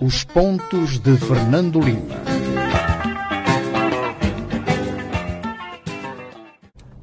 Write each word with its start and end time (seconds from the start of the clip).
Os 0.00 0.24
pontos 0.24 0.98
de 0.98 1.14
Fernando 1.18 1.78
Lima. 1.78 2.16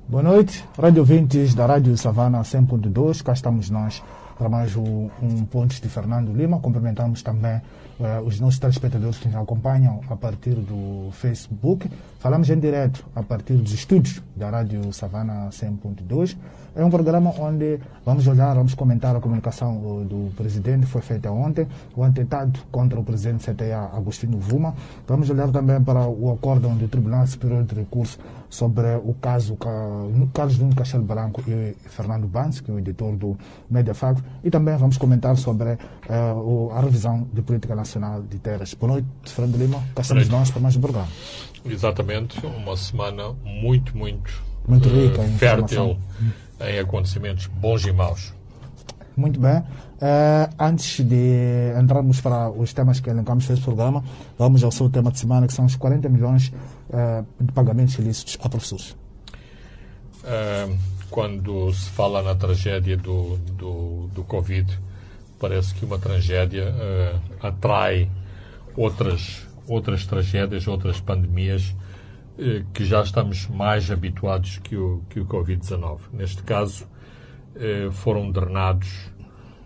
Boa 0.07 0.23
noite, 0.23 0.65
rádio 0.75 1.01
ouvintes 1.01 1.53
da 1.53 1.67
Rádio 1.67 1.95
Savana 1.95 2.41
100.2. 2.41 3.21
Cá 3.21 3.33
estamos 3.33 3.69
nós 3.69 4.01
para 4.35 4.49
mais 4.49 4.75
um, 4.75 5.09
Pontos 5.51 5.79
de 5.79 5.87
Fernando 5.87 6.33
Lima. 6.33 6.59
Cumprimentamos 6.59 7.21
também 7.21 7.61
uh, 7.99 8.21
os 8.25 8.39
nossos 8.39 8.59
telespectadores 8.59 9.17
que 9.17 9.27
nos 9.27 9.37
acompanham 9.37 10.01
a 10.09 10.15
partir 10.15 10.55
do 10.55 11.09
Facebook. 11.11 11.89
Falamos 12.19 12.49
em 12.49 12.59
direto 12.59 13.05
a 13.15 13.21
partir 13.21 13.53
dos 13.53 13.73
estúdios 13.73 14.21
da 14.35 14.49
Rádio 14.49 14.91
Savana 14.93 15.49
100.2. 15.49 16.37
É 16.75 16.83
um 16.83 16.89
programa 16.89 17.31
onde 17.39 17.79
vamos 18.03 18.25
olhar, 18.25 18.55
vamos 18.55 18.73
comentar 18.73 19.15
a 19.15 19.19
comunicação 19.19 19.77
uh, 19.77 20.05
do 20.05 20.33
presidente 20.35 20.85
foi 20.85 21.01
feita 21.01 21.31
ontem, 21.31 21.67
o 21.95 22.03
atentado 22.03 22.59
contra 22.71 22.99
o 22.99 23.03
presidente 23.03 23.51
CTA 23.51 23.91
Agostinho 23.93 24.39
Vuma. 24.39 24.73
Vamos 25.07 25.29
olhar 25.29 25.49
também 25.51 25.81
para 25.83 26.07
o 26.07 26.31
acórdão 26.31 26.75
do 26.75 26.87
Tribunal 26.87 27.27
Superior 27.27 27.63
de 27.63 27.75
Recursos 27.75 28.17
sobre 28.53 28.85
o 29.03 29.15
caso 29.15 29.57
Carlos 30.31 30.59
Nuno 30.59 30.75
Castelo 30.75 31.03
Branco 31.03 31.43
e 31.47 31.75
Fernando 31.89 32.27
Banz, 32.27 32.59
que 32.59 32.69
é 32.69 32.73
o 32.73 32.77
editor 32.77 33.15
do 33.15 33.35
Mediafact, 33.67 34.23
e 34.43 34.51
também 34.51 34.77
vamos 34.77 34.95
comentar 34.95 35.35
sobre 35.37 35.73
uh, 35.73 36.71
a 36.71 36.79
revisão 36.79 37.27
de 37.33 37.41
política 37.41 37.73
nacional 37.83 38.23
de 38.23 38.39
terras. 38.39 38.73
Boa 38.73 38.93
noite, 38.93 39.07
Fernando 39.25 39.57
Lima. 39.57 39.83
Cá 39.93 40.01
estamos 40.01 40.29
nós 40.29 40.49
para 40.49 40.61
mais 40.61 40.75
um 40.75 40.81
programa. 40.81 41.07
Exatamente, 41.65 42.43
uma 42.45 42.75
semana 42.77 43.33
muito, 43.43 43.95
muito, 43.97 44.31
muito 44.67 44.87
rica 44.87 45.21
uh, 45.21 45.37
fértil 45.37 45.97
em 46.61 46.79
acontecimentos 46.79 47.47
bons 47.47 47.85
e 47.85 47.91
maus. 47.91 48.33
Muito 49.15 49.39
bem. 49.39 49.59
Uh, 49.59 50.49
antes 50.57 51.05
de 51.05 51.73
entrarmos 51.79 52.19
para 52.19 52.49
os 52.49 52.73
temas 52.73 52.99
que 52.99 53.09
elencamos 53.09 53.47
neste 53.47 53.63
programa, 53.63 54.03
vamos 54.37 54.63
ao 54.63 54.71
seu 54.71 54.89
tema 54.89 55.11
de 55.11 55.19
semana, 55.19 55.45
que 55.45 55.53
são 55.53 55.65
os 55.65 55.75
40 55.75 56.09
milhões 56.09 56.53
uh, 56.89 57.25
de 57.39 57.51
pagamentos 57.51 57.95
ilícitos 57.99 58.37
a 58.41 58.49
professores. 58.49 58.95
Uh, 60.23 60.77
quando 61.09 61.71
se 61.73 61.89
fala 61.89 62.23
na 62.23 62.33
tragédia 62.33 62.97
do, 62.97 63.37
do, 63.37 64.07
do 64.13 64.23
Covid, 64.23 64.79
parece 65.39 65.73
que 65.75 65.85
uma 65.85 65.99
tragédia 65.99 66.73
atrai 67.41 68.09
outras, 68.75 69.47
outras 69.67 70.05
tragédias, 70.05 70.67
outras 70.67 70.99
pandemias 70.99 71.75
que 72.73 72.83
já 72.83 73.01
estamos 73.01 73.47
mais 73.47 73.91
habituados 73.91 74.57
que 74.57 74.75
o, 74.75 75.03
que 75.09 75.19
o 75.19 75.25
Covid-19. 75.25 75.99
Neste 76.11 76.41
caso, 76.43 76.87
foram 77.91 78.31
drenados 78.31 79.11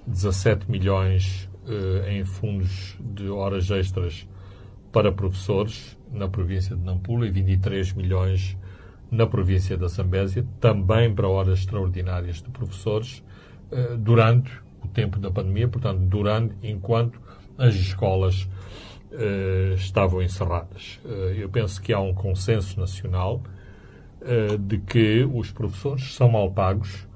17 0.05 0.69
milhões 0.69 1.49
em 2.09 2.25
fundos 2.25 2.97
de 2.99 3.29
horas 3.29 3.69
extras 3.69 4.27
para 4.91 5.11
professores 5.11 5.97
na 6.11 6.27
província 6.27 6.75
de 6.75 6.83
Nampula 6.83 7.27
e 7.27 7.31
23 7.31 7.93
milhões 7.93 8.57
na 9.09 9.25
província 9.25 9.77
da 9.77 9.87
Zambésia, 9.87 10.45
também 10.59 11.13
para 11.13 11.27
horas 11.27 11.59
extraordinárias 11.59 12.41
de 12.41 12.49
professores, 12.49 13.23
durante 13.99 14.52
tempo 14.88 15.19
da 15.19 15.31
pandemia, 15.31 15.67
portanto, 15.67 15.99
durante, 15.99 16.55
enquanto 16.63 17.19
as 17.57 17.73
escolas 17.75 18.47
estavam 19.77 20.21
encerradas. 20.21 20.99
eu 21.35 21.49
penso 21.49 21.81
que 21.81 21.93
há 21.93 21.99
um 21.99 22.13
consenso 22.13 22.80
nacional 22.80 23.41
de 24.59 24.77
que 24.80 25.23
os 25.33 25.49
professores 25.49 26.13
são 26.13 26.30
mal 26.30 26.52
pagos, 26.52 27.08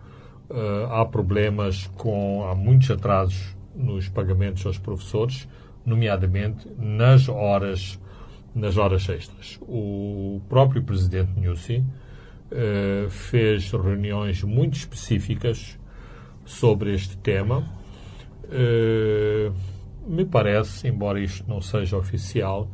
há 0.90 1.06
problemas 1.06 1.88
com. 1.96 2.48
há 2.48 2.56
muitos 2.56 2.90
atrasos 2.90 3.56
nos 3.76 4.08
pagamentos 4.08 4.66
aos 4.66 4.78
professores, 4.78 5.48
nomeadamente 5.86 6.68
nas 6.78 7.28
horas 7.28 8.00
nas 8.54 8.78
horas 8.78 9.08
extras. 9.10 9.58
O 9.62 10.42
próprio 10.50 10.84
presidente 10.84 11.32
Nussi 11.40 11.78
uh, 11.78 13.10
fez 13.10 13.72
reuniões 13.72 14.44
muito 14.44 14.76
específicas 14.76 15.80
sobre 16.46 16.94
este 16.94 17.18
tema. 17.18 17.64
Uh, 18.46 19.54
me 20.08 20.26
parece, 20.26 20.88
embora 20.88 21.20
isto 21.20 21.48
não 21.48 21.62
seja 21.62 21.98
oficial, 21.98 22.68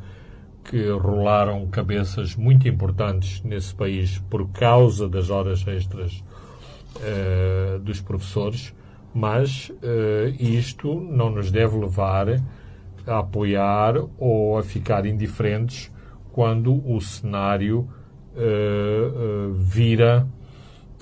que 0.64 0.88
rolaram 0.90 1.66
cabeças 1.68 2.34
muito 2.34 2.68
importantes 2.68 3.42
nesse 3.42 3.74
país 3.74 4.18
por 4.28 4.48
causa 4.48 5.08
das 5.08 5.30
horas 5.30 5.66
extras 5.66 6.22
uh, 6.96 7.78
dos 7.78 8.00
professores, 8.00 8.74
mas 9.14 9.72
isto 10.38 10.94
não 10.94 11.30
nos 11.30 11.50
deve 11.50 11.76
levar 11.78 12.28
a 13.06 13.18
apoiar 13.20 13.94
ou 14.18 14.58
a 14.58 14.62
ficar 14.62 15.06
indiferentes 15.06 15.90
quando 16.38 16.88
o 16.88 17.00
cenário 17.00 17.80
uh, 17.80 19.48
uh, 19.48 19.52
vira, 19.54 20.26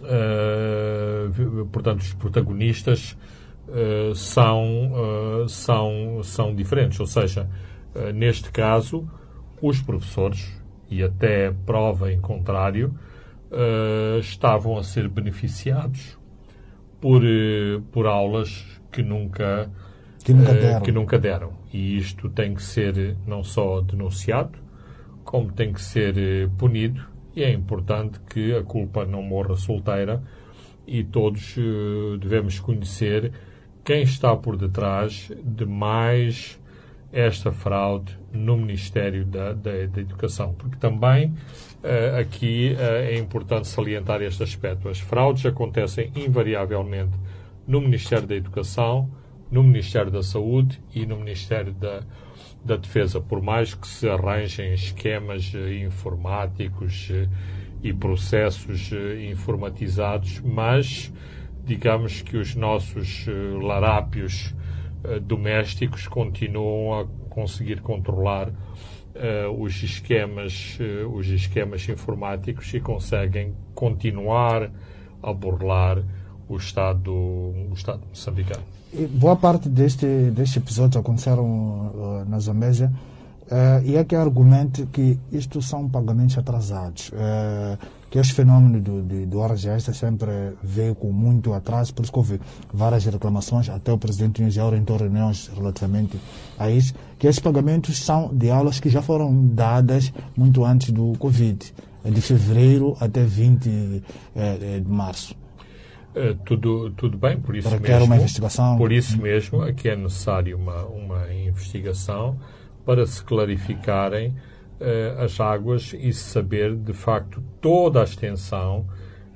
uh, 0.02 1.66
portanto, 1.66 2.00
os 2.00 2.14
protagonistas 2.14 3.16
são, 4.14 4.92
são, 5.48 6.22
são 6.22 6.54
diferentes. 6.54 7.00
Ou 7.00 7.06
seja, 7.06 7.50
neste 8.14 8.52
caso, 8.52 9.10
os 9.60 9.82
professores, 9.82 10.62
e 10.88 11.02
até 11.02 11.50
prova 11.50 12.12
em 12.12 12.20
contrário, 12.20 12.94
estavam 14.20 14.78
a 14.78 14.84
ser 14.84 15.08
beneficiados 15.08 16.16
por, 17.00 17.22
por 17.90 18.06
aulas 18.06 18.64
que 18.92 19.02
nunca 19.02 19.68
que 20.26 20.32
nunca 20.32 20.54
deram. 20.54 20.80
que 20.80 20.92
nunca 20.92 21.18
deram. 21.18 21.52
E 21.72 21.96
isto 21.96 22.28
tem 22.28 22.52
que 22.52 22.62
ser 22.62 23.16
não 23.24 23.44
só 23.44 23.80
denunciado, 23.80 24.58
como 25.22 25.52
tem 25.52 25.72
que 25.72 25.80
ser 25.80 26.48
punido. 26.58 27.00
E 27.36 27.44
é 27.44 27.52
importante 27.52 28.18
que 28.30 28.56
a 28.56 28.62
culpa 28.62 29.04
não 29.04 29.22
morra 29.22 29.54
solteira 29.54 30.22
e 30.86 31.04
todos 31.04 31.54
devemos 32.18 32.58
conhecer 32.58 33.30
quem 33.84 34.02
está 34.02 34.34
por 34.34 34.56
detrás 34.56 35.30
de 35.44 35.66
mais 35.66 36.58
esta 37.12 37.52
fraude 37.52 38.18
no 38.32 38.56
Ministério 38.56 39.24
da, 39.24 39.52
da, 39.52 39.86
da 39.86 40.00
Educação. 40.00 40.54
Porque 40.54 40.76
também 40.76 41.28
uh, 41.28 42.20
aqui 42.20 42.74
uh, 42.74 42.80
é 42.80 43.18
importante 43.18 43.68
salientar 43.68 44.20
este 44.22 44.42
aspecto. 44.42 44.88
As 44.88 44.98
fraudes 44.98 45.46
acontecem 45.46 46.10
invariavelmente 46.14 47.16
no 47.66 47.80
Ministério 47.80 48.26
da 48.26 48.34
Educação, 48.34 49.10
no 49.50 49.62
Ministério 49.62 50.10
da 50.10 50.22
Saúde 50.22 50.80
e 50.94 51.06
no 51.06 51.16
Ministério 51.16 51.72
da, 51.72 52.02
da 52.66 52.76
Defesa, 52.76 53.20
por 53.20 53.40
mais 53.40 53.74
que 53.74 53.86
se 53.86 54.08
arranjem 54.08 54.74
esquemas 54.74 55.52
eh, 55.54 55.84
informáticos 55.84 57.08
eh, 57.12 57.28
e 57.80 57.94
processos 57.94 58.90
eh, 58.92 59.30
informatizados, 59.30 60.40
mas 60.40 61.12
digamos 61.64 62.22
que 62.22 62.36
os 62.36 62.54
nossos 62.54 63.26
larápios 63.60 64.54
domésticos 65.22 66.06
continuam 66.06 67.00
a 67.00 67.06
conseguir 67.28 67.80
controlar 67.80 68.52
os 69.58 69.82
esquemas, 69.82 70.78
os 71.12 71.26
esquemas 71.26 71.88
informáticos 71.88 72.72
e 72.72 72.78
conseguem 72.78 73.52
continuar 73.74 74.70
a 75.20 75.32
burlar 75.32 76.04
o 76.48 76.56
Estado, 76.56 77.12
o 77.12 77.72
Estado 77.74 78.00
moçambicano. 78.08 78.62
Boa 79.10 79.36
parte 79.36 79.68
deste, 79.68 80.06
deste 80.30 80.58
episódio 80.58 81.00
aconteceram 81.00 81.44
uh, 81.44 82.24
na 82.28 82.38
Zambésia 82.38 82.92
uh, 83.46 83.84
e 83.84 83.96
é 83.96 84.04
que 84.04 84.14
argumento 84.14 84.86
que 84.86 85.18
isto 85.32 85.60
são 85.60 85.88
pagamentos 85.88 86.38
atrasados. 86.38 87.10
Uh, 87.10 87.76
que 88.08 88.20
este 88.20 88.34
fenômeno 88.34 88.80
do, 88.80 89.02
do, 89.02 89.26
do 89.26 89.44
extras 89.44 89.96
sempre 89.96 90.30
veio 90.62 90.94
com 90.94 91.10
muito 91.12 91.52
atraso, 91.52 91.92
por 91.92 92.02
isso 92.02 92.12
que 92.12 92.18
houve 92.18 92.40
várias 92.72 93.04
reclamações, 93.04 93.68
até 93.68 93.92
o 93.92 93.98
presidente 93.98 94.40
Nunes 94.40 94.54
já 94.54 94.64
orientou 94.64 94.96
reuniões 94.96 95.50
relativamente 95.54 96.18
a 96.56 96.70
isso, 96.70 96.94
que 97.18 97.26
esses 97.26 97.40
pagamentos 97.40 97.98
são 97.98 98.32
de 98.32 98.48
aulas 98.48 98.78
que 98.78 98.88
já 98.88 99.02
foram 99.02 99.48
dadas 99.48 100.12
muito 100.36 100.64
antes 100.64 100.92
do 100.92 101.14
Covid, 101.18 101.74
de 102.04 102.20
fevereiro 102.20 102.96
até 103.00 103.24
20 103.24 104.02
eh, 104.36 104.80
de 104.80 104.88
março. 104.88 105.34
Uh, 106.16 106.34
tudo, 106.46 106.90
tudo 106.92 107.18
bem, 107.18 107.38
por 107.38 107.54
isso 107.54 107.68
Requer 107.68 107.98
mesmo. 107.98 108.06
uma 108.06 108.16
investigação. 108.16 108.78
Por 108.78 108.90
isso 108.90 109.20
mesmo 109.20 109.62
é 109.62 109.74
que 109.74 109.86
é 109.86 109.94
necessário 109.94 110.56
uma, 110.56 110.86
uma 110.86 111.30
investigação 111.30 112.40
para 112.86 113.04
se 113.04 113.22
clarificarem 113.22 114.28
uh, 114.30 115.22
as 115.22 115.38
águas 115.38 115.92
e 115.92 116.10
se 116.14 116.22
saber, 116.30 116.74
de 116.74 116.94
facto, 116.94 117.42
toda 117.60 118.00
a 118.00 118.04
extensão 118.04 118.86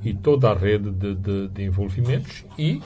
e 0.03 0.15
toda 0.15 0.53
a 0.53 0.55
rede 0.55 0.91
de, 0.91 1.15
de, 1.17 1.49
de 1.49 1.65
envolvimentos 1.65 2.47
e, 2.57 2.81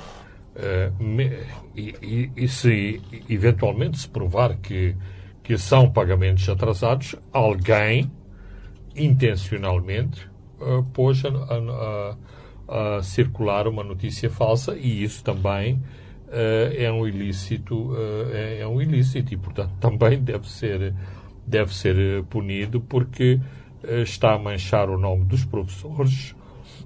uh, 0.56 1.00
me, 1.00 1.30
e, 1.76 1.94
e, 2.02 2.32
e, 2.36 2.48
se 2.48 3.00
eventualmente 3.30 3.96
se 3.96 4.08
provar 4.08 4.56
que, 4.56 4.96
que 5.40 5.56
são 5.56 5.88
pagamentos 5.88 6.48
atrasados, 6.48 7.14
alguém 7.32 8.10
intencionalmente 8.96 10.28
pôs 10.92 11.22
a, 11.24 11.28
a, 11.28 11.58
a 11.58 12.16
a 12.68 13.02
circular 13.02 13.66
uma 13.68 13.84
notícia 13.84 14.30
falsa 14.30 14.76
e 14.76 15.02
isso 15.02 15.22
também 15.22 15.82
é 16.76 16.90
um 16.90 17.06
ilícito, 17.06 17.94
é, 18.32 18.58
é 18.60 18.66
um 18.66 18.82
ilícito 18.82 19.32
e, 19.32 19.36
portanto, 19.36 19.70
também 19.78 20.20
deve 20.20 20.50
ser, 20.50 20.92
deve 21.46 21.72
ser 21.72 22.24
punido 22.24 22.80
porque 22.80 23.38
está 24.02 24.34
a 24.34 24.38
manchar 24.38 24.90
o 24.90 24.98
nome 24.98 25.24
dos 25.26 25.44
professores, 25.44 26.34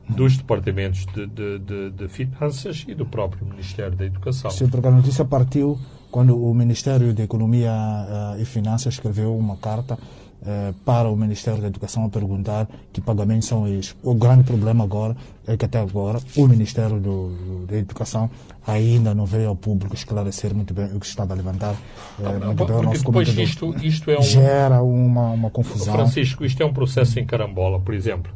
dos 0.08 0.36
departamentos 0.36 1.06
de, 1.06 1.26
de, 1.26 1.58
de, 1.58 1.90
de, 1.90 2.08
finanças 2.08 2.84
e 2.88 2.94
do 2.94 3.06
próprio 3.06 3.46
Ministério 3.46 3.96
da 3.96 4.04
Educação. 4.04 4.50
Sim, 4.50 4.68
porque 4.68 4.86
a 4.86 4.90
notícia 4.90 5.24
partiu 5.24 5.78
quando 6.10 6.36
o 6.42 6.54
Ministério 6.54 7.12
da 7.12 7.22
Economia 7.22 7.70
uh, 7.70 8.40
e 8.40 8.44
Finanças 8.44 8.94
escreveu 8.94 9.36
uma 9.36 9.56
carta 9.56 9.98
uh, 10.42 10.72
para 10.84 11.08
o 11.08 11.16
Ministério 11.16 11.60
da 11.60 11.68
Educação 11.68 12.04
a 12.04 12.08
perguntar 12.08 12.68
que 12.92 13.00
pagamentos 13.00 13.48
são 13.48 13.66
esses. 13.66 13.94
O 14.02 14.14
grande 14.14 14.44
problema 14.44 14.84
agora 14.84 15.16
é 15.46 15.56
que 15.56 15.64
até 15.64 15.78
agora 15.78 16.18
o 16.36 16.46
Ministério 16.46 17.00
do, 17.00 17.66
da 17.66 17.76
Educação 17.76 18.30
ainda 18.66 19.14
não 19.14 19.24
veio 19.24 19.48
ao 19.48 19.56
público 19.56 19.94
esclarecer 19.94 20.54
muito 20.54 20.74
bem 20.74 20.86
o 20.86 21.00
que 21.00 21.06
se 21.06 21.12
estava 21.12 21.32
a 21.32 21.36
levantar. 21.36 21.74
Uh, 22.18 22.46
muito 22.46 22.64
bem, 22.64 22.76
o 22.76 22.82
nosso 22.82 23.04
depois 23.04 23.28
isto, 23.28 23.74
isto 23.82 24.10
é 24.10 24.18
um... 24.18 24.22
Gera 24.22 24.82
uma, 24.82 25.30
uma 25.30 25.50
confusão. 25.50 25.94
Francisco, 25.94 26.44
isto 26.44 26.62
é 26.62 26.66
um 26.66 26.72
processo 26.72 27.18
em 27.18 27.24
carambola, 27.24 27.80
por 27.80 27.94
exemplo. 27.94 28.32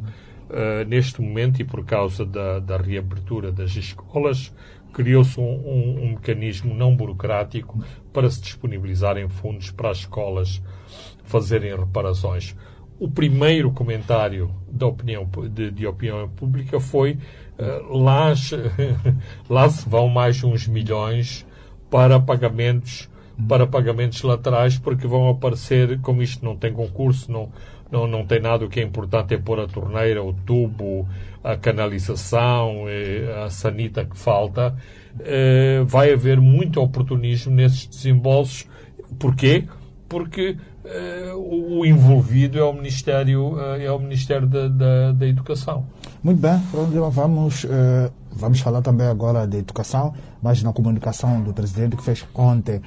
Uh, 0.49 0.87
neste 0.87 1.21
momento 1.23 1.63
e 1.63 1.65
por 1.65 1.85
causa 1.85 2.27
da, 2.27 2.59
da 2.59 2.77
reabertura 2.77 3.51
das 3.51 3.75
escolas, 3.75 4.53
criou-se 4.93 5.41
um, 5.41 5.45
um, 5.45 6.01
um, 6.03 6.11
mecanismo 6.11 6.75
não 6.75 6.95
burocrático 6.95 7.83
para 8.13 8.31
se 8.31 8.41
disponibilizarem 8.41 9.29
fundos 9.29 9.71
para 9.71 9.91
as 9.91 9.99
escolas 9.99 10.61
fazerem 11.25 11.77
reparações. 11.77 12.55
O 12.99 13.11
primeiro 13.11 13.71
comentário 13.73 14.51
da 14.71 14.87
opinião, 14.87 15.29
de, 15.51 15.71
de 15.71 15.87
opinião 15.87 16.29
pública 16.29 16.79
foi 16.79 17.19
uh, 17.59 17.97
lá, 17.97 18.33
lá 19.49 19.69
se 19.69 19.89
vão 19.89 20.09
mais 20.09 20.43
uns 20.45 20.69
milhões 20.69 21.47
para 21.91 22.21
pagamentos 22.21 23.11
para 23.49 23.67
pagamentos 23.67 24.23
laterais 24.23 24.79
porque 24.79 25.07
vão 25.07 25.29
aparecer, 25.29 25.99
como 26.01 26.23
isto 26.23 26.45
não 26.45 26.57
tem 26.57 26.73
concurso, 26.73 27.33
não, 27.33 27.51
não, 27.91 28.07
não 28.07 28.25
tem 28.25 28.41
nada, 28.41 28.65
o 28.65 28.69
que 28.69 28.81
é 28.81 28.83
importante 28.83 29.35
é 29.35 29.39
pôr 29.39 29.61
a 29.61 29.67
torneira, 29.67 30.23
o 30.23 30.33
tubo, 30.33 31.09
a 31.43 31.57
canalização, 31.57 32.85
a 33.45 33.51
sanita 33.51 34.05
que 34.05 34.17
falta, 34.17 34.77
eh, 35.21 35.83
vai 35.85 36.13
haver 36.13 36.41
muito 36.41 36.81
oportunismo 36.81 37.55
nesses 37.55 37.87
desembolsos. 37.87 38.67
Porquê? 39.19 39.65
Porque 40.09 40.57
eh, 40.57 40.72
o 41.37 41.85
envolvido 41.87 42.59
é 42.59 42.65
o 42.65 42.73
Ministério, 42.73 43.59
eh, 43.61 43.85
é 43.85 43.93
o 43.93 43.99
Ministério 43.99 44.47
da, 44.47 44.69
da, 44.69 45.13
da 45.13 45.27
Educação. 45.27 45.85
Muito 46.23 46.41
bem, 46.41 46.61
vamos, 47.11 47.67
vamos 48.31 48.61
falar 48.61 48.81
também 48.81 49.09
agora 49.09 49.45
de 49.45 49.57
educação, 49.57 50.15
mas 50.41 50.63
na 50.63 50.73
comunicação 50.73 51.43
do 51.43 51.53
presidente 51.53 51.97
que 51.97 52.05
fez 52.05 52.25
ontem, 52.33 52.81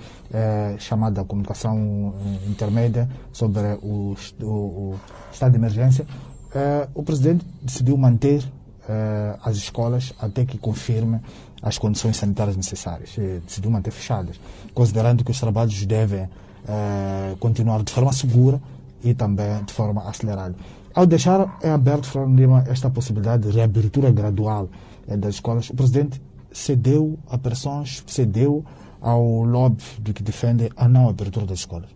chamada 0.80 1.22
comunicação 1.26 2.14
intermédia 2.48 3.10
sobre 3.34 3.78
o, 3.82 4.16
o, 4.42 4.46
o 4.46 5.00
estado 5.34 5.52
de 5.52 5.58
emergência, 5.58 6.08
Uh, 6.56 6.88
o 6.94 7.04
presidente 7.04 7.46
decidiu 7.62 7.98
manter 7.98 8.42
uh, 8.42 9.38
as 9.44 9.58
escolas 9.58 10.14
até 10.18 10.46
que 10.46 10.58
confirme 10.58 11.20
as 11.62 11.78
condições 11.78 12.16
sanitárias 12.16 12.56
necessárias. 12.56 13.14
Decidiu 13.46 13.70
manter 13.70 13.92
fechadas, 13.92 14.40
considerando 14.74 15.22
que 15.22 15.32
os 15.32 15.40
trabalhos 15.40 15.86
devem 15.86 16.30
uh, 16.66 17.36
continuar 17.38 17.84
de 17.84 17.92
forma 17.92 18.12
segura 18.14 18.62
e 19.04 19.14
também 19.14 19.64
de 19.64 19.74
forma 19.74 20.08
acelerada. 20.08 20.56
Ao 20.94 21.06
deixar 21.06 21.60
em 21.64 21.70
aberto, 21.70 22.08
Fernando 22.08 22.38
Lima, 22.38 22.64
esta 22.68 22.90
possibilidade 22.90 23.50
de 23.50 23.56
reabertura 23.56 24.12
gradual 24.12 24.70
das 25.08 25.36
escolas, 25.36 25.70
o 25.70 25.76
presidente 25.76 26.22
cedeu 26.52 27.20
a 27.30 27.38
pressões, 27.38 28.02
cedeu 28.08 28.66
ao 29.02 29.44
lobby 29.44 29.84
do 30.00 30.14
que 30.14 30.24
defende 30.24 30.72
a 30.76 30.88
não 30.88 31.10
abertura 31.10 31.46
das 31.46 31.60
escolas. 31.60 31.90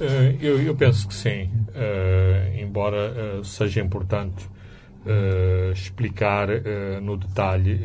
Uh, 0.00 0.34
eu, 0.40 0.60
eu, 0.62 0.74
penso 0.74 1.06
que 1.06 1.14
sim, 1.14 1.44
uh, 1.44 2.58
embora 2.58 3.40
uh, 3.40 3.44
seja 3.44 3.80
importante 3.80 4.48
explicar 5.74 6.48
no 7.02 7.16
detalhe 7.16 7.80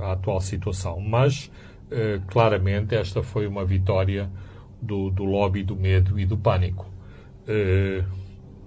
a 0.00 0.12
atual 0.12 0.40
situação. 0.40 0.98
Mas, 0.98 1.50
claramente, 2.26 2.94
esta 2.94 3.22
foi 3.22 3.46
uma 3.46 3.66
vitória 3.66 4.30
do, 4.84 5.10
do 5.10 5.24
lobby 5.24 5.62
do 5.62 5.76
medo 5.76 6.18
e 6.18 6.26
do 6.26 6.36
pânico. 6.36 6.86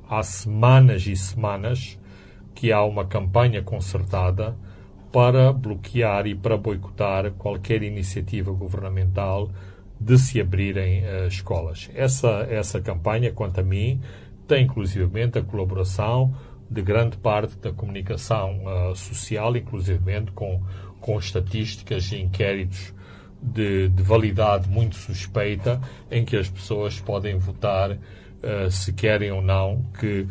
há 0.09 0.23
semanas 0.23 1.05
e 1.07 1.15
semanas 1.15 1.97
que 2.53 2.71
há 2.71 2.83
uma 2.83 3.05
campanha 3.05 3.61
concertada 3.61 4.57
para 5.11 5.53
bloquear 5.53 6.27
e 6.27 6.35
para 6.35 6.57
boicotar 6.57 7.31
qualquer 7.33 7.81
iniciativa 7.83 8.51
governamental 8.51 9.49
de 9.99 10.17
se 10.17 10.39
abrirem 10.39 11.03
uh, 11.03 11.27
escolas. 11.27 11.89
Essa, 11.93 12.47
essa 12.49 12.81
campanha, 12.81 13.31
quanto 13.31 13.59
a 13.59 13.63
mim, 13.63 14.01
tem 14.47 14.65
inclusivamente 14.65 15.37
a 15.39 15.43
colaboração 15.43 16.35
de 16.69 16.81
grande 16.81 17.17
parte 17.17 17.57
da 17.57 17.71
comunicação 17.71 18.61
uh, 18.65 18.95
social, 18.95 19.55
inclusivamente 19.55 20.31
com, 20.31 20.61
com 20.99 21.17
estatísticas 21.17 22.11
e 22.11 22.17
inquéritos 22.21 22.93
de, 23.41 23.89
de, 23.89 24.03
validade 24.03 24.69
muito 24.69 24.95
suspeita, 24.95 25.81
em 26.09 26.25
que 26.25 26.35
as 26.35 26.49
pessoas 26.49 26.99
podem 26.99 27.37
votar 27.37 27.91
uh, 27.91 28.71
se 28.71 28.93
querem 28.93 29.31
ou 29.31 29.41
não 29.41 29.85
que, 29.99 30.27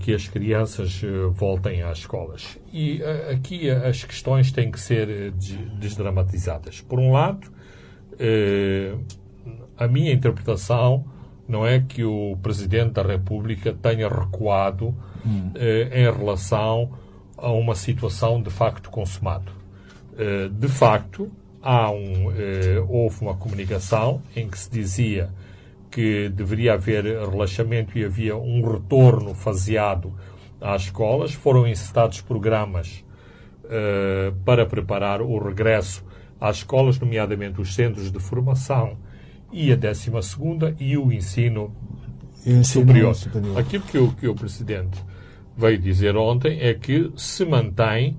que 0.00 0.12
as 0.12 0.26
crianças 0.26 1.00
voltem 1.30 1.80
às 1.82 1.98
escolas. 1.98 2.58
E 2.72 3.00
aqui 3.30 3.70
as 3.70 4.02
questões 4.02 4.50
têm 4.50 4.68
que 4.68 4.80
ser 4.80 5.32
desdramatizadas. 5.78 6.80
Por 6.80 6.98
um 6.98 7.12
lado, 7.12 7.54
eh, 8.18 8.94
a 9.76 9.88
minha 9.88 10.12
interpretação 10.12 11.04
não 11.48 11.66
é 11.66 11.80
que 11.80 12.04
o 12.04 12.36
Presidente 12.42 12.92
da 12.92 13.02
República 13.02 13.72
tenha 13.72 14.08
recuado 14.08 14.94
hum. 15.26 15.50
eh, 15.54 15.90
em 15.92 16.10
relação 16.10 16.92
a 17.36 17.50
uma 17.50 17.74
situação 17.74 18.40
de 18.40 18.50
facto 18.50 18.90
consumado. 18.90 19.52
Eh, 20.16 20.48
de 20.48 20.68
facto, 20.68 21.30
há 21.64 21.90
um, 21.90 22.30
eh, 22.30 22.84
houve 22.86 23.22
uma 23.22 23.34
comunicação 23.34 24.20
em 24.36 24.46
que 24.46 24.58
se 24.58 24.70
dizia 24.70 25.30
que 25.90 26.28
deveria 26.28 26.74
haver 26.74 27.04
relaxamento 27.04 27.98
e 27.98 28.04
havia 28.04 28.36
um 28.36 28.70
retorno 28.70 29.34
faseado 29.34 30.12
às 30.60 30.82
escolas. 30.82 31.32
Foram 31.32 31.66
incitados 31.66 32.20
programas 32.20 33.02
eh, 33.64 34.30
para 34.44 34.66
preparar 34.66 35.22
o 35.22 35.38
regresso 35.38 36.04
às 36.38 36.58
escolas, 36.58 36.98
nomeadamente 36.98 37.58
os 37.62 37.74
centros 37.74 38.12
de 38.12 38.18
formação 38.18 38.98
e 39.50 39.72
a 39.72 39.76
12 39.76 40.10
e 40.78 40.98
o 40.98 41.10
ensino, 41.10 41.74
ensino 42.40 42.64
superior. 42.64 43.14
superior. 43.14 43.58
Aquilo 43.58 43.84
que 43.84 43.96
o, 43.96 44.12
que 44.12 44.28
o 44.28 44.34
Presidente 44.34 45.02
veio 45.56 45.78
dizer 45.78 46.14
ontem 46.14 46.58
é 46.60 46.74
que 46.74 47.10
se 47.16 47.46
mantém 47.46 48.18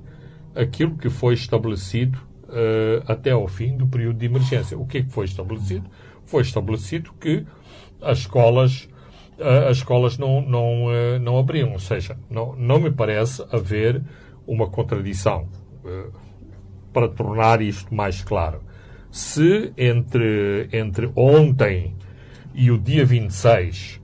aquilo 0.55 0.97
que 0.97 1.11
foi 1.11 1.35
estabelecido 1.35 2.17
uh, 2.55 3.03
até 3.05 3.31
ao 3.31 3.47
fim 3.47 3.75
do 3.75 3.85
período 3.85 4.17
de 4.17 4.25
emergência. 4.25 4.77
O 4.77 4.85
que 4.85 4.99
é 4.99 5.03
que 5.03 5.11
foi 5.11 5.25
estabelecido? 5.25 5.89
Foi 6.25 6.41
estabelecido 6.41 7.11
que 7.19 7.45
as 8.01 8.19
escolas 8.19 8.87
uh, 9.37 9.69
as 9.69 9.77
escolas 9.77 10.17
não, 10.17 10.41
não, 10.41 10.85
uh, 10.85 11.19
não 11.21 11.37
abriam. 11.37 11.73
Ou 11.73 11.79
seja, 11.79 12.17
não, 12.29 12.55
não 12.55 12.79
me 12.79 12.91
parece 12.91 13.45
haver 13.51 14.01
uma 14.47 14.67
contradição 14.67 15.47
para 16.93 17.07
tornar 17.07 17.61
isto 17.61 17.93
mais 17.93 18.21
claro. 18.21 18.61
Se 19.11 19.71
entre, 19.77 20.67
entre 20.71 21.11
ontem 21.15 21.95
e 22.53 22.71
o 22.71 22.77
dia 22.77 23.05
26 23.05 24.01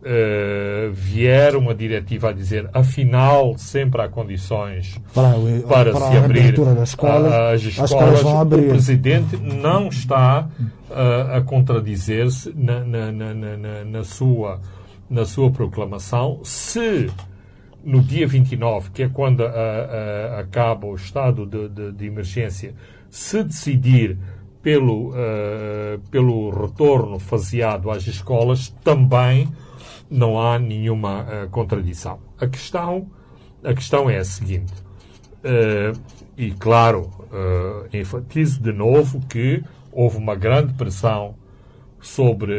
uh, 0.00 0.92
vier 0.92 1.56
uma 1.56 1.74
diretiva 1.74 2.30
a 2.30 2.32
dizer 2.32 2.68
afinal 2.72 3.56
sempre 3.56 4.02
há 4.02 4.08
condições 4.08 5.00
para, 5.14 5.34
para, 5.68 5.92
para 5.92 6.10
se 6.10 6.16
abrir 6.16 6.52
das 6.52 6.88
escolas, 6.90 7.32
as 7.32 7.62
escolas, 7.62 8.14
as 8.14 8.22
vão 8.22 8.40
abrir. 8.40 8.66
o 8.66 8.68
Presidente 8.70 9.36
não 9.36 9.88
está 9.88 10.48
uh, 10.90 11.36
a 11.36 11.40
contradizer-se 11.42 12.52
na, 12.56 12.80
na, 12.84 13.12
na, 13.12 13.34
na, 13.34 13.84
na, 13.84 14.04
sua, 14.04 14.60
na 15.08 15.24
sua 15.24 15.50
proclamação. 15.50 16.40
Se 16.44 17.10
no 17.84 18.02
dia 18.02 18.26
29, 18.26 18.90
que 18.90 19.02
é 19.04 19.08
quando 19.08 19.42
a, 19.42 19.48
a, 19.48 20.40
acaba 20.40 20.86
o 20.86 20.94
estado 20.94 21.46
de, 21.46 21.68
de, 21.68 21.92
de, 21.92 22.06
emergência, 22.06 22.74
se 23.08 23.42
decidir 23.42 24.18
pelo, 24.62 25.10
uh, 25.10 25.98
pelo 26.10 26.50
retorno 26.50 27.18
faseado 27.18 27.90
às 27.90 28.06
escolas, 28.06 28.68
também 28.84 29.48
não 30.10 30.40
há 30.40 30.58
nenhuma 30.58 31.22
uh, 31.22 31.50
contradição. 31.50 32.20
A 32.38 32.46
questão, 32.46 33.10
a 33.62 33.72
questão 33.72 34.10
é 34.10 34.18
a 34.18 34.24
seguinte, 34.24 34.72
uh, 35.44 35.98
e 36.36 36.52
claro, 36.52 37.10
enfatizo 37.92 38.60
de 38.60 38.72
novo 38.72 39.20
que 39.28 39.62
houve 39.92 40.16
uma 40.16 40.34
grande 40.34 40.72
pressão 40.72 41.36
sobre, 42.00 42.52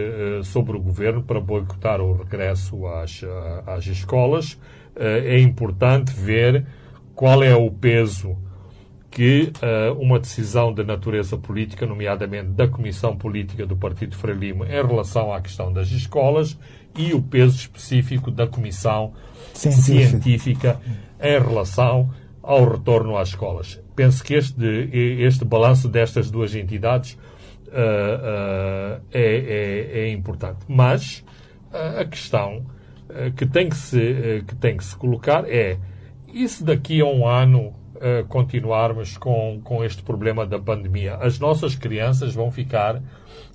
sobre 0.43 0.77
o 0.77 0.79
governo 0.79 1.23
para 1.23 1.41
boicotar 1.41 1.99
o 1.99 2.13
regresso 2.13 2.85
às, 2.85 3.21
às 3.65 3.87
escolas 3.87 4.57
é 4.95 5.39
importante 5.39 6.13
ver 6.13 6.65
qual 7.15 7.41
é 7.41 7.55
o 7.55 7.71
peso 7.71 8.37
que 9.11 9.51
uh, 9.61 9.93
uma 9.99 10.17
decisão 10.17 10.73
de 10.73 10.83
natureza 10.85 11.37
política, 11.37 11.85
nomeadamente 11.85 12.51
da 12.51 12.67
Comissão 12.67 13.15
Política 13.15 13.65
do 13.65 13.75
Partido 13.75 14.15
Frelimo, 14.15 14.63
em 14.63 14.69
relação 14.69 15.33
à 15.33 15.41
questão 15.41 15.71
das 15.71 15.89
escolas 15.89 16.57
e 16.95 17.13
o 17.13 17.21
peso 17.21 17.55
específico 17.55 18.29
da 18.31 18.47
Comissão 18.47 19.13
Científica, 19.53 20.09
Científica 20.09 20.81
em 21.21 21.39
relação 21.39 22.09
ao 22.41 22.69
retorno 22.69 23.17
às 23.17 23.29
escolas. 23.29 23.79
Penso 23.95 24.23
que 24.23 24.33
este, 24.33 24.89
este 25.19 25.45
balanço 25.45 25.87
destas 25.87 26.31
duas 26.31 26.55
entidades 26.55 27.13
uh, 27.67 28.97
uh, 28.97 29.01
é, 29.11 29.21
é, 29.21 29.99
é, 30.01 30.11
importante. 30.11 30.59
Mas 30.67 31.23
a 31.71 32.03
questão 32.05 32.65
que 33.35 33.45
tem 33.45 33.69
que, 33.69 33.75
se, 33.75 34.43
que 34.47 34.55
tem 34.55 34.75
que 34.75 34.83
se 34.83 34.95
colocar 34.95 35.45
é: 35.47 35.77
e 36.33 36.47
se 36.47 36.63
daqui 36.63 37.01
a 37.01 37.05
um 37.05 37.27
ano 37.27 37.73
uh, 38.01 38.25
continuarmos 38.27 39.17
com, 39.17 39.61
com 39.63 39.83
este 39.83 40.01
problema 40.01 40.45
da 40.45 40.59
pandemia. 40.59 41.15
As 41.15 41.39
nossas 41.39 41.75
crianças 41.75 42.33
vão 42.33 42.51
ficar 42.51 43.01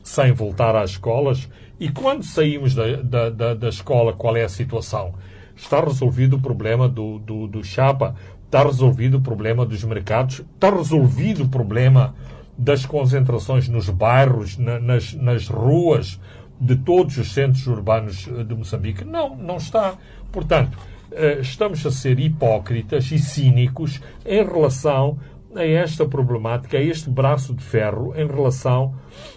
sem 0.03 0.33
voltar 0.33 0.77
às 0.77 0.91
escolas 0.91 1.49
e 1.79 1.89
quando 1.91 2.25
saímos 2.25 2.75
da, 2.75 2.97
da, 3.03 3.31
da, 3.31 3.55
da 3.55 3.69
escola, 3.69 4.13
qual 4.13 4.37
é 4.37 4.45
a 4.45 4.49
situação? 4.49 5.15
Está 5.55 5.81
resolvido 5.81 6.37
o 6.37 6.41
problema 6.41 6.89
do, 6.89 7.19
do, 7.19 7.47
do 7.47 7.65
chapa, 7.65 8.15
está 8.45 8.63
resolvido 8.63 9.19
o 9.19 9.21
problema 9.21 9.67
dos 9.67 9.83
mercados, 9.85 10.43
está 10.55 10.71
resolvido 10.71 11.45
o 11.45 11.49
problema 11.49 12.15
das 12.57 12.87
concentrações 12.87 13.69
nos 13.69 13.89
bairros, 13.91 14.57
na, 14.57 14.79
nas, 14.79 15.13
nas 15.15 15.49
ruas 15.49 16.21
de 16.59 16.77
todos 16.77 17.19
os 17.19 17.33
centros 17.33 17.67
urbanos 17.67 18.27
de 18.47 18.55
Moçambique? 18.55 19.05
Não, 19.05 19.37
não 19.37 19.57
está. 19.57 19.95
Portanto, 20.33 20.79
eh, 21.13 21.39
estamos 21.41 21.85
a 21.85 21.91
ser 21.91 22.19
hipócritas 22.19 23.11
e 23.13 23.19
cínicos 23.19 24.01
em 24.25 24.45
relação 24.45 25.19
a 25.55 25.65
esta 25.65 26.07
problemática, 26.07 26.79
a 26.79 26.83
este 26.83 27.11
braço 27.11 27.55
de 27.55 27.63
ferro 27.63 28.15
em 28.15 28.27
relação, 28.27 28.95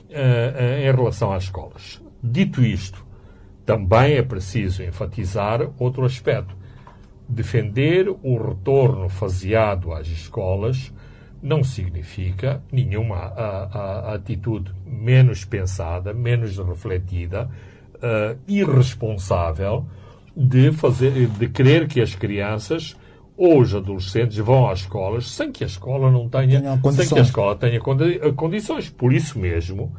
uh, 0.09 0.79
em 0.81 0.91
relação 0.91 1.31
às 1.31 1.43
escolas. 1.43 2.01
Dito 2.21 2.63
isto, 2.63 3.05
também 3.65 4.15
é 4.15 4.23
preciso 4.23 4.83
enfatizar 4.83 5.69
outro 5.77 6.05
aspecto. 6.05 6.55
Defender 7.27 8.09
o 8.09 8.37
retorno 8.37 9.07
faseado 9.07 9.93
às 9.93 10.07
escolas 10.07 10.91
não 11.41 11.63
significa 11.63 12.61
nenhuma 12.71 13.15
a, 13.15 14.09
a, 14.11 14.15
atitude 14.15 14.73
menos 14.85 15.45
pensada, 15.45 16.13
menos 16.13 16.57
refletida, 16.57 17.49
uh, 17.95 18.37
irresponsável 18.47 19.85
de 20.35 20.71
fazer, 20.71 21.27
de 21.27 21.47
querer 21.47 21.87
que 21.87 22.01
as 22.01 22.15
crianças 22.15 22.95
ou 23.37 23.61
os 23.61 23.73
adolescentes 23.73 24.37
vão 24.37 24.69
às 24.69 24.81
escolas 24.81 25.29
sem 25.29 25.51
que 25.51 25.63
a 25.63 25.67
escola 25.67 26.11
não 26.11 26.27
tenha, 26.27 26.59
tenha 26.61 26.91
sem 26.91 27.07
que 27.07 27.19
a 27.19 27.21
escola 27.21 27.55
tenha 27.55 27.77
eh, 27.77 28.31
condições. 28.35 28.89
Por 28.89 29.13
isso 29.13 29.39
mesmo, 29.39 29.95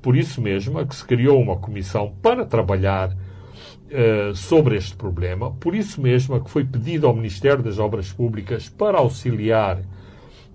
por 0.00 0.16
isso 0.16 0.40
mesmo 0.40 0.78
é 0.80 0.84
que 0.84 0.94
se 0.94 1.04
criou 1.04 1.40
uma 1.40 1.56
comissão 1.56 2.14
para 2.22 2.44
trabalhar 2.44 3.10
uh, 3.12 4.34
sobre 4.34 4.76
este 4.76 4.96
problema. 4.96 5.50
Por 5.52 5.74
isso 5.74 6.00
mesmo 6.00 6.36
é 6.36 6.40
que 6.40 6.50
foi 6.50 6.64
pedido 6.64 7.06
ao 7.06 7.14
Ministério 7.14 7.62
das 7.62 7.78
Obras 7.78 8.12
Públicas 8.12 8.68
para 8.68 8.98
auxiliar 8.98 9.80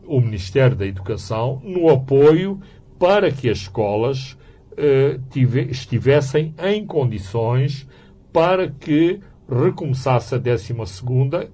o 0.06 0.20
Ministério 0.20 0.76
da 0.76 0.86
Educação 0.86 1.62
no 1.64 1.90
apoio 1.90 2.60
para 3.00 3.32
que 3.32 3.50
as 3.50 3.60
escolas 3.60 4.38
uh, 4.72 5.22
tive, 5.30 5.62
estivessem 5.64 6.54
em 6.64 6.86
condições 6.86 7.88
para 8.32 8.70
que 8.70 9.20
recomeçasse 9.50 10.36
a 10.36 10.38
12 10.38 10.74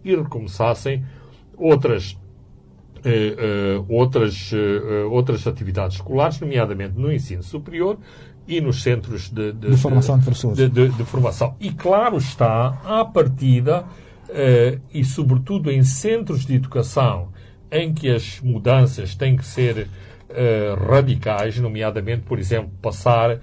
e 0.04 0.16
recomeçassem 0.16 1.04
outras, 1.58 2.18
outras, 3.88 4.52
eh, 4.54 5.04
outras 5.06 5.46
atividades 5.48 5.98
escolares, 5.98 6.40
nomeadamente 6.40 6.98
no 6.98 7.12
ensino 7.12 7.44
superior 7.44 7.98
e 8.48 8.60
nos 8.60 8.82
centros 8.82 9.30
de, 9.30 9.52
de, 9.54 9.72
de 9.72 9.78
formação 9.78 10.18
de 10.18 10.26
professores. 10.26 10.58
De, 10.58 10.90
de, 10.90 11.04
formação. 11.06 11.56
E 11.60 11.72
claro 11.72 12.18
está, 12.18 12.80
à 12.84 13.06
partida, 13.06 13.86
eh, 14.30 14.80
e 14.94 15.04
sobretudo 15.04 15.72
em 15.72 15.84
centros 15.84 16.46
de 16.46 16.56
educação 16.56 17.30
em 17.72 17.94
que 17.94 18.10
as 18.10 18.42
mudanças 18.42 19.16
têm 19.16 19.38
que 19.38 19.46
ser 19.46 19.88
eh, 20.30 20.76
radicais, 20.90 21.58
nomeadamente, 21.60 22.24
por 22.24 22.40
exemplo, 22.40 22.72
passar 22.82 23.40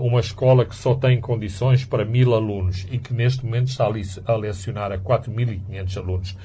uma 0.00 0.20
escola 0.20 0.64
que 0.64 0.76
só 0.76 0.94
tem 0.94 1.20
condições 1.20 1.84
para 1.84 2.04
mil 2.04 2.36
alunos 2.36 2.86
e 2.88 2.98
que 2.98 3.12
neste 3.12 3.44
momento 3.44 3.66
está 3.66 3.84
a 3.84 4.36
lecionar 4.36 4.92
a 4.92 4.98
4.500 4.98 5.96
alunos, 5.96 6.36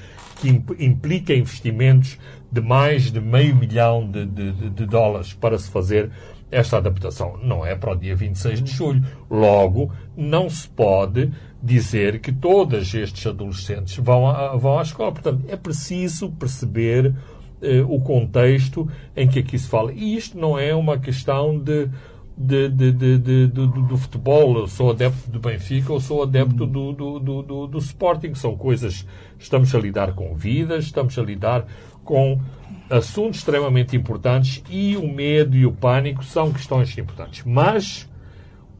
que 0.42 0.84
implica 0.84 1.32
investimentos 1.32 2.18
de 2.50 2.60
mais 2.60 3.12
de 3.12 3.20
meio 3.20 3.54
milhão 3.54 4.10
de, 4.10 4.26
de, 4.26 4.70
de 4.70 4.86
dólares 4.86 5.32
para 5.32 5.56
se 5.56 5.70
fazer 5.70 6.10
esta 6.50 6.78
adaptação. 6.78 7.38
Não 7.40 7.64
é 7.64 7.76
para 7.76 7.92
o 7.92 7.94
dia 7.94 8.16
26 8.16 8.60
de 8.60 8.72
julho. 8.72 9.04
Logo, 9.30 9.92
não 10.16 10.50
se 10.50 10.68
pode 10.68 11.30
dizer 11.62 12.20
que 12.20 12.32
todos 12.32 12.92
estes 12.92 13.24
adolescentes 13.24 13.96
vão, 13.98 14.26
a, 14.26 14.56
vão 14.56 14.80
à 14.80 14.82
escola. 14.82 15.12
Portanto, 15.12 15.44
é 15.46 15.56
preciso 15.56 16.28
perceber 16.32 17.14
eh, 17.62 17.80
o 17.88 18.00
contexto 18.00 18.88
em 19.16 19.28
que 19.28 19.38
aqui 19.38 19.56
se 19.56 19.68
fala. 19.68 19.92
E 19.92 20.16
isto 20.16 20.36
não 20.36 20.58
é 20.58 20.74
uma 20.74 20.98
questão 20.98 21.56
de 21.56 21.88
de, 22.36 22.68
de, 22.68 22.92
de, 22.92 23.46
do, 23.46 23.66
do, 23.66 23.96
futebol, 23.96 24.58
eu 24.58 24.66
sou 24.66 24.90
adepto 24.90 25.30
do 25.30 25.38
Benfica, 25.38 25.92
ou 25.92 26.00
sou 26.00 26.22
adepto 26.22 26.66
do, 26.66 26.92
do, 26.92 27.18
do, 27.18 27.42
do, 27.42 27.66
do 27.66 27.78
Sporting. 27.78 28.34
São 28.34 28.56
coisas. 28.56 29.06
Estamos 29.38 29.74
a 29.74 29.78
lidar 29.78 30.14
com 30.14 30.34
vidas, 30.34 30.84
estamos 30.84 31.18
a 31.18 31.22
lidar 31.22 31.66
com 32.04 32.40
assuntos 32.90 33.38
extremamente 33.38 33.96
importantes 33.96 34.62
e 34.68 34.96
o 34.96 35.06
medo 35.06 35.56
e 35.56 35.64
o 35.64 35.72
pânico 35.72 36.24
são 36.24 36.52
questões 36.52 36.96
importantes. 36.98 37.42
Mas, 37.44 38.08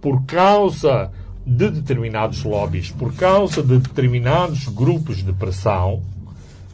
por 0.01 0.25
causa 0.25 1.11
de 1.45 1.71
determinados 1.71 2.45
lobbies, 2.45 2.91
por 2.91 3.15
causa 3.15 3.63
de 3.63 3.79
determinados 3.79 4.69
grupos 4.69 5.25
de 5.25 5.33
pressão, 5.33 6.03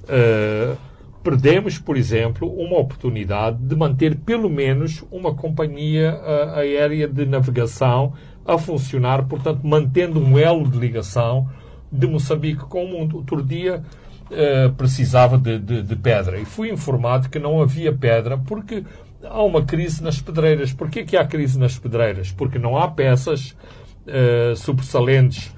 uh, 0.05 0.88
perdemos, 1.23 1.79
por 1.79 1.97
exemplo, 1.97 2.49
uma 2.49 2.79
oportunidade 2.79 3.59
de 3.59 3.75
manter 3.77 4.17
pelo 4.17 4.49
menos 4.49 5.05
uma 5.11 5.35
companhia 5.35 6.15
uh, 6.15 6.59
aérea 6.59 7.09
de 7.09 7.27
navegação 7.27 8.13
a 8.47 8.57
funcionar, 8.57 9.25
portanto, 9.27 9.61
mantendo 9.63 10.21
um 10.21 10.39
elo 10.39 10.69
de 10.69 10.79
ligação 10.79 11.49
de 11.91 12.07
Moçambique 12.07 12.63
com 12.65 12.85
o 12.85 12.89
mundo. 12.89 13.17
Outro 13.17 13.43
dia 13.43 13.83
uh, 14.31 14.73
precisava 14.75 15.37
de, 15.37 15.59
de, 15.59 15.83
de, 15.83 15.97
pedra 15.97 16.39
e 16.39 16.45
fui 16.45 16.71
informado 16.71 17.29
que 17.29 17.39
não 17.39 17.61
havia 17.61 17.93
pedra 17.93 18.39
porque 18.39 18.85
há 19.23 19.43
uma 19.43 19.65
crise 19.65 20.03
nas 20.03 20.21
pedreiras. 20.21 20.73
Por 20.73 20.89
que 20.89 21.17
há 21.17 21.27
crise 21.27 21.59
nas 21.59 21.79
pedreiras? 21.79 22.33
Porque 22.33 22.59
não 22.59 22.79
há 22.79 22.89
peças 22.89 23.57
uh, 24.07 24.57
sobressalentes 24.57 25.53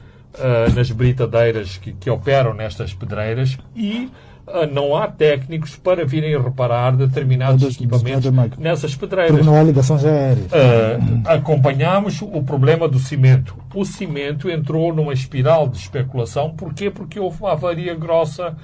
nas 0.77 0.93
britadeiras 0.93 1.77
que, 1.77 1.93
que 1.93 2.09
operam 2.09 2.55
nestas 2.55 2.95
pedreiras 2.95 3.59
e 3.75 4.09
ah, 4.09 4.30
não 4.73 4.97
há 4.97 5.07
técnicos 5.07 5.77
para 5.77 6.05
virem 6.05 6.41
reparar 6.41 6.97
determinados 6.97 7.63
dos, 7.63 7.75
equipamentos 7.75 8.31
nessas 8.59 8.95
pedreiras. 8.95 9.45
Não 9.45 9.55
há 9.55 9.63
ligações 9.63 10.05
aéreas. 10.05 10.47
Uh, 10.47 11.29
acompanhamos 11.29 12.21
o 12.23 12.43
problema 12.43 12.89
do 12.89 12.99
cimento. 12.99 13.57
O 13.75 13.85
cimento 13.85 14.51
entrou 14.51 14.95
numa 14.95 15.13
espiral 15.13 15.69
de 15.69 15.79
especulação. 15.79 16.51
Porquê? 16.51 16.91
Porque 16.91 17.19
houve 17.19 17.41
uma 17.41 17.53
avaria 17.53 17.95
grossa 17.95 18.57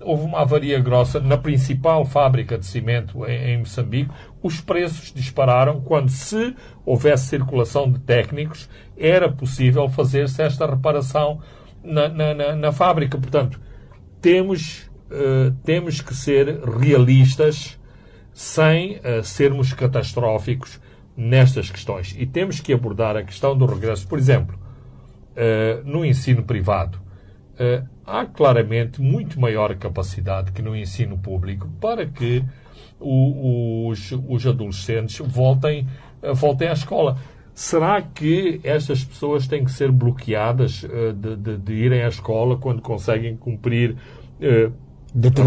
houve 0.00 0.24
uma 0.24 0.42
avaria 0.42 0.78
grossa 0.80 1.18
na 1.18 1.38
principal 1.38 2.04
fábrica 2.04 2.58
de 2.58 2.66
cimento 2.66 3.24
em, 3.26 3.52
em, 3.52 3.58
Moçambique. 3.58 4.10
Os 4.42 4.60
preços 4.60 5.10
dispararam 5.12 5.80
quando, 5.80 6.10
se 6.10 6.54
houvesse 6.84 7.28
circulação 7.28 7.90
de 7.90 7.98
técnicos, 8.00 8.68
era 8.98 9.30
possível 9.30 9.88
fazer-se 9.88 10.42
esta 10.42 10.66
reparação 10.66 11.40
na, 11.82 12.08
na, 12.08 12.34
na, 12.34 12.54
na 12.54 12.72
fábrica. 12.72 13.16
Portanto, 13.16 13.58
temos 14.20 14.90
eh, 15.16 15.52
temos 15.62 16.00
que 16.00 16.12
ser 16.12 16.60
realistas 16.64 17.78
sem 18.32 18.96
uh, 18.96 19.22
sermos 19.22 19.72
catastróficos 19.72 20.80
nestas 21.16 21.70
questões. 21.70 22.16
E 22.18 22.26
temos 22.26 22.58
que 22.58 22.72
abordar 22.72 23.16
a 23.16 23.22
questão 23.22 23.56
do 23.56 23.64
regresso. 23.64 24.08
Por 24.08 24.18
exemplo, 24.18 24.58
uh, 24.58 25.88
no 25.88 26.04
ensino 26.04 26.42
privado, 26.42 26.98
há 28.04 28.26
claramente 28.26 29.00
muito 29.00 29.38
maior 29.40 29.72
capacidade 29.76 30.50
que 30.50 30.60
no 30.60 30.74
ensino 30.74 31.16
público 31.16 31.70
para 31.80 32.04
que 32.04 32.44
o, 32.98 33.86
os, 33.88 34.10
os 34.28 34.44
adolescentes 34.44 35.24
voltem, 35.24 35.86
voltem 36.34 36.66
à 36.66 36.72
escola. 36.72 37.16
Será 37.54 38.02
que 38.02 38.60
estas 38.64 39.04
pessoas 39.04 39.46
têm 39.46 39.64
que 39.64 39.70
ser 39.70 39.92
bloqueadas 39.92 40.84
de, 41.14 41.36
de, 41.36 41.58
de 41.58 41.72
irem 41.74 42.02
à 42.02 42.08
escola 42.08 42.56
quando 42.56 42.82
conseguem 42.82 43.36
cumprir 43.36 43.94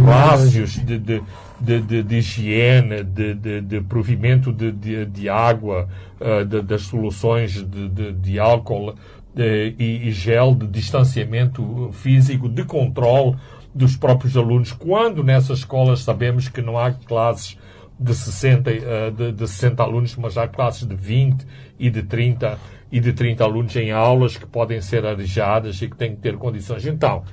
rácios 0.06 0.74
de, 0.74 0.98
de, 0.98 1.22
de, 1.60 2.04
de, 2.04 2.18
higiene, 2.18 3.04
de, 3.04 3.34
de, 3.34 3.62
de 3.62 3.82
provimento 3.82 4.52
de, 4.52 4.72
de, 4.72 5.06
de 5.06 5.30
água, 5.30 5.90
uh, 6.22 6.46
das 6.46 6.84
soluções 6.84 7.54
de, 7.54 7.90
de, 7.90 8.14
de 8.14 8.40
álcool 8.40 8.96
e, 9.36 10.10
gel, 10.12 10.56
de 10.56 10.66
distanciamento 10.66 11.92
físico, 11.94 12.50
de 12.50 12.64
controle 12.64 13.36
dos 13.74 13.96
próprios 13.96 14.36
alunos, 14.36 14.72
quando 14.72 15.24
nessas 15.24 15.60
escolas 15.60 16.00
sabemos 16.00 16.48
que 16.48 16.62
não 16.62 16.78
há 16.78 16.92
classes 16.92 17.56
de 18.00 18.16
60, 18.16 18.72
uh, 18.72 19.12
de, 19.12 19.32
de 19.34 19.48
60 19.48 19.84
alunos, 19.84 20.16
mas 20.16 20.38
há 20.38 20.48
classes 20.48 20.88
de 20.88 20.96
20 20.96 21.46
e 21.78 21.90
de 21.90 22.04
30 22.04 22.58
e 22.92 23.00
de 23.00 23.12
30 23.12 23.44
alunos 23.44 23.76
em 23.76 23.92
aulas 23.92 24.38
que 24.38 24.46
podem 24.46 24.80
ser 24.80 25.06
arejadas 25.06 25.82
e 25.82 25.90
que 25.90 25.96
têm 25.98 26.16
que 26.16 26.22
ter 26.22 26.38
condições. 26.38 26.86
Então, 26.86 27.24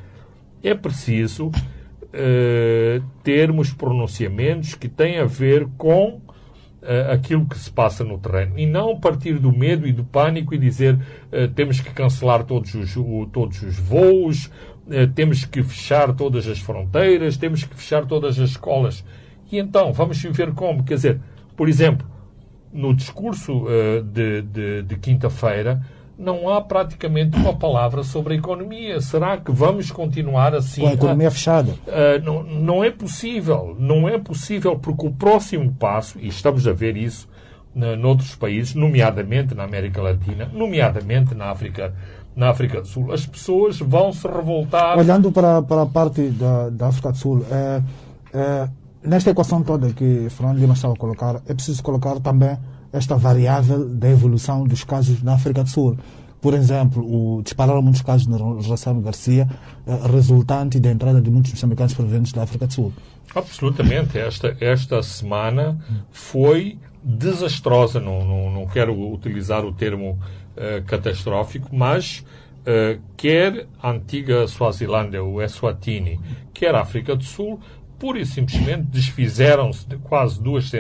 é 0.63 0.75
preciso 0.75 1.53
uh, 2.15 3.05
termos 3.23 3.73
pronunciamentos 3.73 4.75
que 4.75 4.89
têm 4.89 5.19
a 5.19 5.25
ver 5.25 5.67
com 5.77 6.21
uh, 6.21 7.13
aquilo 7.13 7.47
que 7.47 7.59
se 7.59 7.71
passa 7.71 8.05
no 8.05 8.19
terreno 8.19 8.59
e 8.59 8.67
não 8.67 8.99
partir 8.99 9.39
do 9.39 9.53
medo 9.53 9.87
e 9.87 9.93
do 9.93 10.05
pânico 10.05 10.55
e 10.55 10.59
dizer 10.59 10.95
uh, 10.95 11.49
temos 11.55 11.81
que 11.81 11.91
cancelar 11.91 12.45
todos 12.45 12.73
os, 12.75 12.97
o, 12.97 13.29
todos 13.33 13.63
os 13.63 13.79
voos, 13.79 14.51
temos 15.15 15.47
que 15.47 15.63
fechar 15.63 16.13
todas 16.13 16.47
as 16.47 16.59
fronteiras, 16.59 17.39
temos 17.39 17.65
que 17.65 17.75
fechar 17.75 18.05
todas 18.05 18.39
as 18.39 18.51
escolas. 18.51 19.03
E 19.51 19.59
então, 19.59 19.95
vamos 19.95 20.23
ver 20.23 20.53
como. 20.53 20.85
Quer 20.85 20.97
dizer, 20.97 21.21
por 21.57 21.71
exemplo, 21.71 22.07
no 22.71 22.93
discurso 22.93 23.65
de, 24.13 24.43
de, 24.43 24.83
de 24.83 24.97
quinta-feira, 24.97 25.81
não 26.19 26.49
há 26.49 26.61
praticamente 26.61 27.37
uma 27.37 27.55
palavra 27.55 28.03
sobre 28.03 28.35
a 28.35 28.37
economia. 28.37 29.01
Será 29.01 29.37
que 29.37 29.51
vamos 29.51 29.91
continuar 29.91 30.55
assim? 30.55 30.83
Com 30.83 30.89
a 30.89 30.93
economia 30.93 31.31
fechada? 31.31 31.73
Uh, 31.73 32.25
não, 32.25 32.43
não 32.43 32.85
é 32.85 32.91
possível. 32.91 33.77
Não 33.79 34.09
é 34.09 34.19
possível, 34.19 34.79
porque 34.79 35.07
o 35.07 35.11
próximo 35.11 35.73
passo, 35.73 36.19
e 36.19 36.29
estamos 36.29 36.67
a 36.67 36.73
ver 36.73 36.97
isso 36.97 37.29
na, 37.75 37.97
noutros 37.97 38.35
países, 38.37 38.75
nomeadamente 38.75 39.55
na 39.55 39.65
América 39.65 40.01
Latina, 40.01 40.49
nomeadamente 40.53 41.35
na 41.35 41.51
África, 41.51 41.93
na 42.37 42.51
África 42.51 42.81
do 42.81 42.87
Sul, 42.87 43.13
as 43.13 43.27
pessoas 43.27 43.79
vão 43.81 44.13
se 44.13 44.27
revoltar. 44.29 44.97
Olhando 44.97 45.33
para, 45.33 45.63
para 45.63 45.83
a 45.83 45.87
parte 45.87 46.29
da, 46.29 46.71
da 46.71 46.89
África 46.89 47.11
do 47.11 47.19
Sul, 47.19 47.45
é, 47.51 47.83
é, 48.33 48.69
nesta 49.03 49.31
equação 49.31 49.63
toda 49.63 49.93
que 49.93 50.29
Fernando 50.31 50.59
Lima 50.59 50.75
estava 50.75 50.95
a 50.95 50.97
colocar, 50.97 51.43
é 51.49 51.55
preciso 51.55 51.83
colocar 51.83 52.21
também 52.21 52.57
esta 52.95 53.17
variável 53.17 53.89
da 53.89 54.09
evolução 54.09 54.65
dos 54.65 54.85
casos 54.85 55.21
na 55.23 55.35
África 55.35 55.65
do 55.65 55.69
Sul. 55.69 55.99
Por 56.41 56.55
exemplo, 56.55 57.03
o, 57.03 57.43
dispararam 57.43 57.83
muitos 57.83 58.03
casos 58.03 58.27
no 58.27 58.61
Rossano 58.61 59.01
Garcia, 59.01 59.49
eh, 59.87 59.99
resultante 60.13 60.79
da 60.79 60.91
entrada 60.91 61.21
de 61.21 61.31
muitos 61.31 61.53
moçambicanos 61.53 61.93
provenientes 61.95 62.33
da 62.33 62.43
África 62.43 62.67
do 62.67 62.73
Sul. 62.73 62.93
Absolutamente. 63.35 64.19
Esta, 64.19 64.57
esta 64.61 65.03
semana 65.03 65.79
foi 66.13 66.79
desastrosa. 67.03 67.99
Não, 67.99 68.25
não, 68.25 68.51
não 68.51 68.67
quero 68.67 68.95
utilizar 69.13 69.65
o 69.65 69.73
termo 69.73 70.13
uh, 70.13 70.85
catastrófico, 70.87 71.75
mas 71.75 72.25
uh, 72.61 73.01
quer 73.17 73.67
a 73.83 73.91
antiga 73.91 74.47
Suazilândia, 74.47 75.25
o 75.25 75.43
Eswatini, 75.43 76.21
quer 76.53 76.75
a 76.75 76.83
África 76.83 77.17
do 77.17 77.25
Sul, 77.25 77.59
pura 77.99 78.21
e 78.21 78.27
simplesmente 78.27 78.83
desfizeram-se 78.83 79.89
de 79.89 79.97
quase 79.97 80.43
duas 80.43 80.71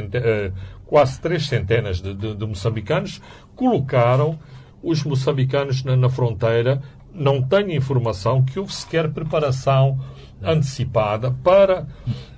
quase 0.94 1.20
três 1.20 1.48
centenas 1.48 2.00
de, 2.00 2.14
de, 2.14 2.36
de 2.36 2.46
moçambicanos, 2.46 3.20
colocaram 3.56 4.38
os 4.80 5.02
moçambicanos 5.02 5.82
na, 5.82 5.96
na, 5.96 6.08
fronteira. 6.08 6.80
Não 7.12 7.42
tenho 7.42 7.72
informação 7.72 8.44
que 8.44 8.60
houve 8.60 8.72
sequer 8.72 9.10
preparação 9.10 9.98
antecipada 10.40 11.32
para, 11.42 11.84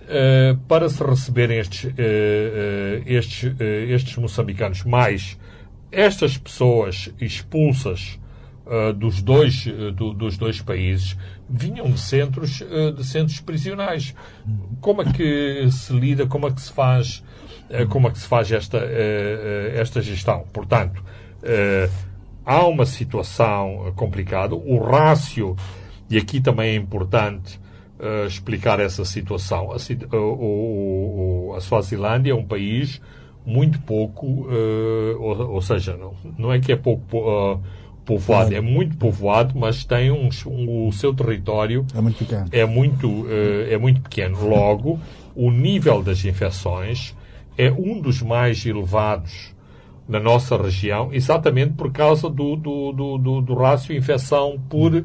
eh, 0.08 0.56
para 0.66 0.88
se 0.88 1.04
receberem 1.04 1.58
estes, 1.58 1.84
eh, 1.84 1.92
eh 1.98 3.02
estes, 3.04 3.60
estes 3.60 4.16
moçambicanos. 4.16 4.84
Mais 4.84 5.38
estas 5.92 6.38
pessoas 6.38 7.12
expulsas 7.20 8.18
dos, 8.96 9.20
dois, 9.20 9.66
do, 9.94 10.14
dos 10.14 10.38
dois 10.38 10.62
países 10.62 11.14
vinham 11.48 11.90
de 11.90 12.00
centros, 12.00 12.62
de 12.96 13.04
centros 13.04 13.38
prisionais. 13.38 14.14
Como 14.80 15.02
é 15.02 15.12
que 15.12 15.68
se 15.70 15.92
lida, 15.92 16.26
como 16.26 16.48
é 16.48 16.52
que 16.52 16.60
se 16.62 16.72
faz 16.72 17.22
como 17.88 18.08
é 18.08 18.10
que 18.10 18.18
se 18.18 18.26
faz 18.26 18.50
esta, 18.50 18.78
eh, 18.78 19.72
eh, 19.74 19.80
esta 19.80 20.00
gestão. 20.00 20.44
Portanto, 20.52 21.02
há 22.44 22.66
uma 22.66 22.86
situação 22.86 23.92
complicada. 23.96 24.54
O 24.54 24.78
rácio, 24.78 25.56
e 26.08 26.16
aqui 26.16 26.40
também 26.40 26.70
é 26.70 26.74
importante 26.74 27.60
explicar 28.26 28.78
essa 28.80 29.04
situação. 29.04 29.70
A, 29.72 30.16
o, 30.16 31.54
a 31.56 31.60
Suazilândia 31.60 32.32
é 32.32 32.34
um 32.34 32.44
país 32.44 33.00
muito 33.44 33.80
pouco, 33.80 34.48
ou, 35.20 35.52
ou, 35.52 35.62
seja, 35.62 35.96
não, 35.96 36.14
não 36.36 36.52
é 36.52 36.58
que 36.58 36.72
é 36.72 36.76
pouco 36.76 37.62
povoado, 38.04 38.54
é 38.54 38.60
muito 38.60 38.96
povoado, 38.96 39.56
mas 39.56 39.84
tem 39.84 40.10
um, 40.10 40.28
um, 40.46 40.88
o 40.88 40.92
seu 40.92 41.14
território 41.14 41.86
é 41.94 42.00
muito 42.00 42.18
pequeno. 42.18 42.46
É 42.50 42.64
muito, 42.64 43.26
é 43.70 43.78
muito 43.78 44.00
pequeno. 44.00 44.48
Logo, 44.48 44.98
o 45.34 45.50
nível 45.50 46.02
das 46.02 46.24
infecções 46.24 47.14
é 47.56 47.70
um 47.70 48.00
dos 48.00 48.22
mais 48.22 48.64
elevados 48.66 49.54
na 50.08 50.20
nossa 50.20 50.56
região, 50.56 51.12
exatamente 51.12 51.72
por 51.72 51.90
causa 51.90 52.30
do, 52.30 52.54
do, 52.54 52.92
do, 52.92 53.18
do, 53.18 53.40
do 53.42 53.54
rácio 53.54 53.96
infecção 53.96 54.60
por 54.68 54.94
uh, 54.94 55.04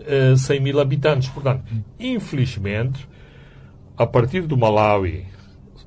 eh, 0.00 0.36
100 0.36 0.60
mil 0.60 0.80
habitantes. 0.80 1.28
Portanto, 1.28 1.64
infelizmente, 2.00 3.06
a 3.96 4.06
partir 4.06 4.42
do 4.42 4.56
Malawi, 4.56 5.26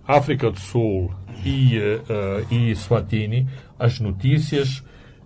África 0.08 0.52
do 0.52 0.60
Sul 0.60 1.12
e, 1.44 1.78
uh, 1.80 2.54
e 2.54 2.76
Swatini, 2.76 3.48
as 3.80 4.00
notícias 4.00 4.84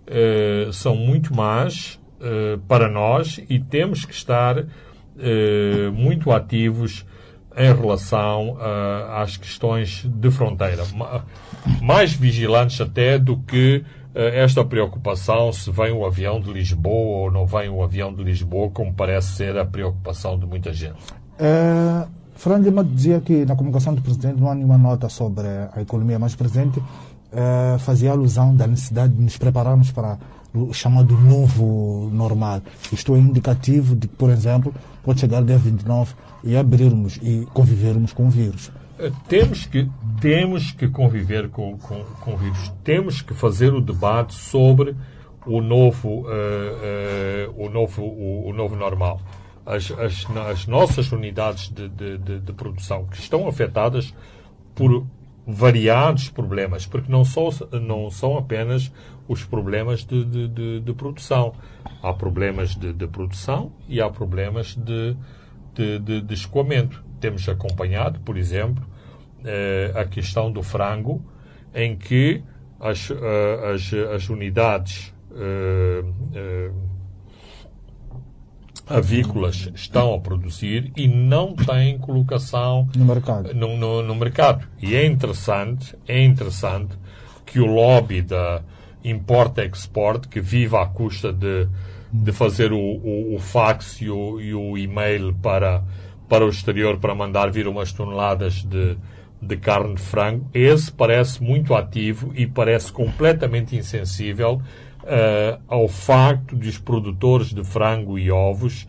uh, 0.08 0.72
são 0.72 0.96
muito 0.96 1.34
más 1.34 2.00
para 2.66 2.88
nós 2.88 3.38
e 3.46 3.60
temos 3.60 4.06
que 4.06 4.14
estar 4.14 4.64
muito 5.92 6.32
ativos 6.32 7.04
em 7.56 7.74
relação 7.74 8.50
uh, 8.50 9.12
às 9.16 9.36
questões 9.36 10.04
de 10.04 10.30
fronteira. 10.30 10.84
Mais 11.80 12.12
vigilantes 12.12 12.80
até 12.80 13.18
do 13.18 13.38
que 13.38 13.82
uh, 14.14 14.18
esta 14.18 14.62
preocupação 14.62 15.50
se 15.52 15.70
vem 15.70 15.90
o 15.90 16.04
avião 16.04 16.40
de 16.40 16.52
Lisboa 16.52 17.24
ou 17.24 17.30
não 17.30 17.46
vem 17.46 17.70
o 17.70 17.82
avião 17.82 18.12
de 18.12 18.22
Lisboa, 18.22 18.70
como 18.70 18.92
parece 18.92 19.32
ser 19.32 19.56
a 19.56 19.64
preocupação 19.64 20.38
de 20.38 20.44
muita 20.44 20.72
gente. 20.72 20.98
É, 21.38 22.06
Fernando 22.34 22.64
Lima 22.64 22.84
dizia 22.84 23.20
que 23.20 23.46
na 23.46 23.56
comunicação 23.56 23.94
do 23.94 24.02
Presidente 24.02 24.38
não 24.38 24.50
há 24.50 24.54
nenhuma 24.54 24.76
nota 24.76 25.08
sobre 25.08 25.46
a 25.74 25.80
economia, 25.80 26.18
mas 26.18 26.34
o 26.34 26.38
Presidente 26.38 26.82
é, 27.32 27.78
fazia 27.78 28.10
alusão 28.10 28.54
da 28.54 28.66
necessidade 28.66 29.14
de 29.14 29.22
nos 29.22 29.36
prepararmos 29.38 29.90
para 29.90 30.18
o 30.56 30.72
chamado 30.72 31.16
novo 31.16 32.10
normal. 32.12 32.62
Isto 32.92 33.14
é 33.14 33.18
indicativo 33.18 33.94
de 33.94 34.08
que, 34.08 34.16
por 34.16 34.30
exemplo, 34.30 34.74
pode 35.02 35.20
chegar 35.20 35.42
dia 35.42 35.58
29 35.58 36.14
e 36.44 36.56
abrirmos 36.56 37.18
e 37.22 37.46
convivermos 37.52 38.12
com 38.12 38.26
o 38.26 38.30
vírus. 38.30 38.70
Eh, 38.98 39.10
temos 39.28 39.66
que, 39.66 39.88
temos 40.20 40.72
que 40.72 40.88
conviver 40.88 41.48
com, 41.48 41.76
com, 41.78 42.02
com 42.20 42.34
o 42.34 42.36
vírus. 42.36 42.72
Temos 42.82 43.20
que 43.20 43.34
fazer 43.34 43.72
o 43.74 43.80
debate 43.80 44.34
sobre 44.34 44.96
o 45.46 45.60
novo, 45.60 46.22
uh, 46.22 46.26
uh, 46.26 47.64
o 47.64 47.70
novo, 47.70 48.02
o, 48.02 48.48
o, 48.48 48.52
novo 48.52 48.74
normal. 48.74 49.20
As, 49.64 49.90
as, 49.92 50.26
as 50.48 50.66
nossas 50.66 51.12
unidades 51.12 51.68
de, 51.72 51.88
de, 51.88 52.18
de, 52.18 52.40
de, 52.40 52.52
produção 52.52 53.04
que 53.06 53.18
estão 53.18 53.46
afetadas 53.46 54.12
por 54.74 55.06
variados 55.46 56.28
problemas, 56.28 56.86
porque 56.86 57.10
não, 57.10 57.24
só, 57.24 57.50
não 57.80 58.10
são 58.10 58.36
apenas 58.36 58.92
os 59.28 59.44
problemas 59.44 60.04
de, 60.04 60.24
de, 60.24 60.48
de, 60.48 60.80
de 60.80 60.92
produção. 60.94 61.54
Há 62.02 62.12
problemas 62.12 62.74
de, 62.74 62.92
produção 63.06 63.72
e 63.88 64.00
há 64.00 64.08
problemas 64.08 64.76
de, 64.76 65.16
de, 65.74 66.20
de, 66.20 66.34
escoamento. 66.34 67.04
Temos 67.20 67.48
acompanhado, 67.48 68.20
por 68.20 68.36
exemplo, 68.36 68.84
eh, 69.44 69.92
a 69.94 70.04
questão 70.04 70.52
do 70.52 70.62
frango, 70.62 71.24
em 71.74 71.96
que 71.96 72.42
as, 72.80 73.10
eh, 73.10 73.74
as, 73.74 73.92
as 74.14 74.28
unidades 74.28 75.14
eh, 75.34 76.04
eh, 76.34 76.70
avícolas 78.86 79.70
estão 79.74 80.14
a 80.14 80.20
produzir 80.20 80.92
e 80.96 81.08
não 81.08 81.54
têm 81.54 81.98
colocação 81.98 82.88
no 82.96 83.04
mercado. 83.04 83.52
No, 83.52 83.76
no, 83.76 84.02
no 84.02 84.14
mercado. 84.14 84.66
E 84.80 84.94
é 84.94 85.04
interessante, 85.04 85.96
é 86.06 86.22
interessante 86.22 86.96
que 87.44 87.58
o 87.60 87.66
lobby 87.66 88.22
da, 88.22 88.62
import-export 89.10 90.28
que 90.28 90.40
vive 90.40 90.76
à 90.76 90.86
custa 90.86 91.32
de, 91.32 91.68
de 92.12 92.32
fazer 92.32 92.72
o, 92.72 92.78
o, 92.78 93.34
o 93.34 93.38
fax 93.38 94.00
e 94.00 94.10
o, 94.10 94.40
e 94.40 94.54
o, 94.54 94.76
e-mail 94.76 95.34
para, 95.34 95.82
para 96.28 96.44
o 96.44 96.48
exterior 96.48 96.98
para 96.98 97.14
mandar 97.14 97.50
vir 97.50 97.68
umas 97.68 97.92
toneladas 97.92 98.62
de, 98.62 98.96
de 99.40 99.56
carne 99.56 99.94
de 99.94 100.02
frango. 100.02 100.48
Esse 100.52 100.90
parece 100.90 101.42
muito 101.42 101.74
ativo 101.74 102.32
e 102.34 102.46
parece 102.46 102.92
completamente 102.92 103.76
insensível 103.76 104.60
uh, 105.02 105.60
ao 105.68 105.88
facto 105.88 106.56
de 106.56 106.68
os 106.68 106.78
produtores 106.78 107.52
de 107.52 107.64
frango 107.64 108.18
e 108.18 108.30
ovos 108.30 108.86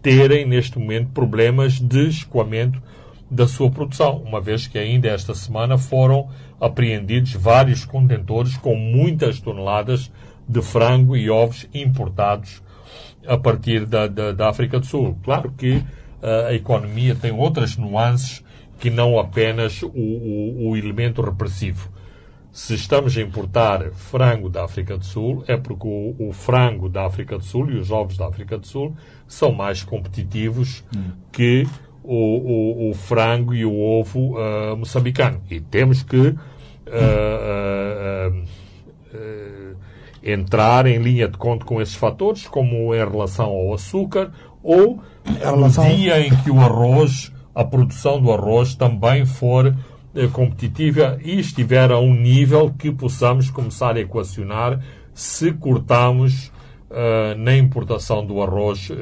terem 0.00 0.46
neste 0.46 0.78
momento 0.78 1.10
problemas 1.10 1.80
de 1.80 2.08
escoamento 2.08 2.80
da 3.28 3.48
sua 3.48 3.68
produção, 3.68 4.18
uma 4.18 4.40
vez 4.40 4.68
que 4.68 4.78
ainda 4.78 5.08
esta 5.08 5.34
semana 5.34 5.76
foram 5.76 6.28
apreendidos 6.60 7.32
vários 7.32 7.84
contentores 7.84 8.56
com 8.56 8.74
muitas 8.74 9.40
toneladas 9.40 10.10
de 10.48 10.62
frango 10.62 11.16
e 11.16 11.28
ovos 11.28 11.68
importados 11.74 12.62
a 13.26 13.36
partir 13.36 13.84
da, 13.84 14.06
da, 14.06 14.32
da 14.32 14.48
África 14.48 14.78
do 14.78 14.86
Sul. 14.86 15.18
Claro 15.22 15.52
que 15.56 15.82
a 16.48 16.52
economia 16.54 17.14
tem 17.14 17.32
outras 17.32 17.76
nuances 17.76 18.42
que 18.78 18.90
não 18.90 19.18
apenas 19.18 19.82
o, 19.82 19.88
o, 19.88 20.70
o 20.70 20.76
elemento 20.76 21.22
repressivo. 21.22 21.90
Se 22.52 22.74
estamos 22.74 23.16
a 23.16 23.20
importar 23.20 23.90
frango 23.92 24.48
da 24.48 24.64
África 24.64 24.96
do 24.96 25.04
Sul, 25.04 25.44
é 25.46 25.56
porque 25.56 25.86
o, 25.86 26.16
o, 26.18 26.32
frango 26.32 26.88
da 26.88 27.04
África 27.04 27.36
do 27.36 27.44
Sul 27.44 27.70
e 27.70 27.76
os 27.76 27.90
ovos 27.90 28.16
da 28.16 28.26
África 28.26 28.56
do 28.56 28.66
Sul 28.66 28.96
são 29.26 29.52
mais 29.52 29.82
competitivos 29.82 30.82
hum. 30.94 31.10
que 31.30 31.66
o, 32.06 32.90
o, 32.90 32.94
frango 32.94 33.54
e 33.54 33.64
o 33.64 33.74
ovo 33.78 34.38
uh, 34.38 34.76
moçambicano. 34.76 35.40
E 35.50 35.60
temos 35.60 36.02
que 36.02 36.16
uh, 36.16 36.36
uh, 39.14 39.76
entrar 40.22 40.86
em 40.86 40.98
linha 40.98 41.28
de 41.28 41.36
conta 41.36 41.64
com 41.64 41.80
esses 41.80 41.94
fatores, 41.94 42.46
como 42.46 42.94
em 42.94 42.98
relação 42.98 43.46
ao 43.46 43.74
açúcar, 43.74 44.30
ou 44.62 45.00
relação... 45.40 45.88
no 45.88 45.96
dia 45.96 46.20
em 46.20 46.34
que 46.42 46.50
o 46.50 46.60
arroz, 46.60 47.32
a 47.54 47.64
produção 47.64 48.20
do 48.20 48.32
arroz 48.32 48.74
também 48.74 49.24
for 49.26 49.74
competitiva 50.32 51.18
e 51.22 51.38
estiver 51.38 51.92
a 51.92 51.98
um 51.98 52.14
nível 52.14 52.72
que 52.78 52.90
possamos 52.90 53.50
começar 53.50 53.96
a 53.96 54.00
equacionar 54.00 54.80
se 55.12 55.52
cortamos 55.52 56.52
uh, 56.90 57.36
na 57.38 57.56
importação 57.56 58.24
do 58.24 58.42
arroz 58.42 58.90
uh, 58.90 58.94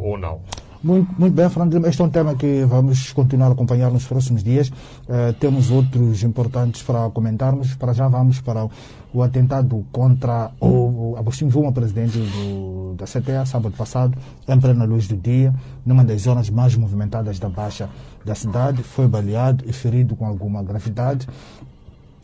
ou 0.00 0.16
não. 0.16 0.42
Muito, 0.86 1.12
muito 1.18 1.34
bem, 1.34 1.50
Fernando. 1.50 1.84
Este 1.84 2.00
é 2.00 2.04
um 2.04 2.08
tema 2.08 2.36
que 2.36 2.64
vamos 2.64 3.12
continuar 3.12 3.48
a 3.48 3.52
acompanhar 3.54 3.90
nos 3.90 4.04
próximos 4.04 4.44
dias. 4.44 4.68
Uh, 4.68 5.32
temos 5.40 5.68
outros 5.68 6.22
importantes 6.22 6.80
para 6.80 7.10
comentarmos. 7.10 7.74
Para 7.74 7.92
já 7.92 8.06
vamos 8.06 8.40
para 8.40 8.68
o 9.12 9.20
atentado 9.20 9.84
contra 9.90 10.52
o 10.60 11.16
Agostinho 11.18 11.50
Vuma, 11.50 11.72
presidente 11.72 12.16
do, 12.16 12.94
da 12.96 13.04
CTA, 13.04 13.44
sábado 13.44 13.74
passado, 13.76 14.16
em 14.46 14.60
plena 14.60 14.84
luz 14.84 15.08
do 15.08 15.16
dia, 15.16 15.52
numa 15.84 16.04
das 16.04 16.22
zonas 16.22 16.48
mais 16.50 16.76
movimentadas 16.76 17.40
da 17.40 17.48
Baixa 17.48 17.88
da 18.24 18.36
cidade. 18.36 18.84
Foi 18.84 19.08
baleado 19.08 19.64
e 19.66 19.72
ferido 19.72 20.14
com 20.14 20.24
alguma 20.24 20.62
gravidade. 20.62 21.26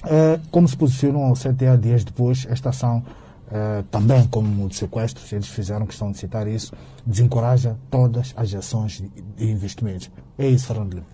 Uh, 0.05 0.40
como 0.53 0.68
se 0.68 0.77
posicionou 0.77 1.33
o 1.33 1.35
CTA 1.35 1.77
dias 1.77 2.05
depois, 2.05 2.46
esta 2.48 2.68
ação 2.68 3.03
Uh, 3.52 3.82
também 3.90 4.26
como 4.28 4.66
de 4.66 4.76
sequestros, 4.76 5.30
eles 5.30 5.46
fizeram 5.46 5.84
questão 5.84 6.10
de 6.10 6.16
citar 6.16 6.48
isso, 6.48 6.72
desencoraja 7.04 7.76
todas 7.90 8.32
as 8.34 8.54
ações 8.54 9.04
de 9.36 9.44
investimentos. 9.44 10.10
É 10.38 10.48
isso, 10.48 10.68
Fernando 10.68 10.94
Lima. 10.94 11.06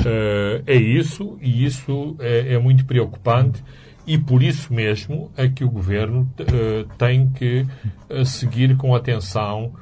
Uh, 0.00 0.60
é 0.66 0.74
isso, 0.74 1.38
e 1.40 1.64
isso 1.64 2.16
é, 2.18 2.54
é, 2.54 2.58
muito 2.58 2.84
preocupante, 2.84 3.62
e 4.04 4.18
por 4.18 4.42
isso 4.42 4.74
mesmo 4.74 5.30
é 5.36 5.48
que 5.48 5.62
o 5.62 5.70
governo 5.70 6.28
uh, 6.40 6.88
tem 6.98 7.28
que 7.30 7.64
seguir 8.24 8.76
com 8.76 8.92
atenção 8.92 9.72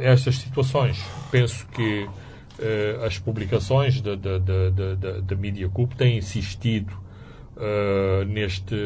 estas 0.00 0.36
situações. 0.36 1.02
Penso 1.32 1.66
que 1.68 2.06
as 3.04 3.18
publicações 3.18 4.00
da, 4.00 4.14
da, 4.14 4.38
da, 4.38 4.70
da, 4.70 5.20
da 5.20 5.68
Cup 5.72 5.94
têm 5.94 6.18
insistido 6.18 6.92
neste, 8.28 8.76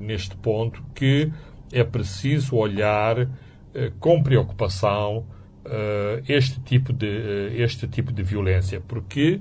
neste 0.00 0.36
ponto 0.36 0.82
que 0.94 1.30
é 1.72 1.84
preciso 1.84 2.56
olhar 2.56 3.28
eh, 3.72 3.92
com 4.00 4.22
preocupação 4.22 5.24
eh, 5.64 6.22
este, 6.28 6.60
tipo 6.60 6.92
de, 6.92 7.06
eh, 7.06 7.62
este 7.62 7.86
tipo 7.86 8.12
de 8.12 8.22
violência, 8.22 8.82
porque 8.86 9.40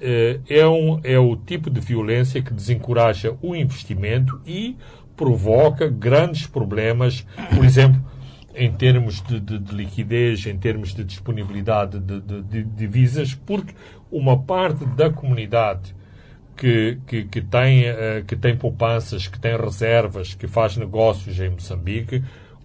é, 0.00 0.64
um, 0.64 1.00
é 1.02 1.18
o 1.18 1.34
tipo 1.34 1.68
de 1.68 1.80
violência 1.80 2.40
que 2.40 2.54
desencoraja 2.54 3.36
o 3.42 3.56
investimento 3.56 4.40
e 4.46 4.76
provoca 5.16 5.88
grandes 5.88 6.46
problemas, 6.46 7.26
por 7.52 7.64
exemplo, 7.64 8.00
em 8.54 8.70
termos 8.72 9.20
de, 9.22 9.40
de, 9.40 9.58
de 9.58 9.74
liquidez, 9.74 10.46
em 10.46 10.56
termos 10.56 10.94
de 10.94 11.02
disponibilidade 11.02 11.98
de, 11.98 12.20
de, 12.20 12.62
divisas, 12.62 13.34
porque 13.34 13.74
uma 14.08 14.40
parte 14.40 14.84
da 14.84 15.10
comunidade 15.10 15.94
que, 16.58 16.98
que, 17.06 17.24
que, 17.24 17.40
tem, 17.40 17.84
eh, 17.84 18.24
que 18.26 18.34
tem 18.34 18.56
poupanças, 18.56 19.28
que 19.28 19.38
tem 19.38 19.56
reservas, 19.56 20.34
que 20.34 20.48
faz 20.48 20.76
negócios 20.76 21.38
em 21.38 21.50
Moçambique, 21.50 22.22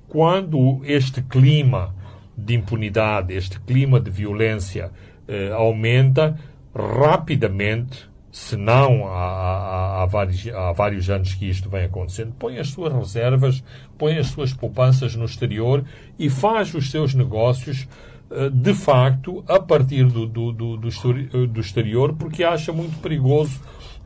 quando 0.07 0.81
este 0.83 1.21
clima 1.21 1.93
de 2.35 2.55
impunidade, 2.55 3.33
este 3.35 3.59
clima 3.59 3.99
de 3.99 4.09
violência 4.09 4.91
eh, 5.27 5.51
aumenta 5.51 6.37
rapidamente, 6.75 8.09
se 8.31 8.57
não 8.57 9.07
há, 9.07 9.11
há, 9.11 10.01
há, 10.01 10.05
vários, 10.07 10.47
há 10.47 10.71
vários 10.71 11.07
anos 11.11 11.35
que 11.35 11.47
isto 11.47 11.69
vem 11.69 11.85
acontecendo, 11.85 12.33
põe 12.39 12.57
as 12.57 12.69
suas 12.69 12.91
reservas, 12.91 13.63
põe 13.95 14.17
as 14.17 14.27
suas 14.27 14.51
poupanças 14.51 15.15
no 15.15 15.25
exterior 15.25 15.85
e 16.17 16.31
faz 16.31 16.73
os 16.73 16.89
seus 16.89 17.13
negócios 17.13 17.87
eh, 18.31 18.49
de 18.49 18.73
facto 18.73 19.43
a 19.47 19.59
partir 19.59 20.05
do, 20.05 20.25
do, 20.25 20.51
do, 20.51 20.77
do 20.77 21.59
exterior, 21.59 22.15
porque 22.15 22.43
acha 22.43 22.73
muito 22.73 22.99
perigoso 22.99 23.61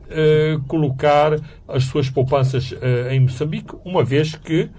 uh, 0.07 0.61
colocar 0.67 1.39
as 1.67 1.83
suas 1.85 2.09
poupanças 2.09 2.71
uh, 2.71 3.09
em 3.11 3.19
Moçambique, 3.19 3.75
uma 3.83 4.03
vez 4.03 4.35
que 4.35 4.69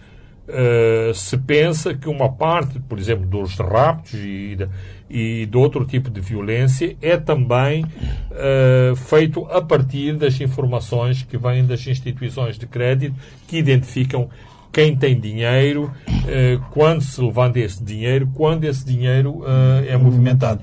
uh, 0.48 1.14
se 1.14 1.36
pensa 1.38 1.94
que 1.94 2.08
uma 2.08 2.30
parte, 2.30 2.80
por 2.80 2.98
exemplo, 2.98 3.26
dos 3.26 3.56
raptos 3.56 4.14
e 4.14 4.56
e 5.10 5.46
de 5.46 5.56
outro 5.56 5.86
tipo 5.86 6.10
de 6.10 6.20
violência 6.20 6.94
é 7.00 7.16
também 7.16 7.82
feito 9.08 9.46
a 9.46 9.62
partir 9.62 10.12
das 10.12 10.38
informações 10.38 11.22
que 11.22 11.38
vêm 11.38 11.64
das 11.64 11.86
instituições 11.86 12.58
de 12.58 12.66
crédito 12.66 13.14
que 13.46 13.56
identificam 13.56 14.28
quem 14.70 14.94
tem 14.94 15.18
dinheiro, 15.18 15.90
quando 16.72 17.00
se 17.00 17.22
levanta 17.22 17.58
esse 17.58 17.82
dinheiro, 17.82 18.28
quando 18.34 18.64
esse 18.64 18.84
dinheiro 18.84 19.42
é 19.88 19.96
movimentado. 19.96 20.60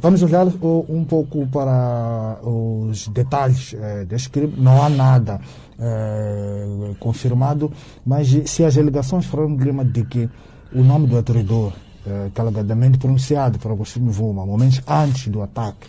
Vamos 0.00 0.22
olhar 0.22 0.46
um 0.88 1.04
pouco 1.04 1.46
para 1.48 2.38
os 2.42 3.08
detalhes 3.08 3.74
eh, 3.74 4.04
deste 4.04 4.30
crime. 4.30 4.54
Não 4.56 4.82
há 4.82 4.88
nada 4.88 5.40
eh, 5.78 6.94
confirmado, 6.98 7.72
mas 8.04 8.28
se 8.46 8.64
as 8.64 8.76
alegações 8.76 9.26
foram 9.26 9.56
Lima 9.56 9.84
de 9.84 10.04
que 10.04 10.28
o 10.72 10.82
nome 10.82 11.06
do 11.06 11.16
atirador, 11.16 11.72
eh, 12.06 12.30
que 12.34 12.40
alegadamente 12.40 12.98
pronunciado 12.98 13.58
por 13.58 13.70
Agostinho 13.70 14.10
Vuma, 14.10 14.44
momentos 14.44 14.80
antes 14.86 15.28
do 15.28 15.42
ataque, 15.42 15.88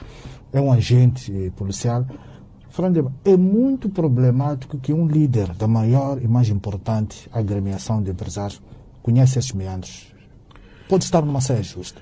é 0.54 0.62
um 0.62 0.72
agente 0.72 1.32
eh, 1.32 1.52
policial, 1.56 2.06
Lima, 2.78 3.14
é 3.24 3.38
muito 3.38 3.90
problemático 3.90 4.78
que 4.78 4.92
um 4.92 5.08
líder 5.08 5.54
da 5.54 5.68
maior 5.68 6.22
e 6.22 6.28
mais 6.28 6.50
importante 6.50 7.30
agremiação 7.32 8.04
de 8.04 8.12
empresários 8.12 8.62
conheça 9.02 9.40
esses 9.40 9.54
meandros. 9.54 10.14
Pode 10.90 11.06
estar 11.06 11.22
numa 11.22 11.42
saia 11.42 11.64
justa. 11.64 12.02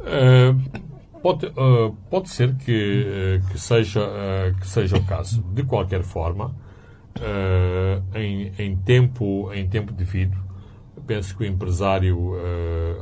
Uh, 0.00 0.89
Pode, 1.22 1.46
uh, 1.46 1.94
pode 2.08 2.30
ser 2.30 2.54
que, 2.54 3.38
uh, 3.42 3.50
que, 3.50 3.58
seja, 3.58 4.00
uh, 4.00 4.58
que 4.58 4.66
seja 4.66 4.96
o 4.96 5.04
caso. 5.04 5.42
De 5.52 5.62
qualquer 5.62 6.02
forma, 6.02 6.54
em, 8.14 8.52
em, 8.58 8.76
tempo, 8.76 9.52
em 9.52 9.68
tempo 9.68 9.92
devido, 9.92 10.38
penso 11.06 11.36
que 11.36 11.42
o 11.42 11.46
empresário 11.46 12.32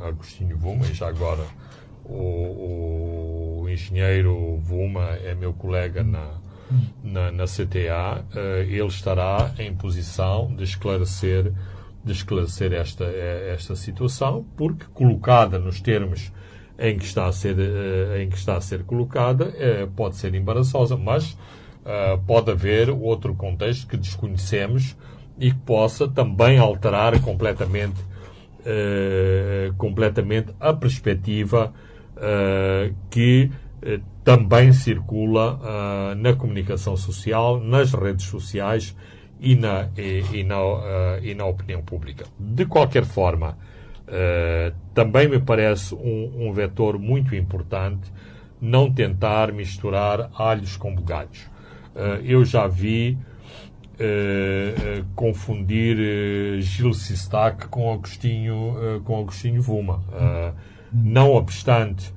Agostinho 0.05 0.57
Vuma, 0.57 0.85
e 0.87 0.93
já 0.93 1.07
agora 1.07 1.45
o, 2.03 3.61
o, 3.63 3.69
engenheiro 3.69 4.57
Vuma 4.57 5.11
é 5.23 5.33
meu 5.35 5.53
colega 5.53 6.03
na, 6.03 6.33
na, 7.01 7.31
na 7.31 7.45
CTA, 7.45 8.25
ele 8.67 8.87
estará 8.87 9.53
em 9.57 9.73
posição 9.73 10.53
de 10.53 10.63
esclarecer, 10.63 11.53
de 12.03 12.11
esclarecer 12.11 12.73
esta, 12.73 13.05
esta 13.05 13.75
situação, 13.75 14.43
porque 14.57 14.85
colocada 14.93 15.59
nos 15.59 15.79
termos 15.79 16.31
em 16.79 16.97
que 16.97 17.05
está 17.05 17.27
a 17.27 17.31
ser, 17.31 17.57
eh, 17.59 18.23
em 18.23 18.29
que 18.29 18.37
está 18.37 18.55
a 18.55 18.61
ser 18.61 18.83
colocada 18.83 19.53
eh, 19.57 19.87
pode 19.95 20.15
ser 20.15 20.33
embaraçosa, 20.33 20.95
mas 20.95 21.37
eh, 21.85 22.19
pode 22.25 22.51
haver 22.51 22.89
outro 22.89 23.35
contexto 23.35 23.85
que 23.87 23.97
desconhecemos 23.97 24.95
e 25.37 25.51
que 25.51 25.59
possa 25.59 26.07
também 26.07 26.57
alterar 26.57 27.21
completamente, 27.21 28.09
completamente 29.77 30.53
a 30.59 30.73
perspectiva 30.73 31.73
que 33.09 33.49
também 34.21 34.73
circula 34.73 36.13
na 36.17 36.33
comunicação 36.33 36.97
social, 36.97 37.61
nas 37.61 37.93
redes 37.93 38.25
sociais 38.25 38.93
e 39.39 39.55
na, 39.55 39.87
e, 39.97 40.25
e 40.33 40.43
na, 40.43 40.57
e 41.23 41.33
na 41.33 41.45
opinião 41.45 41.81
pública. 41.81 42.25
De 42.37 42.65
qualquer 42.65 43.05
forma, 43.05 43.57
Uh, 44.09 44.75
também 44.91 45.27
me 45.27 45.39
parece 45.39 45.93
um, 45.93 46.47
um, 46.47 46.51
vetor 46.51 46.97
muito 46.97 47.35
importante 47.35 48.11
não 48.59 48.91
tentar 48.91 49.53
misturar 49.53 50.31
alhos 50.33 50.75
com 50.75 50.95
bugalhos. 50.95 51.41
Uh, 51.95 52.19
eu 52.25 52.43
já 52.43 52.65
vi 52.65 53.19
uh, 53.93 55.05
confundir 55.13 56.59
Gil 56.59 56.91
Sistac 56.91 57.67
com 57.67 57.93
Agostinho, 57.93 59.01
com 59.03 59.19
Agostinho 59.19 59.61
Vuma. 59.61 60.03
não 60.91 61.33
obstante 61.33 62.11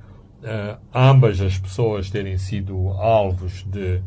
ambas 0.95 1.43
as 1.43 1.59
pessoas 1.59 2.09
terem 2.09 2.39
sido 2.39 2.89
alvos 2.89 3.65
de, 3.65 4.01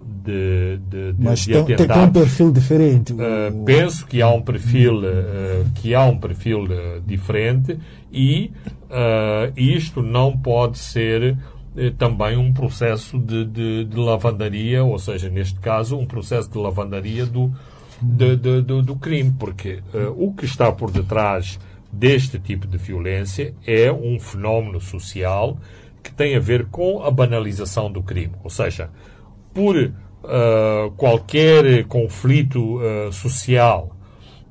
de, 0.00 0.78
de, 0.88 1.12
de, 1.12 1.22
Mas 1.24 1.40
de 1.40 1.52
tem, 1.52 1.76
tem, 1.76 1.98
um 1.98 2.12
perfil 2.12 2.52
diferente. 2.52 3.12
Uh, 3.12 3.64
penso 3.64 4.06
que 4.06 4.22
há 4.22 4.28
um 4.28 4.42
perfil 4.42 4.98
uh, 4.98 5.70
que 5.74 5.94
há 5.94 6.04
um 6.04 6.18
perfil 6.18 6.64
uh, 6.64 7.00
diferente 7.06 7.78
e 8.12 8.50
isto 9.56 10.02
não 10.02 10.36
pode 10.36 10.76
ser 10.76 11.36
também 11.96 12.36
um 12.36 12.52
processo 12.52 13.16
de, 13.16 13.44
de, 13.44 13.84
de 13.84 13.96
lavandaria, 13.96 14.82
ou 14.82 14.98
seja, 14.98 15.28
neste 15.30 15.60
caso, 15.60 15.96
um 15.96 16.04
processo 16.04 16.50
de 16.50 16.58
lavandaria 16.58 17.24
do, 17.24 17.52
de- 18.02 18.34
do, 18.36 18.82
do 18.82 18.96
crime, 18.96 19.32
porque 19.38 19.80
o 20.16 20.32
que 20.32 20.44
está 20.44 20.72
por 20.72 20.90
detrás 20.90 21.56
deste 21.92 22.40
tipo 22.40 22.66
de 22.66 22.76
violência 22.78 23.54
é 23.64 23.92
um 23.92 24.18
fenómeno 24.18 24.80
social 24.80 25.56
que 26.02 26.12
tem 26.12 26.34
a 26.34 26.40
ver 26.40 26.66
com 26.66 27.04
a 27.04 27.10
banalização 27.12 27.92
do 27.92 28.02
crime, 28.02 28.34
ou 28.42 28.50
seja, 28.50 28.90
por 29.52 29.76
uh, 29.76 30.90
qualquer 30.96 31.84
conflito 31.84 32.78
uh, 32.78 33.12
social 33.12 33.96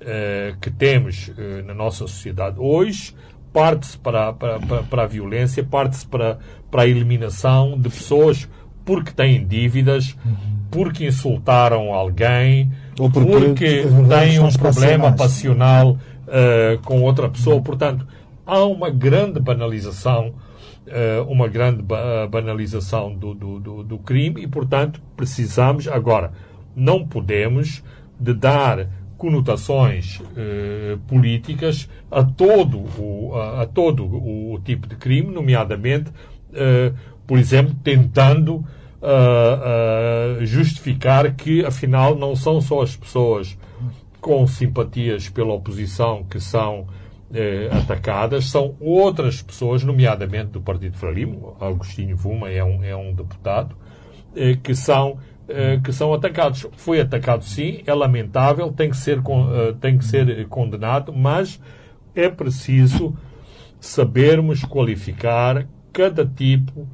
uh, 0.01 0.57
que 0.59 0.69
temos 0.69 1.31
na 1.65 1.73
nossa 1.73 1.99
sociedade 1.99 2.57
hoje, 2.59 3.15
parte-se 3.53 3.97
para, 3.97 4.33
para, 4.33 4.59
para, 4.59 4.83
para 4.83 5.03
a 5.03 5.07
violência, 5.07 5.63
parte-se 5.63 6.05
para, 6.05 6.37
para 6.69 6.83
a 6.83 6.87
eliminação 6.87 7.79
de 7.79 7.89
pessoas 7.89 8.47
porque 8.85 9.11
têm 9.11 9.45
dívidas, 9.45 10.15
porque 10.71 11.05
insultaram 11.05 11.93
alguém, 11.93 12.71
Ou 12.99 13.09
porque 13.09 13.31
porque 13.31 13.85
têm 14.07 14.39
um 14.39 14.51
problema 14.51 15.11
passional 15.11 15.97
com 16.85 17.01
outra 17.01 17.29
pessoa. 17.29 17.61
Portanto, 17.61 18.07
há 18.45 18.63
uma 18.63 18.89
grande 18.89 19.39
banalização 19.39 20.33
uma 21.27 21.47
grande 21.47 21.81
ba- 21.81 21.99
eh, 22.23 22.27
banalização 22.27 23.13
do, 23.13 23.33
do, 23.33 23.59
do, 23.59 23.83
do 23.83 23.97
crime 23.99 24.41
e, 24.43 24.47
portanto, 24.47 25.01
precisamos 25.15 25.87
agora, 25.87 26.31
não 26.75 27.05
podemos 27.07 27.83
de 28.19 28.33
dar 28.33 28.87
conotações 29.17 30.21
eh, 30.35 30.97
políticas 31.07 31.89
a 32.09 32.23
todo 32.23 32.79
o, 32.97 33.35
a, 33.35 33.63
a 33.63 33.65
todo 33.65 34.05
o, 34.05 34.59
tipo 34.63 34.87
de 34.87 34.95
crime, 34.95 35.33
nomeadamente, 35.33 36.11
eh, 36.53 36.91
por 37.27 37.37
exemplo, 37.37 37.75
tentando 37.83 38.65
justificar 40.41 41.33
que, 41.33 41.63
afinal, 41.63 42.17
não 42.17 42.35
são 42.35 42.59
só 42.59 42.81
as 42.81 42.97
pessoas 42.97 43.57
com 44.19 44.45
simpatias 44.45 45.29
pela 45.29 45.53
oposição 45.53 46.25
que 46.29 46.37
são 46.37 46.85
eh, 47.33 47.69
atacadas, 47.71 48.45
são 48.45 48.75
outras 48.79 49.41
pessoas, 49.41 49.83
nomeadamente 49.83 50.51
do 50.51 50.61
Partido 50.61 50.97
Frelimo, 50.97 51.55
Agostinho 51.59 52.15
Vuma 52.15 52.49
é 52.49 52.63
um, 52.63 52.83
é 52.83 52.95
um 52.95 53.13
deputado, 53.13 53.75
eh, 54.35 54.57
que 54.61 54.75
são 54.75 55.17
eh, 55.51 55.79
que 55.83 55.91
são 55.91 56.13
atacados. 56.13 56.67
Foi 56.77 57.01
atacado 57.01 57.43
sim, 57.43 57.81
é 57.87 57.93
lamentável, 57.93 58.71
tem 58.71 58.91
que 58.91 58.97
ser, 58.97 59.17
eh, 59.17 59.73
tem 59.81 59.97
que 59.97 60.05
ser 60.05 60.47
condenado, 60.47 61.11
mas 61.11 61.59
é 62.15 62.29
preciso 62.29 63.17
sabermos 63.79 64.63
qualificar 64.63 65.67
cada 65.91 66.23
tipo 66.23 66.87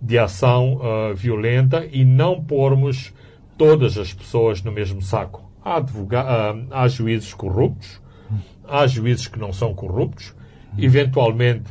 de 0.00 0.18
ação 0.18 0.80
ah, 0.82 1.12
violenta 1.14 1.86
e 1.90 2.04
não 2.04 2.42
pormos 2.42 3.14
todas 3.56 3.96
as 3.96 4.12
pessoas 4.12 4.62
no 4.62 4.72
mesmo 4.72 5.00
saco. 5.00 5.50
Há, 5.64 5.78
ah, 5.78 6.54
há 6.70 6.88
juízes 6.88 7.32
corruptos, 7.32 8.00
há 8.72 8.86
juízes 8.86 9.28
que 9.28 9.38
não 9.38 9.52
são 9.52 9.74
corruptos, 9.74 10.34
eventualmente 10.78 11.64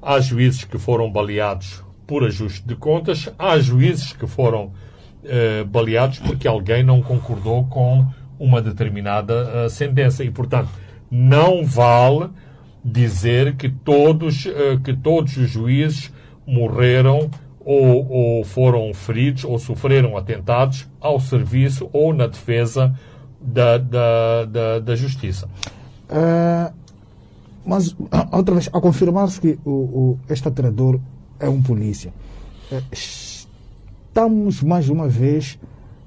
há 0.00 0.20
juízes 0.20 0.62
que 0.62 0.78
foram 0.78 1.10
baleados 1.10 1.82
por 2.06 2.22
ajuste 2.22 2.62
de 2.64 2.76
contas, 2.76 3.28
há 3.36 3.58
juízes 3.58 4.12
que 4.12 4.26
foram 4.26 4.72
eh, 5.24 5.64
baleados 5.64 6.20
porque 6.20 6.46
alguém 6.46 6.84
não 6.84 7.02
concordou 7.02 7.64
com 7.64 8.06
uma 8.38 8.62
determinada 8.62 9.64
ah, 9.64 9.68
sentença. 9.68 10.22
E, 10.22 10.30
portanto, 10.30 10.68
não 11.10 11.64
vale 11.64 12.30
dizer 12.84 13.56
que 13.56 13.68
todos, 13.68 14.46
eh, 14.46 14.78
que 14.84 14.94
todos 14.94 15.36
os 15.36 15.50
juízes 15.50 16.12
morreram 16.46 17.30
ou, 17.64 18.06
ou 18.08 18.44
foram 18.44 18.94
feridos 18.94 19.42
ou 19.42 19.58
sofreram 19.58 20.16
atentados 20.16 20.86
ao 21.00 21.18
serviço 21.18 21.88
ou 21.92 22.12
na 22.12 22.26
defesa 22.28 22.94
da, 23.40 23.78
da, 23.78 24.44
da, 24.44 24.78
da 24.78 24.94
justiça. 24.94 25.48
Eh, 26.08 26.72
mas, 27.66 27.94
outra 28.32 28.54
vez, 28.54 28.68
a 28.72 28.80
confirmar-se 28.80 29.40
que 29.40 29.58
o, 29.64 29.70
o, 29.70 30.18
este 30.28 30.46
atirador 30.48 31.00
é 31.40 31.48
um 31.48 31.62
polícia, 31.62 32.12
eh, 32.70 32.82
estamos 32.92 34.62
mais 34.62 34.88
uma 34.88 35.08
vez, 35.08 35.58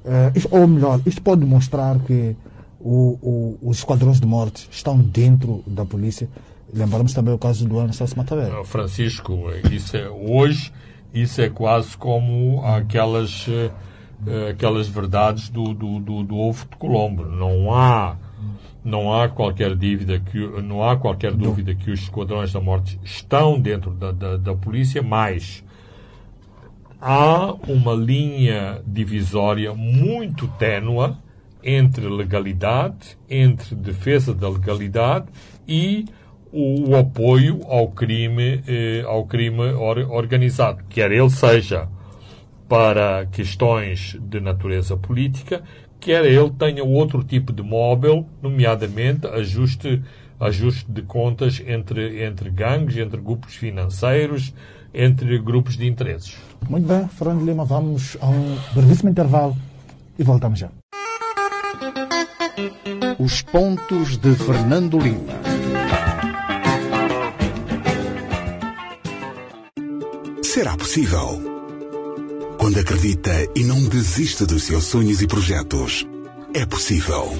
eh, 0.06 0.32
isto- 0.36 0.50
ou 0.56 0.68
melhor, 0.68 1.02
isto 1.06 1.22
pode 1.22 1.46
mostrar 1.46 2.00
que 2.00 2.36
o- 2.80 3.58
os 3.62 3.78
esquadrões 3.80 4.20
de 4.22 4.28
morte 4.28 4.68
estão 4.72 4.98
dentro 4.98 5.64
da 5.68 5.84
polícia. 5.84 6.30
Lembramos 6.74 7.14
também 7.14 7.34
o 7.34 7.38
caso 7.38 7.68
do 7.68 7.80
Anastácio 7.80 8.16
Matavel. 8.18 8.64
Francisco, 8.66 9.34
isso 9.72 9.98
é, 9.98 10.08
hoje 10.10 10.72
isso 11.14 11.42
é 11.42 11.50
quase 11.50 11.98
como 11.98 12.62
aquelas, 12.64 13.46
eh, 13.50 13.72
eh, 14.28 14.50
aquelas 14.52 14.88
verdades 14.88 15.50
do, 15.50 15.74
do, 15.74 16.00
do, 16.00 16.24
do 16.24 16.38
ovo 16.38 16.66
de 16.70 16.76
Colombo. 16.78 17.26
Não 17.26 17.74
há, 17.74 18.16
não 18.84 19.14
há 19.14 19.28
qualquer 19.28 19.76
dúvida 19.76 20.20
que 20.20 20.40
não 20.62 20.84
há 20.84 20.96
qualquer 20.96 21.34
dúvida 21.34 21.76
que 21.76 21.92
os 21.92 22.02
esquadrões 22.02 22.54
da 22.54 22.62
morte 22.62 23.00
estão 23.04 23.60
dentro 23.60 23.92
da, 23.92 24.12
da, 24.12 24.38
da 24.38 24.56
polícia, 24.56 25.02
mas 25.02 25.64
há 27.02 27.54
uma 27.68 27.94
linha 27.94 28.82
divisória 28.86 29.74
muito 29.74 30.48
ténua 30.60 31.18
entre 31.64 32.08
legalidade, 32.08 33.18
entre 33.30 33.76
defesa 33.76 34.34
da 34.34 34.50
legalidade 34.50 35.28
e 35.68 36.06
o, 36.52 36.92
o 36.92 36.96
apoio 36.96 37.62
ao 37.68 37.90
crime, 37.90 38.64
eh, 38.68 39.04
ao 39.06 39.26
crime 39.26 39.60
or- 39.74 40.10
organizado, 40.10 40.84
quer 40.88 41.12
ele 41.12 41.30
seja 41.30 41.90
para 42.70 43.26
questões 43.28 44.18
de 44.20 44.40
natureza 44.40 44.96
política, 44.96 45.64
quer 46.00 46.26
ele 46.26 46.50
tenha 46.52 46.84
outro 46.84 47.24
tipo 47.24 47.52
de 47.52 47.62
móvel, 47.62 48.26
nomeadamente 48.42 49.28
ajuste, 49.28 50.02
ajuste 50.40 50.92
de 50.92 51.02
contas 51.02 51.62
entre, 51.66 52.24
entre 52.24 52.50
gangues, 52.50 52.98
entre 52.98 53.20
grupos 53.20 53.56
financeiros, 53.56 54.54
entre 54.94 55.38
grupos 55.40 55.78
de 55.78 55.88
interesses. 55.88 56.38
Muito 56.70 56.88
bem, 56.88 57.08
Fernando 57.08 57.46
Lima, 57.46 57.66
vamos 57.66 58.18
a 58.20 58.28
um 58.28 58.58
brevíssimo 58.74 59.10
intervalo 59.10 59.56
e 60.18 60.24
voltamos 60.24 60.60
já. 60.60 60.70
Os 63.20 63.42
pontos 63.42 64.18
de 64.18 64.34
Fernando 64.36 64.98
Lima. 65.00 65.34
Será 70.44 70.76
possível? 70.76 71.57
Quando 72.68 72.82
acredita 72.82 73.32
e 73.56 73.64
não 73.64 73.82
desiste 73.86 74.46
dos 74.46 74.64
seus 74.64 74.84
sonhos 74.84 75.22
e 75.22 75.26
projetos, 75.26 76.06
é 76.54 76.66
possível. 76.66 77.32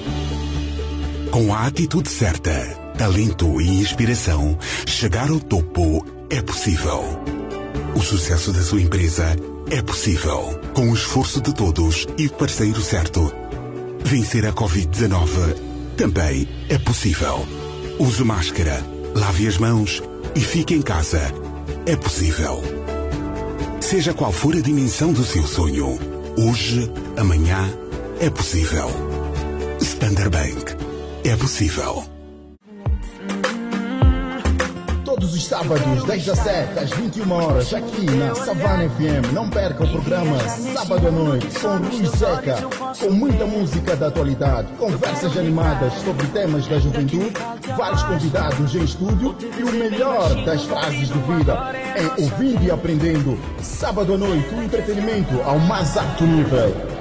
Com 1.30 1.52
a 1.52 1.66
atitude 1.66 2.08
certa, 2.08 2.50
talento 2.96 3.60
e 3.60 3.68
inspiração, 3.68 4.58
chegar 4.86 5.28
ao 5.28 5.38
topo 5.38 6.02
é 6.30 6.40
possível. 6.40 7.04
O 7.94 8.00
sucesso 8.00 8.54
da 8.54 8.62
sua 8.62 8.80
empresa 8.80 9.36
é 9.70 9.82
possível. 9.82 10.58
Com 10.72 10.90
o 10.90 10.94
esforço 10.94 11.42
de 11.42 11.54
todos 11.54 12.06
e 12.16 12.26
o 12.26 12.32
parceiro 12.32 12.80
certo. 12.80 13.30
Vencer 14.02 14.46
a 14.46 14.52
Covid-19 14.54 15.56
também 15.98 16.48
é 16.70 16.78
possível. 16.78 17.46
Use 17.98 18.24
máscara, 18.24 18.82
lave 19.14 19.46
as 19.46 19.58
mãos 19.58 20.02
e 20.34 20.40
fique 20.40 20.72
em 20.72 20.80
casa. 20.80 21.20
É 21.84 21.94
possível. 21.96 22.77
Seja 23.80 24.12
qual 24.12 24.32
for 24.32 24.54
a 24.54 24.60
dimensão 24.60 25.12
do 25.12 25.24
seu 25.24 25.46
sonho, 25.46 25.98
hoje, 26.36 26.90
amanhã, 27.16 27.72
é 28.20 28.28
possível. 28.28 28.88
Standard 29.80 30.30
Bank. 30.30 30.76
É 31.24 31.34
possível. 31.36 32.17
Todos 35.18 35.34
os 35.34 35.46
sábados, 35.46 36.04
das 36.04 36.22
17 36.22 36.78
às 36.78 36.90
21 36.90 37.32
horas, 37.32 37.74
aqui 37.74 38.04
na 38.04 38.36
Savana 38.36 38.88
FM. 38.88 39.32
Não 39.32 39.50
perca 39.50 39.82
o 39.82 39.88
programa 39.90 40.38
Sábado 40.48 41.08
à 41.08 41.10
Noite 41.10 41.48
com 41.58 41.76
Rui 41.76 42.06
Seca, 42.06 42.56
com 43.00 43.10
muita 43.10 43.44
música 43.44 43.96
da 43.96 44.06
atualidade, 44.06 44.68
conversas 44.74 45.36
animadas 45.36 45.92
sobre 46.04 46.24
temas 46.28 46.68
da 46.68 46.78
juventude, 46.78 47.32
vários 47.76 48.02
convidados 48.04 48.72
em 48.76 48.84
estúdio 48.84 49.36
e 49.58 49.64
o 49.64 49.72
melhor 49.72 50.32
das 50.44 50.62
frases 50.62 51.08
de 51.08 51.18
vida 51.18 51.72
em 51.96 52.22
ouvindo 52.22 52.62
e 52.62 52.70
aprendendo. 52.70 53.36
Sábado 53.60 54.14
à 54.14 54.18
noite, 54.18 54.54
o 54.54 54.62
entretenimento 54.62 55.42
ao 55.42 55.58
mais 55.58 55.96
alto 55.96 56.24
nível. 56.24 56.97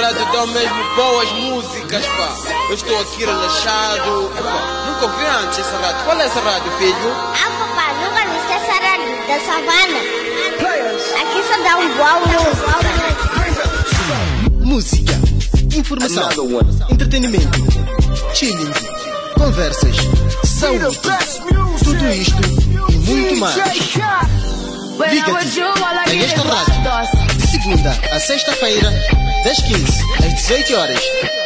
Rádio. 0.00 0.32
Dá 0.32 0.46
mesmo 0.46 0.94
boas 0.96 1.32
músicas, 1.32 2.06
pá. 2.06 2.36
Eu 2.68 2.74
estou 2.74 3.00
aqui 3.00 3.24
relaxado. 3.24 4.32
Epá, 4.38 4.86
nunca 4.86 5.04
ouvi 5.06 5.24
antes 5.26 5.58
essa 5.58 5.76
rádio. 5.76 6.04
Qual 6.04 6.20
é 6.20 6.24
essa 6.24 6.40
rádio, 6.40 6.72
filho? 6.78 7.12
Ah, 7.12 7.50
papai, 7.58 7.94
nunca 8.02 8.24
viste 8.32 8.52
essa 8.52 8.72
rádio 8.82 9.10
da 9.26 9.38
savana? 9.46 10.00
Aqui 11.20 11.40
só 11.48 11.56
dá 11.62 11.76
um 11.76 11.88
uau, 11.98 12.20
uau, 12.20 12.50
Música, 14.60 15.14
informação, 15.74 16.28
entretenimento, 16.88 17.58
chilling, 18.34 18.72
conversas, 19.36 19.96
saúde, 20.44 21.00
tudo 21.82 22.08
isto 22.12 22.40
e 22.88 22.94
muito 22.96 23.36
mais. 23.40 23.56
Liga-te 25.10 25.60
a 25.60 26.14
esta 26.14 26.42
rádio 26.42 27.36
de 27.36 27.46
segunda 27.50 27.90
a 28.12 28.20
sexta-feira, 28.20 28.92
das 29.44 29.58
15 29.62 30.04
às 30.24 30.34
18 30.34 30.74
horas. 30.76 31.00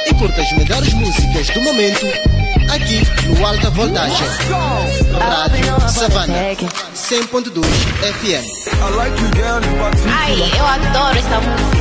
E 0.07 0.15
curta 0.15 0.41
as 0.41 0.53
melhores 0.53 0.93
músicas 0.95 1.49
do 1.51 1.61
momento 1.63 2.07
aqui 2.75 3.01
no 3.29 3.47
Alta 3.47 3.71
Voltagem. 3.71 4.27
Rádio 5.19 5.89
Savana 5.89 6.35
100.2 6.95 7.65
FM. 7.65 8.45
Ai, 10.13 10.33
eu 10.59 10.67
adoro 10.67 11.19
essa 11.19 11.41
música. 11.41 11.77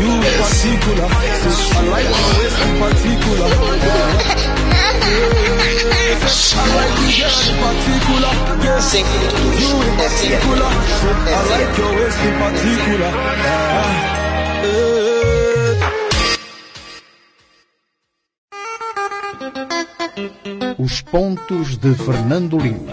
Os 20.84 21.02
pontos 21.02 21.78
de 21.78 21.96
Fernando 21.96 22.60
Lima. 22.60 22.92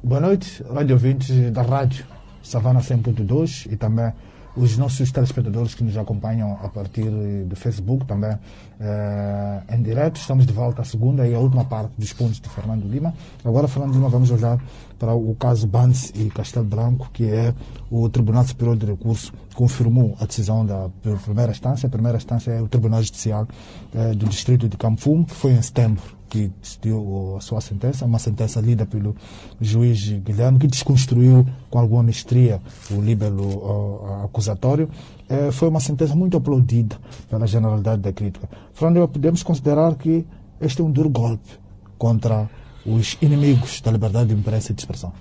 Boa 0.00 0.20
noite, 0.20 0.62
rádio 0.72 0.94
ouvintes 0.94 1.50
da 1.50 1.62
rádio 1.62 2.06
Savana 2.40 2.78
100.2 2.78 3.66
e 3.72 3.74
também 3.74 4.12
os 4.56 4.78
nossos 4.78 5.10
telespectadores 5.10 5.74
que 5.74 5.82
nos 5.82 5.96
acompanham 5.96 6.56
a 6.62 6.68
partir 6.68 7.10
do 7.44 7.56
Facebook, 7.56 8.04
também 8.06 8.38
eh, 8.78 9.62
em 9.70 9.82
direto. 9.82 10.20
Estamos 10.20 10.46
de 10.46 10.52
volta 10.52 10.82
à 10.82 10.84
segunda 10.84 11.26
e 11.26 11.34
a 11.34 11.38
última 11.40 11.64
parte 11.64 11.90
dos 11.98 12.12
pontos 12.12 12.38
de 12.38 12.48
Fernando 12.48 12.84
Lima. 12.84 13.12
Agora, 13.44 13.66
Fernando 13.66 13.94
Lima, 13.94 14.08
vamos 14.08 14.30
olhar 14.30 14.56
para 15.02 15.14
o 15.16 15.34
caso 15.34 15.66
Banse 15.66 16.12
e 16.14 16.30
Castelo 16.30 16.64
Branco, 16.64 17.10
que 17.12 17.24
é 17.24 17.52
o 17.90 18.08
Tribunal 18.08 18.44
Superior 18.44 18.76
de 18.76 18.86
Recurso 18.86 19.32
confirmou 19.52 20.16
a 20.20 20.26
decisão 20.26 20.64
da 20.64 20.88
primeira 21.24 21.50
instância. 21.50 21.88
A 21.88 21.90
primeira 21.90 22.18
instância 22.18 22.52
é 22.52 22.62
o 22.62 22.68
Tribunal 22.68 23.02
Judicial 23.02 23.48
eh, 23.92 24.14
do 24.14 24.26
Distrito 24.26 24.68
de 24.68 24.76
Campum, 24.76 25.24
que 25.24 25.34
foi 25.34 25.54
em 25.54 25.60
setembro 25.60 26.04
que 26.28 26.52
decidiu 26.62 27.34
a 27.36 27.40
sua 27.40 27.60
sentença, 27.60 28.06
uma 28.06 28.20
sentença 28.20 28.60
lida 28.60 28.86
pelo 28.86 29.16
juiz 29.60 30.08
Guilherme, 30.08 30.60
que 30.60 30.68
desconstruiu 30.68 31.44
com 31.68 31.80
alguma 31.80 32.04
mestria 32.04 32.62
o 32.88 33.00
líbelo 33.00 34.22
acusatório. 34.22 34.88
Eh, 35.28 35.50
foi 35.50 35.68
uma 35.68 35.80
sentença 35.80 36.14
muito 36.14 36.36
aplaudida 36.36 36.96
pela 37.28 37.44
generalidade 37.48 38.00
da 38.00 38.12
crítica. 38.12 38.48
Fernando, 38.72 39.08
podemos 39.08 39.42
considerar 39.42 39.96
que 39.96 40.24
este 40.60 40.80
é 40.80 40.84
um 40.84 40.92
duro 40.92 41.10
golpe 41.10 41.58
contra 41.98 42.48
os 42.84 43.16
inimigos 43.20 43.80
da 43.80 43.90
liberdade 43.90 44.28
de 44.28 44.34
imprensa 44.34 44.72
e 44.72 44.74
de 44.74 44.80
expressão. 44.80 45.12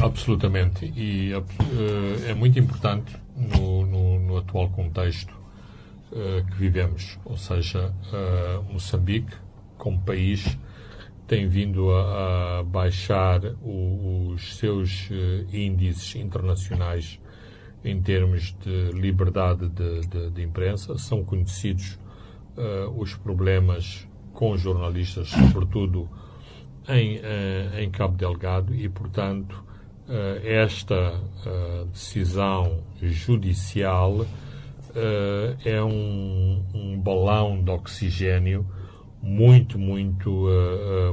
Absolutamente. 0.00 0.92
E 0.96 1.32
uh, 1.34 1.44
é 2.26 2.34
muito 2.34 2.58
importante 2.58 3.16
no, 3.36 3.86
no, 3.86 4.20
no 4.20 4.36
atual 4.38 4.68
contexto 4.70 5.32
uh, 6.12 6.44
que 6.46 6.56
vivemos. 6.56 7.18
Ou 7.24 7.36
seja, 7.36 7.92
uh, 8.12 8.72
Moçambique, 8.72 9.34
como 9.76 9.98
país, 10.00 10.58
tem 11.26 11.48
vindo 11.48 11.90
a, 11.90 12.58
a 12.58 12.62
baixar 12.62 13.44
o, 13.62 14.32
os 14.32 14.56
seus 14.56 15.10
índices 15.52 16.16
internacionais 16.16 17.20
em 17.84 18.00
termos 18.00 18.56
de 18.64 18.90
liberdade 18.92 19.68
de, 19.68 20.00
de, 20.00 20.30
de 20.30 20.42
imprensa. 20.42 20.96
São 20.98 21.22
conhecidos 21.22 21.98
os 22.96 23.14
problemas 23.14 24.08
com 24.32 24.56
jornalistas, 24.56 25.28
sobretudo 25.28 26.08
em, 26.88 27.20
em 27.78 27.90
Cabo 27.90 28.16
Delgado, 28.16 28.74
e, 28.74 28.88
portanto, 28.88 29.64
esta 30.42 31.20
decisão 31.92 32.80
judicial 33.02 34.26
é 35.64 35.82
um, 35.82 36.64
um, 36.74 36.98
balão 36.98 37.62
de 37.62 37.70
oxigênio 37.70 38.66
muito, 39.22 39.78
muito, 39.78 40.46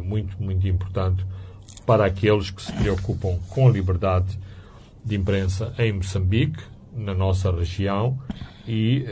muito, 0.03 0.41
muito 0.41 0.67
importante 0.67 1.25
para 1.85 2.05
aqueles 2.05 2.49
que 2.51 2.61
se 2.61 2.71
preocupam 2.71 3.37
com 3.49 3.67
a 3.67 3.71
liberdade 3.71 4.39
de 5.03 5.15
imprensa 5.15 5.73
em 5.77 5.91
Moçambique, 5.91 6.63
na 6.95 7.13
nossa 7.13 7.51
região 7.51 8.17
e 8.65 9.05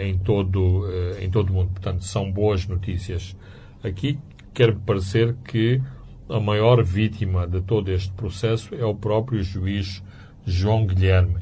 em, 0.00 0.18
todo, 0.18 0.84
em 1.20 1.30
todo 1.30 1.50
o 1.50 1.52
mundo. 1.52 1.70
Portanto, 1.70 2.04
são 2.04 2.30
boas 2.30 2.66
notícias. 2.66 3.36
Aqui 3.84 4.18
quer 4.52 4.74
parecer 4.74 5.36
que 5.44 5.80
a 6.28 6.40
maior 6.40 6.82
vítima 6.82 7.46
de 7.46 7.60
todo 7.60 7.90
este 7.90 8.12
processo 8.12 8.74
é 8.74 8.84
o 8.84 8.94
próprio 8.94 9.42
juiz 9.42 10.02
João 10.44 10.86
Guilherme, 10.86 11.36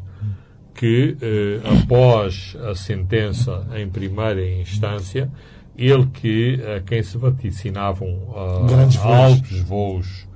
que, 0.75 1.17
eh, 1.21 1.61
após 1.83 2.57
a 2.69 2.75
sentença 2.75 3.67
em 3.75 3.89
primeira 3.89 4.45
instância, 4.45 5.31
ele 5.77 6.07
que 6.07 6.61
a 6.77 6.81
quem 6.81 7.03
se 7.03 7.19
vaticinavam 7.19 8.09
uh, 8.09 8.67
altos 9.03 9.61
voos 9.61 10.27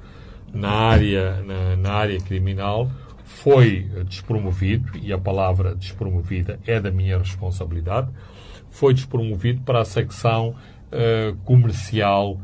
na 0.53 0.71
área, 0.71 1.43
na, 1.43 1.77
na, 1.77 1.93
área 1.93 2.21
criminal, 2.21 2.91
foi 3.25 3.89
despromovido, 4.07 4.99
e 5.01 5.13
a 5.13 5.19
palavra 5.19 5.75
despromovida 5.75 6.59
é 6.67 6.79
da 6.79 6.91
minha 6.91 7.19
responsabilidade, 7.19 8.09
foi 8.71 8.93
despromovido 8.93 9.63
para 9.63 9.81
a 9.81 9.85
secção 9.85 10.55
uh, 10.93 11.37
comercial 11.45 12.39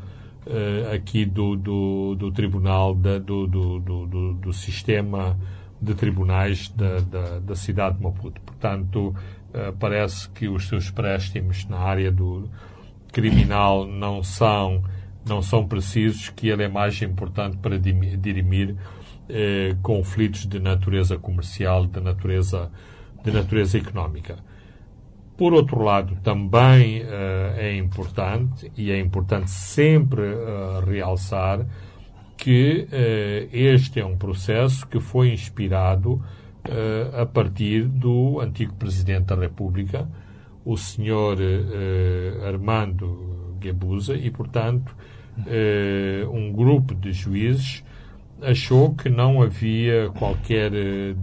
uh, 0.47 0.95
aqui 0.95 1.25
do, 1.25 1.57
do, 1.57 2.15
do 2.15 2.33
tribunal, 2.33 2.95
da, 2.95 3.19
do, 3.19 3.47
do, 3.47 3.79
do, 3.81 4.35
do, 4.35 4.53
sistema 4.53 5.37
de 5.81 5.95
tribunais 5.95 6.69
da, 6.69 7.01
da, 7.01 7.39
da 7.41 7.55
cidade 7.57 7.99
de 7.99 8.03
Maputo. 8.03 8.41
Portanto, 8.41 9.09
uh, 9.09 9.73
parece 9.79 10.29
que 10.31 10.49
os 10.49 10.69
seus 10.69 10.91
préstimos 10.91 11.67
na 11.67 11.79
área 11.79 12.11
do 12.11 12.49
criminal 13.13 13.87
não 13.87 14.23
são, 14.23 14.83
não 15.27 15.43
são 15.43 15.67
precisos, 15.67 16.31
que 16.31 16.49
ele 16.49 16.63
é 16.63 16.69
mais 16.69 17.01
importante 17.03 17.57
para 17.57 17.79
dirimir 17.79 18.71
uh, 18.71 19.77
conflitos 19.83 20.47
de 20.47 20.61
natureza 20.61 21.19
comercial, 21.19 21.87
de 21.87 22.01
natureza, 22.01 22.71
de 23.25 23.31
natureza 23.31 23.79
económica. 23.79 24.37
Por 25.37 25.53
outro 25.53 25.83
lado, 25.83 26.16
também 26.22 27.03
uh, 27.03 27.07
é 27.59 27.77
importante, 27.77 28.72
e 28.75 28.90
é 28.90 28.99
importante 28.99 29.51
sempre 29.51 30.22
uh, 30.22 30.81
realçar, 30.87 31.66
que 32.38 32.88
uh, 32.90 33.49
este 33.53 34.01
é 34.01 34.05
um 34.05 34.16
processo 34.16 34.87
que 34.87 34.99
foi 34.99 35.33
inspirado 35.33 36.22
a 37.16 37.25
partir 37.25 37.85
do 37.85 38.40
antigo 38.40 38.75
Presidente 38.75 39.27
da 39.27 39.37
República, 39.37 40.09
o 40.64 40.77
Sr. 40.77 41.38
Armando 42.44 43.55
Guebuza, 43.61 44.16
e, 44.16 44.33
portanto, 44.33 44.92
um 46.33 46.51
grupo 46.51 46.92
de 46.92 47.12
juízes 47.12 47.85
achou 48.42 48.96
que 48.96 49.09
não 49.09 49.40
havia 49.40 50.11
qualquer 50.18 50.72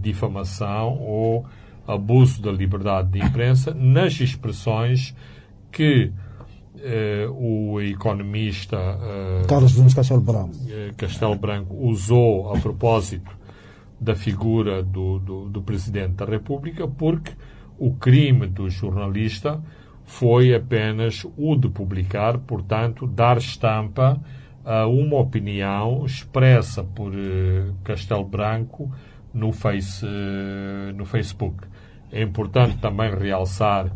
difamação 0.00 0.98
ou 0.98 1.44
abuso 1.86 2.40
da 2.40 2.50
liberdade 2.50 3.10
de 3.10 3.18
imprensa 3.24 3.74
nas 3.74 4.18
expressões 4.20 5.14
que 5.70 6.12
uh, 6.76 7.32
o 7.32 7.80
economista 7.80 8.76
uh, 8.76 9.46
Carlos 9.46 9.76
Nunes 9.76 9.94
Castelo 9.94 10.20
Branco. 10.20 10.54
Uh, 10.54 10.94
Castelo 10.96 11.36
Branco 11.36 11.74
usou 11.74 12.52
a 12.54 12.58
propósito 12.58 13.30
da 14.00 14.14
figura 14.14 14.82
do, 14.82 15.18
do, 15.18 15.48
do 15.48 15.62
Presidente 15.62 16.14
da 16.14 16.24
República, 16.24 16.86
porque 16.86 17.32
o 17.78 17.94
crime 17.94 18.46
do 18.46 18.68
jornalista 18.68 19.62
foi 20.04 20.54
apenas 20.54 21.24
o 21.36 21.56
de 21.56 21.68
publicar, 21.68 22.38
portanto, 22.38 23.06
dar 23.06 23.38
estampa 23.38 24.20
a 24.64 24.86
uma 24.86 25.16
opinião 25.16 26.04
expressa 26.04 26.84
por 26.84 27.12
Castelo 27.82 28.24
Branco 28.24 28.92
no, 29.32 29.52
face, 29.52 30.06
no 30.94 31.06
Facebook. 31.06 31.66
É 32.14 32.22
importante 32.22 32.76
também 32.76 33.12
realçar 33.12 33.90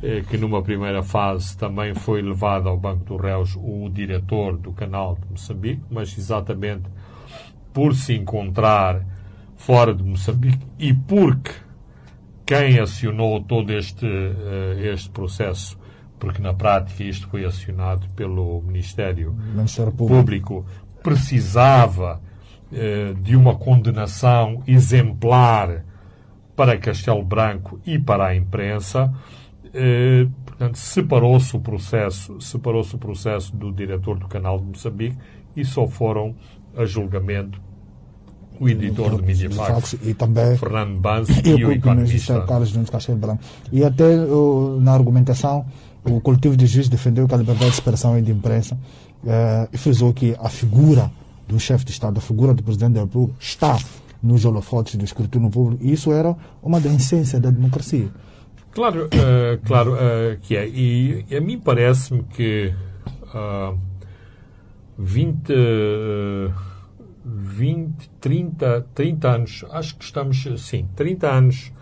eh, 0.00 0.22
que 0.30 0.38
numa 0.38 0.62
primeira 0.62 1.02
fase 1.02 1.58
também 1.58 1.96
foi 1.96 2.22
levado 2.22 2.68
ao 2.68 2.78
Banco 2.78 3.04
dos 3.04 3.20
Réus 3.20 3.56
o 3.56 3.90
diretor 3.92 4.56
do 4.56 4.70
canal 4.70 5.16
de 5.16 5.32
Moçambique, 5.32 5.82
mas 5.90 6.16
exatamente 6.16 6.84
por 7.72 7.92
se 7.92 8.14
encontrar 8.14 9.04
fora 9.56 9.92
de 9.92 10.00
Moçambique 10.04 10.64
e 10.78 10.94
porque 10.94 11.50
quem 12.46 12.78
acionou 12.78 13.42
todo 13.42 13.72
este, 13.72 14.06
este 14.78 15.10
processo, 15.10 15.76
porque 16.20 16.40
na 16.40 16.54
prática 16.54 17.02
isto 17.02 17.26
foi 17.26 17.44
acionado 17.44 18.06
pelo 18.14 18.62
Ministério, 18.62 19.32
Ministério 19.32 19.90
Público, 19.90 20.18
Público 20.22 20.66
precisava 21.02 22.22
de 23.22 23.34
uma 23.34 23.56
condenação 23.56 24.62
exemplar 24.68 25.84
para 26.56 26.76
Castelo 26.78 27.22
Branco 27.22 27.78
e 27.86 27.98
para 27.98 28.28
a 28.28 28.34
imprensa. 28.34 29.12
Portanto, 30.46 30.78
separou-se 30.78 31.54
o 31.54 31.60
processo, 31.60 32.40
separou-se 32.40 32.94
o 32.94 32.98
processo 32.98 33.54
do 33.54 33.70
diretor 33.70 34.18
do 34.18 34.26
canal 34.26 34.58
de 34.58 34.64
Moçambique 34.64 35.18
e 35.54 35.64
só 35.66 35.86
foram 35.86 36.34
a 36.74 36.86
julgamento 36.86 37.60
o 38.58 38.68
editor 38.68 39.16
do 39.16 39.22
Mediafax, 39.22 39.96
e 40.02 40.14
também 40.14 40.56
Fernando 40.56 40.98
Banz 40.98 41.28
e, 41.28 41.50
e 41.50 41.64
o 41.64 41.72
economista 41.72 42.40
Carlos 42.46 42.72
Nunes 42.72 42.90
Castelo 42.90 43.18
Branco. 43.18 43.42
E 43.70 43.84
até 43.84 44.16
uh, 44.16 44.78
na 44.80 44.92
argumentação, 44.92 45.66
o 46.04 46.20
coletivo 46.20 46.56
de 46.56 46.66
juízes 46.66 46.88
defendeu 46.88 47.28
que 47.28 47.34
a 47.34 47.36
liberdade 47.36 47.70
de 47.70 47.74
expressão 47.74 48.18
e 48.18 48.22
de 48.22 48.32
imprensa 48.32 48.74
uh, 49.24 49.68
e 49.70 49.76
frisou 49.76 50.12
que 50.14 50.34
a 50.40 50.48
figura 50.48 51.10
do 51.46 51.60
chefe 51.60 51.84
de 51.84 51.90
Estado, 51.90 52.18
a 52.18 52.20
figura 52.20 52.54
do 52.54 52.62
presidente 52.62 52.94
da 52.94 53.00
República, 53.00 53.36
está 53.38 53.78
nos 54.22 54.44
holofotes 54.44 54.96
do 54.96 55.04
escrutínio 55.04 55.50
público 55.50 55.84
e 55.84 55.92
isso 55.92 56.12
era 56.12 56.36
uma 56.62 56.80
da 56.80 56.92
essência 56.92 57.38
da 57.40 57.50
democracia. 57.50 58.08
Claro, 58.72 59.06
uh, 59.06 59.58
claro 59.64 59.94
uh, 59.94 60.38
que 60.42 60.54
é. 60.54 60.68
E, 60.68 61.24
e 61.30 61.36
a 61.36 61.40
mim 61.40 61.58
parece-me 61.58 62.22
que 62.24 62.74
uh, 63.34 63.78
20, 64.98 65.52
20, 67.24 68.10
30, 68.20 68.86
30 68.94 69.28
anos, 69.28 69.64
acho 69.70 69.96
que 69.96 70.04
estamos, 70.04 70.46
sim, 70.58 70.86
30 70.94 71.26
anos 71.26 71.72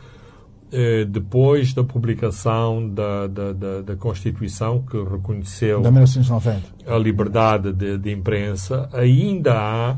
uh, 0.73 1.05
depois 1.07 1.75
da 1.75 1.85
publicação 1.85 2.89
da, 2.89 3.27
da, 3.27 3.53
da, 3.53 3.83
da, 3.83 3.97
Constituição 3.97 4.83
que 4.83 4.97
reconheceu 4.97 5.81
da 5.81 5.91
1990. 5.91 6.63
a 6.87 6.97
liberdade 6.97 7.73
de, 7.73 7.99
de 7.99 8.13
imprensa, 8.13 8.89
ainda 8.93 9.55
há 9.55 9.97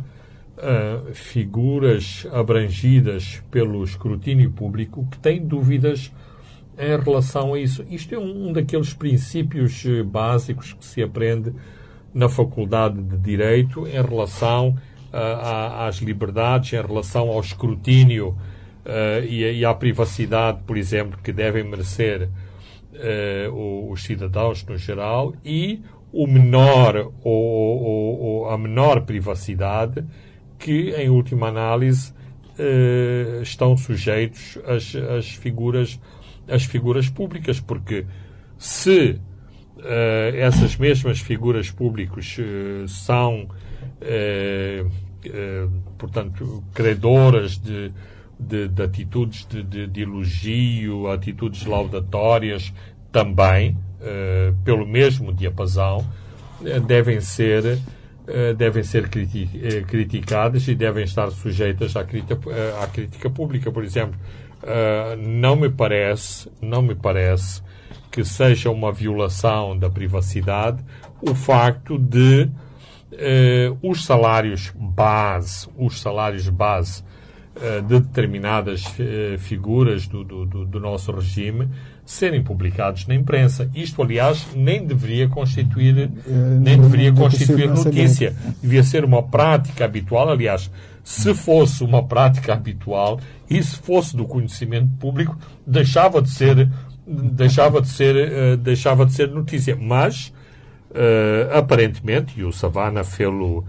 figuras 1.13 2.27
abrangidas 2.33 3.43
pelo 3.51 3.85
escrutínio 3.85 4.51
público 4.51 5.07
que 5.11 5.19
têm 5.19 5.47
dúvidas 5.47 6.11
em 6.79 6.99
relação 6.99 7.55
a 7.55 7.61
isso. 7.61 7.85
Isto 7.91 8.15
é 8.15 8.19
um, 8.19 8.53
daqueles 8.53 8.95
princípios 8.95 9.85
básicos 10.07 10.73
que 10.73 10.85
se 10.85 11.03
aprende 11.03 11.53
na 12.17 12.31
Faculdade 12.31 13.03
de 13.03 13.17
Direito 13.19 13.87
em 13.87 14.03
relação 14.03 14.71
uh, 15.13 15.87
às 15.87 15.97
liberdades, 15.97 16.73
em 16.73 16.81
relação 16.81 17.29
ao 17.29 17.41
escrutínio 17.41 18.29
uh, 18.29 19.25
e, 19.29 19.59
e, 19.59 19.65
à 19.65 19.75
privacidade, 19.75 20.61
por 20.67 20.79
exemplo, 20.79 21.19
que 21.23 21.33
devem 21.33 21.63
merecer 21.63 22.29
uh, 22.95 23.91
os 23.91 24.03
cidadãos 24.03 24.65
no 24.65 24.79
geral 24.79 25.35
e 25.45 25.83
o 26.13 26.27
menor 26.27 27.13
ou, 27.23 27.83
ou, 27.83 28.21
ou, 28.21 28.51
a 28.51 28.57
menor 28.57 29.03
privacidade 29.03 30.03
que, 30.59 30.91
em 30.91 31.09
última 31.09 31.49
análise, 31.49 32.15
estão 33.43 33.77
sujeitos 33.77 34.59
às, 34.65 34.95
às 34.97 35.29
figuras 35.29 36.01
às 36.49 36.65
figuras 36.65 37.09
públicas, 37.09 37.61
porque 37.61 38.07
se 38.59 39.19
uh, 39.77 40.37
essas 40.37 40.77
mesmas 40.77 41.21
figuras 41.21 41.71
públicas 41.71 42.37
uh, 42.39 42.89
são, 42.89 43.49
uh, 44.01 44.91
portanto, 45.99 46.63
credoras 46.73 47.59
de, 47.59 47.93
de, 48.39 48.69
de 48.69 48.83
atitudes 48.83 49.47
de, 49.47 49.63
de, 49.63 49.87
de, 49.87 50.03
elogio, 50.03 51.09
atitudes 51.11 51.65
laudatórias 51.67 52.73
também, 53.11 53.77
pelo 54.63 54.87
mesmo 54.87 55.33
diapasão, 55.33 56.07
devem 56.87 57.21
ser 57.21 57.81
devem 58.57 58.83
ser 58.83 59.09
criticadas 59.87 60.67
e 60.67 60.75
devem 60.75 61.05
estar 61.05 61.31
sujeitas 61.31 61.95
à 61.95 62.05
crítica, 62.05 62.39
à 62.83 62.87
crítica 62.89 63.31
pública. 63.31 63.71
Por 63.71 63.85
exemplo, 63.85 64.19
não 65.19 65.55
me 65.55 65.71
parece, 65.71 66.51
não 66.61 66.83
me 66.83 66.95
parece 66.95 67.63
que 68.11 68.25
seja 68.25 68.71
uma 68.71 68.93
violação 68.93 69.79
da 69.79 69.89
privacidade 69.89 70.83
o 71.21 71.35
facto 71.35 71.99
de 71.99 72.49
eh, 73.13 73.73
os 73.83 74.05
salários 74.05 74.73
base, 74.75 75.69
os 75.77 76.01
salários 76.01 76.49
base 76.49 77.03
eh, 77.61 77.81
de 77.81 78.01
determinadas 78.01 78.85
eh, 78.99 79.37
figuras 79.39 80.07
do, 80.07 80.25
do, 80.25 80.45
do, 80.45 80.81
nosso 80.81 81.13
regime 81.13 81.69
serem 82.07 82.43
publicados 82.43 83.07
na 83.07 83.15
imprensa. 83.15 83.69
Isto, 83.75 84.01
aliás, 84.01 84.47
nem 84.55 84.87
deveria 84.87 85.29
constituir, 85.29 86.09
nem 86.61 86.81
deveria 86.81 87.13
constituir 87.13 87.69
notícia. 87.69 88.35
Devia 88.63 88.85
ser 88.85 89.05
uma 89.05 89.23
prática 89.25 89.85
habitual. 89.85 90.31
Aliás, 90.31 90.71
se 91.03 91.35
fosse 91.35 91.83
uma 91.83 92.05
prática 92.05 92.53
habitual 92.53 93.21
e 93.51 93.61
se 93.63 93.77
fosse 93.77 94.17
do 94.17 94.25
conhecimento 94.25 94.89
público, 94.99 95.37
deixava 95.67 96.23
de 96.23 96.31
ser 96.31 96.69
deixava 97.07 97.81
de 97.81 97.89
ser, 97.89 98.17
uh, 98.17 98.57
deixava 98.57 99.07
de 99.07 99.13
ser 99.13 99.31
notícia. 99.31 99.77
Mas, 99.77 100.33
uh, 100.91 101.57
aparentemente, 101.57 102.39
e 102.39 102.45
o 102.45 102.53
Savana 102.53 103.05
fê-lo 103.05 103.59
uh, 103.59 103.65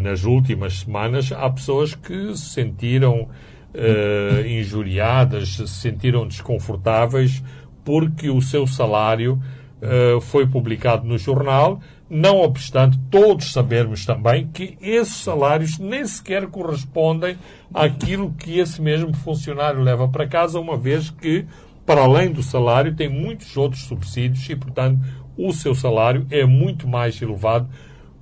nas 0.00 0.24
últimas 0.24 0.80
semanas, 0.80 1.30
há 1.32 1.48
pessoas 1.48 1.94
que 1.94 2.36
se 2.36 2.50
sentiram 2.50 3.28
injuriadas, 4.46 5.56
se 5.56 5.68
sentiram 5.68 6.26
desconfortáveis 6.26 7.42
porque 7.84 8.28
o 8.30 8.40
seu 8.40 8.66
salário 8.66 9.40
foi 10.22 10.46
publicado 10.46 11.06
no 11.06 11.16
jornal, 11.16 11.80
não 12.08 12.40
obstante 12.40 12.98
todos 13.10 13.52
sabermos 13.52 14.04
também 14.04 14.48
que 14.48 14.76
esses 14.80 15.16
salários 15.16 15.78
nem 15.78 16.04
sequer 16.04 16.46
correspondem 16.48 17.36
àquilo 17.72 18.32
que 18.32 18.58
esse 18.58 18.82
mesmo 18.82 19.14
funcionário 19.14 19.80
leva 19.80 20.08
para 20.08 20.26
casa, 20.26 20.58
uma 20.58 20.76
vez 20.76 21.10
que 21.10 21.46
para 21.86 22.02
além 22.02 22.30
do 22.30 22.42
salário, 22.42 22.94
tem 22.94 23.08
muitos 23.08 23.56
outros 23.56 23.82
subsídios 23.82 24.48
e, 24.48 24.54
portanto, 24.54 25.00
o 25.36 25.52
seu 25.52 25.74
salário 25.74 26.24
é 26.30 26.44
muito 26.44 26.86
mais 26.86 27.20
elevado 27.20 27.68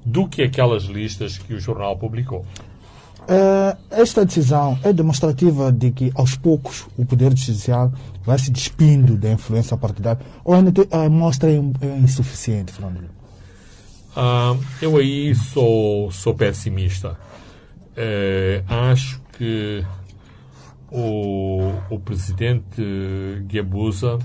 do 0.05 0.27
que 0.27 0.43
aquelas 0.43 0.85
listas 0.85 1.37
que 1.37 1.53
o 1.53 1.61
jornal 1.61 1.97
publicou. 1.99 2.47
Uh, 3.21 3.77
esta 3.91 4.25
decisão 4.25 4.79
é 4.83 4.93
demonstrativa 4.93 5.71
de 5.71 5.91
que, 5.91 6.11
aos 6.15 6.35
poucos, 6.35 6.87
o 6.97 7.05
Poder 7.05 7.37
Judicial 7.37 7.93
vai 8.25 8.39
se 8.39 8.51
despindo 8.51 9.17
da 9.17 9.31
influência 9.31 9.77
partidária 9.77 10.25
ou 10.45 10.55
ainda 10.55 10.71
uh, 10.83 11.11
mostra 11.11 11.51
é 11.51 11.57
insuficiente, 11.99 12.73
Fernando? 12.73 13.11
Uh, 14.17 14.59
eu 14.81 14.97
aí 14.97 15.35
sou, 15.35 16.11
sou 16.11 16.35
pessimista. 16.35 17.19
acho 18.67 19.21
que 19.37 19.85
o, 20.91 21.73
o 21.91 21.99
presidente 21.99 22.83
Guebuza 23.47 24.19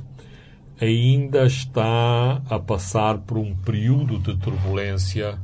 ainda 0.79 1.45
está 1.45 2.41
a 2.49 2.59
passar 2.59 3.17
por 3.19 3.37
um 3.37 3.55
período 3.55 4.17
de 4.17 4.37
turbulência 4.37 5.37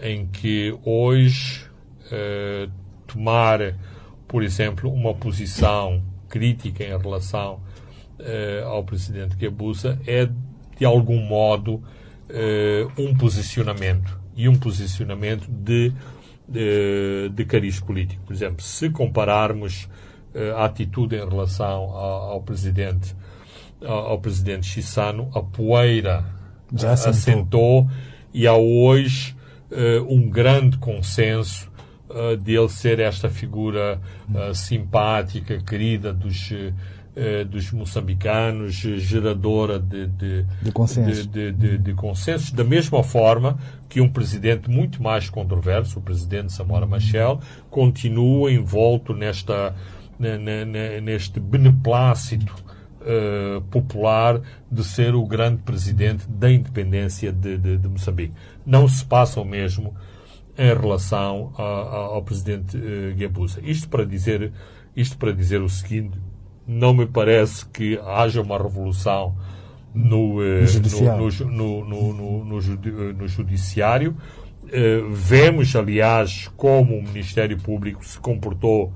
em 0.00 0.26
que 0.26 0.76
hoje 0.84 1.66
eh, 2.10 2.68
tomar, 3.12 3.76
por 4.26 4.42
exemplo, 4.42 4.92
uma 4.92 5.14
posição 5.14 6.02
crítica 6.28 6.82
em 6.84 6.96
relação 6.96 7.60
eh, 8.18 8.62
ao 8.64 8.82
presidente 8.84 9.36
Guebuza 9.36 9.98
é, 10.06 10.28
de 10.78 10.84
algum 10.84 11.20
modo, 11.20 11.82
eh, 12.28 12.86
um 12.98 13.14
posicionamento 13.14 14.18
e 14.34 14.48
um 14.48 14.56
posicionamento 14.56 15.46
de, 15.48 15.92
de, 16.48 17.28
de 17.34 17.44
cariz 17.44 17.80
político. 17.80 18.22
Por 18.24 18.32
exemplo, 18.32 18.62
se 18.62 18.88
compararmos 18.90 19.88
eh, 20.34 20.52
a 20.56 20.64
atitude 20.64 21.16
em 21.16 21.28
relação 21.28 21.82
ao, 21.90 22.32
ao 22.32 22.42
presidente 22.42 23.14
ao, 23.84 24.12
ao, 24.12 24.20
presidente 24.20 24.66
Chissano, 24.66 25.30
a 25.34 25.42
poeira 25.42 26.24
Já 26.74 26.92
assentou. 26.92 27.10
assentou 27.10 27.90
e 28.32 28.46
há 28.46 28.54
hoje 28.54 29.36
uh, 29.70 30.02
um 30.08 30.30
grande 30.30 30.78
consenso 30.78 31.71
uh, 32.12 32.36
dele 32.36 32.68
ser 32.68 33.00
esta 33.00 33.28
figura 33.28 34.00
uh, 34.28 34.54
simpática, 34.54 35.58
querida 35.58 36.12
dos, 36.12 36.52
dos 37.50 37.70
moçambicanos, 37.72 38.74
geradora 38.74 39.78
de, 39.78 40.06
de, 40.06 40.46
de, 40.62 40.72
consenso. 40.72 41.28
de, 41.28 41.52
de, 41.52 41.76
de 41.76 41.92
consensos, 41.92 42.50
da 42.50 42.64
mesma 42.64 43.02
forma 43.02 43.58
que 43.86 44.00
um 44.00 44.08
presidente 44.08 44.70
muito 44.70 45.02
mais 45.02 45.28
controverso, 45.28 45.98
o 45.98 46.02
presidente 46.02 46.52
Samora 46.54 46.86
Machel, 46.86 47.38
continua 47.68 48.50
envolto 48.50 49.12
nesta 49.12 49.74
neste 51.02 51.40
beneplácito 51.40 52.54
uh, 53.00 53.60
popular 53.62 54.40
de 54.70 54.84
ser 54.84 55.14
o 55.14 55.24
grande 55.26 55.62
presidente 55.62 56.28
da 56.28 56.50
independência 56.50 57.32
de, 57.32 57.58
de, 57.58 57.78
de 57.78 57.88
Moçambique. 57.88 58.34
Não 58.64 58.86
se 58.88 59.04
passa 59.04 59.40
o 59.40 59.44
mesmo 59.44 59.94
em 60.56 60.74
relação 60.74 61.52
a, 61.56 61.62
a, 61.62 61.96
ao 62.14 62.22
presidente 62.22 62.76
uh, 62.76 63.14
Guebuza. 63.14 63.60
Isto 63.62 63.88
para 63.88 64.04
dizer 64.04 64.52
isto 64.94 65.16
para 65.16 65.32
dizer 65.32 65.62
o 65.62 65.68
seguinte 65.68 66.18
não 66.66 66.94
me 66.94 67.06
parece 67.06 67.66
que 67.66 67.98
haja 67.98 68.40
uma 68.40 68.58
revolução 68.58 69.34
no, 69.94 70.42
eh, 70.42 70.60
No 70.60 70.66
judiciário. 70.66 71.46
no, 71.46 71.84
no, 72.44 72.58
eh, 72.58 73.28
judiciário. 73.28 74.16
Vemos, 75.10 75.76
aliás, 75.76 76.48
como 76.56 76.96
o 76.96 77.02
Ministério 77.02 77.58
Público 77.58 78.04
se 78.04 78.18
comportou 78.18 78.92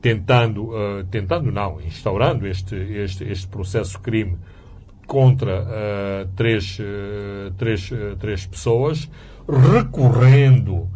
tentando, 0.00 0.70
eh, 0.74 1.04
tentando 1.10 1.52
não, 1.52 1.80
instaurando 1.80 2.46
este, 2.46 2.74
este, 2.74 3.24
este 3.24 3.46
processo 3.48 4.00
crime 4.00 4.38
contra 5.06 5.66
três, 6.36 6.78
três, 7.56 7.90
três 8.18 8.44
pessoas, 8.44 9.10
recorrendo 9.48 10.88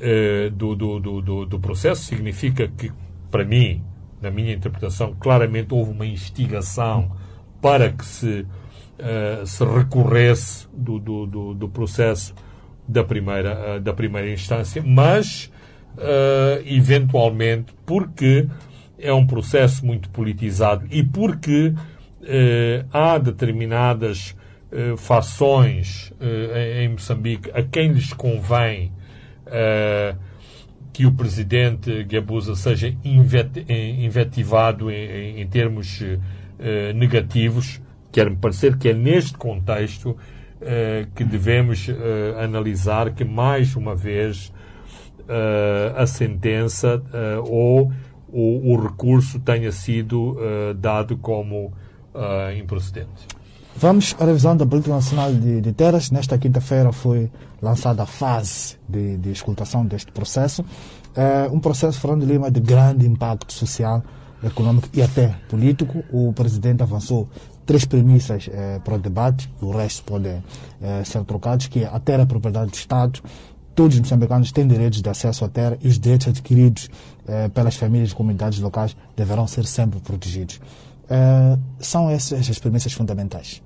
eh, 0.00 0.50
do, 0.50 0.74
do, 0.74 1.00
do, 1.00 1.46
do, 1.46 1.60
processo, 1.60 2.04
significa 2.04 2.68
que, 2.68 2.92
para 3.30 3.44
mim, 3.44 3.82
na 4.20 4.30
minha 4.30 4.52
interpretação, 4.52 5.14
claramente 5.18 5.74
houve 5.74 5.90
uma 5.90 6.06
instigação 6.06 7.10
para 7.60 7.90
que 7.90 8.04
se, 8.04 8.46
eh, 8.98 9.42
se 9.44 9.64
recorresse 9.64 10.68
do, 10.72 10.98
do, 10.98 11.26
do, 11.26 11.54
do 11.54 11.68
processo 11.68 12.34
da 12.86 13.02
primeira, 13.02 13.50
eh, 13.50 13.80
da 13.80 13.92
primeira 13.92 14.30
instância, 14.30 14.82
mas, 14.86 15.50
eh, 15.98 16.62
eventualmente, 16.66 17.74
porque 17.84 18.48
é 18.98 19.12
um 19.12 19.26
processo 19.26 19.84
muito 19.84 20.10
politizado 20.10 20.86
e 20.90 21.02
porque 21.02 21.74
há 22.92 23.16
determinadas 23.16 24.36
eh, 24.72 24.94
fações 24.96 26.12
eh, 26.20 26.84
em 26.84 26.88
Moçambique 26.90 27.50
a 27.52 27.62
quem 27.62 27.92
lhes 27.92 28.12
convém 28.12 28.92
eh, 29.46 30.14
que 30.92 31.06
o 31.06 31.12
presidente 31.12 32.04
Gabusa 32.04 32.54
seja 32.56 32.94
invet- 33.04 33.64
eh, 33.68 33.90
invetivado 34.04 34.90
em, 34.90 34.94
em- 34.94 35.40
em 35.40 35.46
termos 35.46 36.02
eh, 36.58 36.92
negativos, 36.92 37.80
quer-me 38.12 38.36
parecer 38.36 38.76
que 38.76 38.88
é 38.88 38.94
neste 38.94 39.34
contexto 39.36 40.16
eh, 40.60 41.06
que 41.14 41.24
devemos 41.24 41.88
analisar 42.38 43.12
que, 43.14 43.24
mais 43.24 43.74
uma 43.76 43.94
vez, 43.94 44.52
a 45.96 46.06
sentença 46.06 47.00
ou 47.44 47.92
o, 48.28 48.74
o 48.74 48.82
recurso 48.82 49.38
tenha 49.40 49.70
sido 49.72 50.36
dado 50.76 51.16
como 51.16 51.72
improcedente. 52.58 53.26
Vamos 53.80 54.14
à 54.20 54.26
revisão 54.26 54.54
da 54.54 54.66
Política 54.66 54.94
Nacional 54.94 55.32
de, 55.32 55.62
de 55.62 55.72
Terras. 55.72 56.10
Nesta 56.10 56.36
quinta-feira 56.36 56.92
foi 56.92 57.30
lançada 57.62 58.02
a 58.02 58.06
fase 58.06 58.76
de, 58.86 59.16
de 59.16 59.30
escutação 59.30 59.86
deste 59.86 60.12
processo. 60.12 60.62
É 61.16 61.48
um 61.50 61.58
processo, 61.58 61.98
Fernando 61.98 62.26
Lima, 62.26 62.50
de 62.50 62.60
grande 62.60 63.06
impacto 63.06 63.54
social, 63.54 64.04
econômico 64.44 64.86
e 64.92 65.00
até 65.00 65.34
político. 65.48 66.04
O 66.12 66.30
presidente 66.34 66.82
avançou 66.82 67.26
três 67.64 67.86
premissas 67.86 68.50
eh, 68.52 68.78
para 68.84 68.96
o 68.96 68.98
debate, 68.98 69.50
o 69.62 69.70
resto 69.70 70.04
pode 70.04 70.28
eh, 70.28 70.42
ser 71.02 71.24
trocados, 71.24 71.66
que 71.66 71.82
é 71.82 71.86
a 71.86 71.98
terra 71.98 72.24
é 72.24 72.26
propriedade 72.26 72.70
do 72.70 72.74
Estado, 72.74 73.22
todos 73.74 73.94
os 73.94 74.00
moçambicanos 74.02 74.52
têm 74.52 74.68
direitos 74.68 75.00
de 75.00 75.08
acesso 75.08 75.42
à 75.42 75.48
terra 75.48 75.78
e 75.80 75.88
os 75.88 75.98
direitos 75.98 76.28
adquiridos 76.28 76.90
pelas 77.54 77.76
famílias 77.76 78.10
e 78.10 78.14
comunidades 78.14 78.58
locais 78.58 78.94
deverão 79.16 79.46
ser 79.46 79.64
sempre 79.64 80.00
protegidos. 80.00 80.60
São 81.78 82.10
essas 82.10 82.50
as 82.50 82.58
premissas 82.58 82.92
fundamentais. 82.92 83.62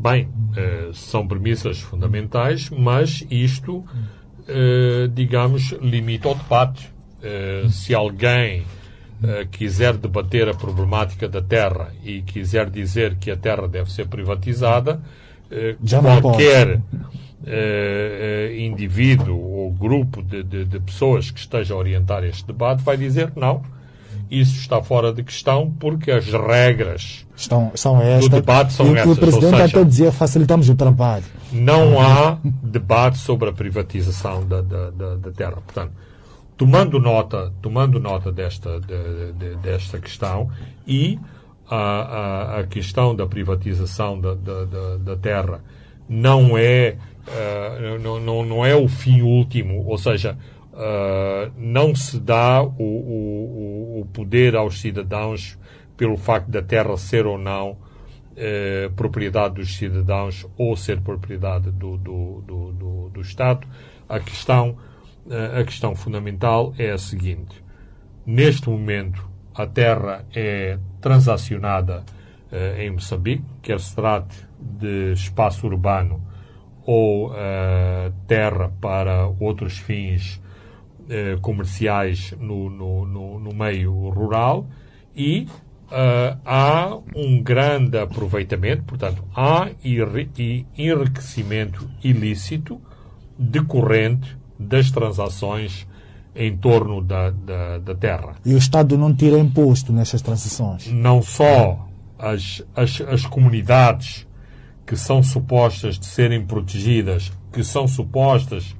Bem, 0.00 0.28
eh, 0.56 0.88
são 0.94 1.28
premissas 1.28 1.78
fundamentais, 1.80 2.70
mas 2.70 3.22
isto, 3.30 3.84
eh, 4.48 5.08
digamos, 5.12 5.72
limita 5.82 6.30
o 6.30 6.34
debate. 6.34 6.88
Eh, 7.22 7.66
se 7.68 7.94
alguém 7.94 8.64
quiser 9.50 9.98
debater 9.98 10.48
a 10.48 10.54
problemática 10.54 11.28
da 11.28 11.42
terra 11.42 11.92
e 12.02 12.22
quiser 12.22 12.70
dizer 12.70 13.16
que 13.16 13.30
a 13.30 13.36
terra 13.36 13.68
deve 13.68 13.92
ser 13.92 14.06
privatizada, 14.08 14.98
Já 15.84 16.00
qualquer 16.22 16.80
indivíduo 18.58 19.38
ou 19.38 19.70
grupo 19.72 20.22
de, 20.22 20.42
de- 20.42 20.64
de 20.64 20.80
pessoas 20.80 21.30
que 21.30 21.38
esteja 21.38 21.74
a 21.74 21.76
orientar 21.76 22.24
este 22.24 22.46
debate 22.46 22.82
vai 22.82 22.96
dizer 22.96 23.30
não, 23.36 23.62
isso 24.30 24.56
está 24.56 24.80
fora 24.82 25.12
de 25.12 25.22
questão 25.22 25.70
porque 25.78 26.10
as 26.10 26.26
regras 26.26 27.26
Estão, 27.36 27.72
são 27.74 28.00
estas. 28.00 28.28
debate 28.28 28.72
são 28.72 28.86
e 28.86 28.88
o 28.90 28.92
o 28.92 28.96
essas, 28.96 29.08
ou 29.08 29.16
presidente 29.16 29.50
seja- 29.50 29.64
até 29.64 29.84
dizia 29.84 30.12
facilitamos 30.12 30.68
o 30.68 30.74
trabalho. 30.74 31.24
não 31.52 32.00
há 32.00 32.38
debate 32.62 33.18
sobre 33.18 33.48
a 33.48 33.52
privatização 33.52 34.46
da, 34.46 34.60
da, 34.62 34.90
da, 34.90 35.16
da 35.16 35.30
terra. 35.32 35.52
Portanto, 35.64 35.92
tomando 36.56 37.00
nota, 37.00 37.52
tomando 37.62 37.98
nota 37.98 38.30
desta, 38.30 38.78
de- 38.80 39.32
de- 39.32 39.56
desta 39.56 39.98
questão 39.98 40.48
e 40.86 41.18
a, 41.68 41.76
a, 41.76 42.60
a 42.60 42.64
questão 42.64 43.14
da 43.16 43.26
privatização 43.26 44.20
da, 44.20 44.34
da, 44.34 44.64
da, 44.64 44.96
terra 45.16 45.60
não 46.08 46.58
é, 46.58 46.96
eh, 47.28 47.98
não, 48.02 48.20
não, 48.20 48.44
não 48.44 48.66
é 48.66 48.74
o 48.74 48.88
fim 48.88 49.22
último, 49.22 49.84
ou 49.86 49.96
seja, 49.96 50.36
eh, 50.74 51.50
não 51.56 51.94
se 51.94 52.18
dá 52.18 52.62
o, 52.62 52.68
o, 52.78 54.00
o- 54.00 54.06
poder 54.12 54.56
aos 54.56 54.80
cidadãos 54.80 55.58
pelo 55.96 56.16
facto 56.16 56.48
da 56.48 56.62
terra 56.62 56.96
ser 56.96 57.26
ou 57.26 57.36
não 57.38 57.76
eh, 58.36 58.90
propriedade 58.96 59.54
dos 59.56 59.76
cidadãos 59.76 60.46
ou 60.56 60.76
ser 60.76 61.00
propriedade 61.00 61.70
do, 61.70 61.96
do, 61.96 62.40
do, 62.46 62.72
do, 62.72 63.08
do 63.10 63.20
Estado. 63.20 63.66
A 64.08 64.18
questão, 64.20 64.76
eh, 65.28 65.60
a 65.60 65.64
questão 65.64 65.94
fundamental 65.94 66.72
é 66.78 66.90
a 66.90 66.98
seguinte: 66.98 67.62
neste 68.24 68.68
momento, 68.68 69.28
a 69.54 69.66
terra 69.66 70.24
é 70.34 70.78
transacionada 71.00 72.04
eh, 72.50 72.84
em 72.86 72.90
Moçambique, 72.90 73.44
quer 73.62 73.78
se 73.80 73.94
trate 73.94 74.36
de 74.58 75.12
espaço 75.12 75.66
urbano 75.66 76.22
ou 76.86 77.30
terra 78.26 78.72
para 78.80 79.26
outros 79.38 79.78
fins 79.78 80.39
eh, 81.10 81.36
comerciais 81.42 82.34
no, 82.40 82.70
no, 82.70 83.04
no, 83.04 83.40
no 83.40 83.52
meio 83.54 83.92
rural 84.08 84.66
e 85.14 85.46
ah, 85.90 86.38
há 86.44 86.98
um 87.16 87.42
grande 87.42 87.98
aproveitamento, 87.98 88.84
portanto, 88.84 89.24
há 89.34 89.70
enri- 89.84 90.66
enriquecimento 90.78 91.90
ilícito 92.02 92.80
decorrente 93.36 94.38
das 94.58 94.90
transações 94.90 95.86
em 96.34 96.56
torno 96.56 97.02
da, 97.02 97.30
da, 97.30 97.78
da 97.78 97.94
terra. 97.94 98.36
E 98.46 98.54
o 98.54 98.58
Estado 98.58 98.96
não 98.96 99.12
tira 99.12 99.38
imposto 99.38 99.92
nessas 99.92 100.22
transações. 100.22 100.86
Não 100.92 101.20
só 101.20 101.88
as, 102.16 102.62
as, 102.76 103.00
as 103.00 103.26
comunidades 103.26 104.28
que 104.86 104.96
são 104.96 105.22
supostas 105.22 105.98
de 105.98 106.06
serem 106.06 106.44
protegidas, 106.46 107.32
que 107.52 107.64
são 107.64 107.88
supostas 107.88 108.76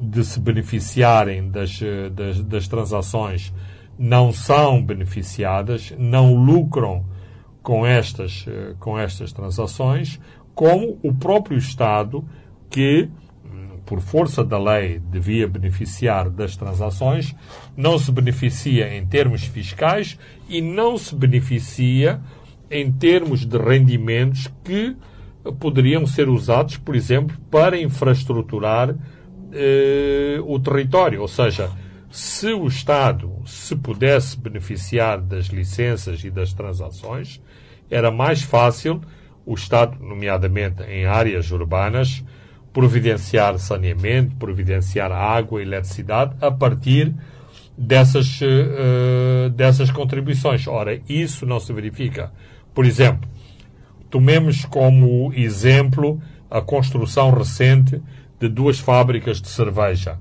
de 0.00 0.24
se 0.24 0.38
beneficiarem 0.38 1.50
das, 1.50 1.80
das, 2.12 2.40
das 2.42 2.68
transações, 2.68 3.52
não 3.98 4.32
são 4.32 4.82
beneficiadas, 4.82 5.92
não 5.98 6.34
lucram 6.34 7.04
com 7.62 7.84
estas, 7.84 8.46
com 8.78 8.98
estas 8.98 9.32
transações, 9.32 10.20
como 10.54 10.98
o 11.02 11.12
próprio 11.12 11.58
Estado 11.58 12.24
que, 12.70 13.08
por 13.84 14.00
força 14.00 14.44
da 14.44 14.58
lei, 14.58 14.98
devia 14.98 15.48
beneficiar 15.48 16.30
das 16.30 16.56
transações, 16.56 17.34
não 17.76 17.98
se 17.98 18.12
beneficia 18.12 18.96
em 18.96 19.06
termos 19.06 19.44
fiscais 19.44 20.18
e 20.48 20.60
não 20.60 20.96
se 20.96 21.14
beneficia 21.14 22.20
em 22.70 22.90
termos 22.92 23.44
de 23.44 23.56
rendimentos 23.56 24.48
que 24.62 24.96
poderiam 25.58 26.06
ser 26.06 26.28
usados, 26.28 26.76
por 26.76 26.94
exemplo, 26.94 27.36
para 27.50 27.80
infraestruturar 27.80 28.94
eh, 29.52 30.38
o 30.44 30.58
território. 30.58 31.20
Ou 31.20 31.28
seja, 31.28 31.70
se 32.10 32.52
o 32.52 32.66
Estado 32.66 33.30
se 33.46 33.76
pudesse 33.76 34.38
beneficiar 34.38 35.20
das 35.20 35.46
licenças 35.46 36.22
e 36.24 36.30
das 36.30 36.52
transações, 36.52 37.40
era 37.90 38.10
mais 38.10 38.42
fácil 38.42 39.00
o 39.44 39.54
Estado, 39.54 39.96
nomeadamente 40.00 40.82
em 40.82 41.06
áreas 41.06 41.50
urbanas, 41.50 42.22
providenciar 42.72 43.58
saneamento, 43.58 44.36
providenciar 44.36 45.10
água 45.10 45.60
e 45.60 45.64
eletricidade 45.64 46.36
a 46.40 46.50
partir 46.50 47.14
dessas, 47.76 48.40
eh, 48.42 49.48
dessas 49.50 49.90
contribuições. 49.90 50.66
Ora, 50.66 51.00
isso 51.08 51.46
não 51.46 51.58
se 51.60 51.72
verifica. 51.72 52.32
Por 52.74 52.84
exemplo, 52.84 53.28
tomemos 54.10 54.64
como 54.64 55.32
exemplo 55.34 56.20
a 56.50 56.60
construção 56.60 57.30
recente 57.30 58.00
de 58.40 58.48
duas 58.48 58.78
fábricas 58.78 59.40
de 59.40 59.48
cerveja. 59.48 60.18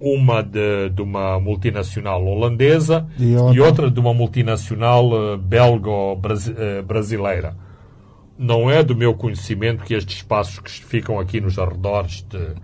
Uma 0.00 0.42
de, 0.42 0.90
de 0.90 1.02
uma 1.02 1.40
multinacional 1.40 2.24
holandesa 2.24 3.08
E 3.18 3.32
e 3.32 3.36
outra- 3.36 3.64
outra, 3.66 3.90
de 3.90 3.98
uma 3.98 4.14
multinacional 4.14 5.10
eh, 5.34 5.36
belgo-brasileira. 6.22 7.56
Não 8.38 8.70
é 8.70 8.82
do 8.84 8.94
meu 8.94 9.14
conhecimento 9.14 9.82
que 9.84 9.94
estes 9.94 10.18
espaços 10.18 10.60
que 10.60 10.70
ficam 10.70 11.18
aqui 11.18 11.40
nos 11.40 11.58
arredores 11.58 12.22
de, 12.28 12.54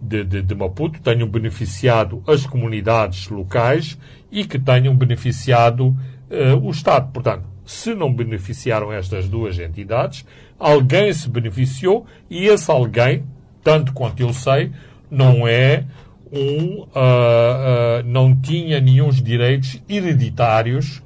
de, 0.00 0.24
de, 0.24 0.42
de 0.42 0.54
Maputo 0.54 1.00
tenham 1.02 1.28
beneficiado 1.28 2.22
as 2.26 2.46
comunidades 2.46 3.28
locais 3.28 3.98
e 4.32 4.44
que 4.46 4.58
tenham 4.58 4.96
beneficiado 4.96 5.94
eh, 6.30 6.54
o 6.54 6.70
Estado. 6.70 7.12
Portanto, 7.12 7.44
se 7.66 7.94
não 7.94 8.12
beneficiaram 8.12 8.90
estas 8.90 9.28
duas 9.28 9.58
entidades, 9.58 10.24
alguém 10.58 11.12
se 11.12 11.28
beneficiou 11.28 12.06
e 12.30 12.46
esse 12.46 12.70
alguém, 12.70 13.24
tanto 13.62 13.92
quanto 13.92 14.20
eu 14.20 14.32
sei, 14.32 14.72
não 15.10 15.46
é 15.46 15.84
um. 16.32 16.82
Uh, 16.82 16.86
uh, 16.86 18.02
não 18.04 18.34
tinha 18.34 18.80
nenhum 18.80 19.10
direitos 19.10 19.82
hereditários 19.88 21.02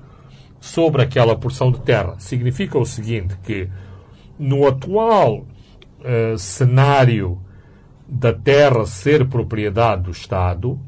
sobre 0.61 1.03
aquela 1.03 1.37
porção 1.37 1.71
de 1.71 1.81
terra. 1.81 2.17
Significa 2.19 2.79
o 2.79 2.85
seguinte: 2.85 3.37
que 3.43 3.69
no 4.39 4.67
atual 4.67 5.47
uh, 6.01 6.39
cenário 6.39 7.41
da 8.07 8.33
terra 8.33 8.85
ser 8.87 9.27
propriedade 9.29 10.03
do 10.03 10.11
Estado, 10.11 10.79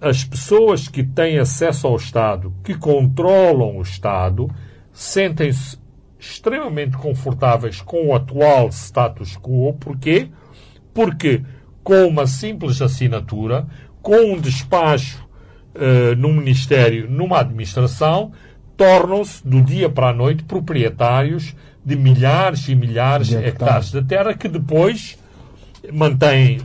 as 0.00 0.24
pessoas 0.24 0.88
que 0.88 1.02
têm 1.02 1.38
acesso 1.38 1.86
ao 1.86 1.96
Estado, 1.96 2.52
que 2.62 2.74
controlam 2.74 3.78
o 3.78 3.82
Estado, 3.82 4.50
sentem-se 4.92 5.78
extremamente 6.18 6.96
confortáveis 6.96 7.80
com 7.80 8.08
o 8.08 8.14
atual 8.14 8.68
status 8.68 9.36
quo. 9.36 9.72
Porquê? 9.74 10.30
Porque 10.92 11.42
com 11.82 12.06
uma 12.06 12.26
simples 12.26 12.82
assinatura, 12.82 13.66
com 14.02 14.34
um 14.34 14.40
despacho 14.40 15.26
uh, 15.74 16.14
no 16.16 16.32
Ministério, 16.32 17.10
numa 17.10 17.40
administração, 17.40 18.32
tornam-se, 18.76 19.46
do 19.46 19.62
dia 19.62 19.88
para 19.88 20.10
a 20.10 20.12
noite, 20.12 20.44
proprietários 20.44 21.54
de 21.84 21.96
milhares 21.96 22.68
e 22.68 22.74
milhares 22.74 23.28
de 23.28 23.36
hectares. 23.36 23.90
de 23.90 24.02
terra 24.04 24.34
que 24.34 24.48
depois 24.48 25.18
mantêm 25.92 26.60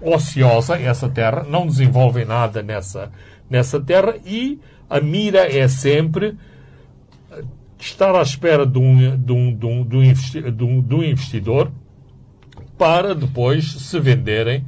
ociosa 0.00 0.78
essa 0.78 1.08
terra, 1.08 1.44
não 1.48 1.66
desenvolvem 1.66 2.24
nada 2.24 2.62
nessa, 2.62 3.10
nessa 3.48 3.80
terra 3.80 4.14
e 4.24 4.60
a 4.88 5.00
mira 5.00 5.50
é 5.50 5.66
sempre 5.66 6.36
estar 7.78 8.14
à 8.14 8.22
espera 8.22 8.66
de 8.66 8.78
um, 8.78 9.16
de 9.16 9.32
um, 9.32 9.54
de 9.54 9.96
um, 9.96 10.82
de 10.82 10.94
um 10.94 11.02
investidor 11.02 11.70
para 12.78 13.14
depois 13.14 13.72
se 13.72 13.98
venderem 13.98 14.64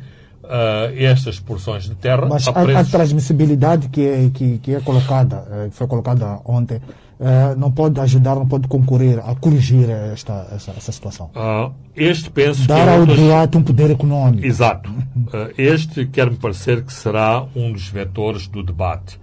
uh, 0.50 0.92
estas 0.96 1.38
porções 1.38 1.84
de 1.84 1.94
terra 1.94 2.26
Mas 2.28 2.46
a, 2.48 2.50
a, 2.50 2.80
a 2.80 2.84
transmissibilidade 2.84 3.88
que 3.88 4.04
é, 4.04 4.30
que, 4.34 4.58
que 4.58 4.74
é 4.74 4.80
colocada, 4.80 5.46
eh, 5.50 5.68
que 5.70 5.76
foi 5.76 5.86
colocada 5.86 6.40
ontem, 6.44 6.76
uh, 6.76 7.56
não 7.56 7.70
pode 7.70 8.00
ajudar, 8.00 8.34
não 8.34 8.48
pode 8.48 8.66
concorrer 8.66 9.20
a 9.20 9.34
corrigir 9.34 9.88
esta, 9.88 10.48
essa, 10.52 10.72
essa 10.72 10.92
situação. 10.92 11.30
Uh, 11.36 11.72
este 11.94 12.30
penso 12.30 12.66
Dar 12.66 12.88
é 12.88 12.96
ao 12.96 13.06
dos... 13.06 13.16
DUAT 13.16 13.56
um 13.56 13.62
poder 13.62 13.90
econômico. 13.92 14.44
Exato. 14.44 14.90
este 15.56 16.06
quer-me 16.06 16.36
parecer 16.36 16.82
que 16.82 16.92
será 16.92 17.44
um 17.54 17.72
dos 17.72 17.88
vetores 17.88 18.48
do 18.48 18.62
debate. 18.62 19.18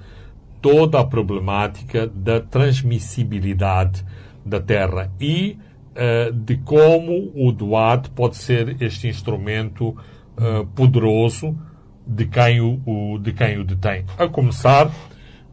Toda 0.62 1.00
a 1.00 1.04
problemática 1.04 2.08
da 2.08 2.40
transmissibilidade 2.40 4.04
da 4.46 4.60
terra 4.60 5.12
e 5.20 5.58
uh, 5.98 6.32
de 6.32 6.58
como 6.58 7.32
o 7.36 7.52
DUAT 7.52 8.10
pode 8.12 8.38
ser 8.38 8.82
este 8.82 9.08
instrumento 9.08 9.90
uh, 9.90 10.66
poderoso 10.76 11.58
de 12.06 12.26
quem 12.26 12.62
o, 12.62 12.80
o, 12.86 13.18
de 13.18 13.34
quem 13.34 13.58
o 13.58 13.64
detém. 13.64 14.06
A 14.18 14.28
começar 14.28 14.90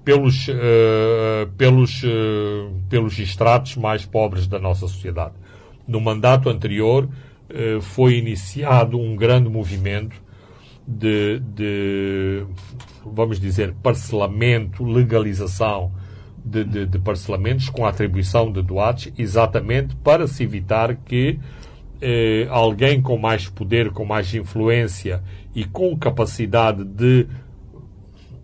pelos, 0.04 0.46
uh, 0.48 1.50
pelos, 1.56 2.02
pelos 2.88 3.18
estratos 3.18 3.76
mais 3.76 4.04
pobres 4.04 4.46
da 4.46 4.58
nossa 4.58 4.86
sociedade. 4.86 5.34
No 5.88 6.00
mandato 6.00 6.48
anterior 6.48 7.08
foi 7.82 8.16
iniciado 8.16 8.98
um 8.98 9.14
grande 9.14 9.50
movimento 9.50 10.16
de, 10.86 11.40
de 11.40 12.42
vamos 13.04 13.38
dizer, 13.38 13.74
parcelamento, 13.82 14.82
legalização 14.82 15.92
de, 16.44 16.64
de, 16.64 16.86
de, 16.86 16.98
parcelamentos 16.98 17.70
com 17.70 17.86
a 17.86 17.88
atribuição 17.88 18.52
de 18.52 18.62
doados, 18.62 19.10
exatamente 19.16 19.96
para 19.96 20.26
se 20.26 20.42
evitar 20.42 20.94
que 20.96 21.38
eh, 22.00 22.46
alguém 22.50 23.00
com 23.00 23.16
mais 23.16 23.48
poder, 23.48 23.90
com 23.90 24.04
mais 24.04 24.34
influência 24.34 25.22
e 25.54 25.64
com 25.64 25.96
capacidade 25.96 26.84
de, 26.84 27.26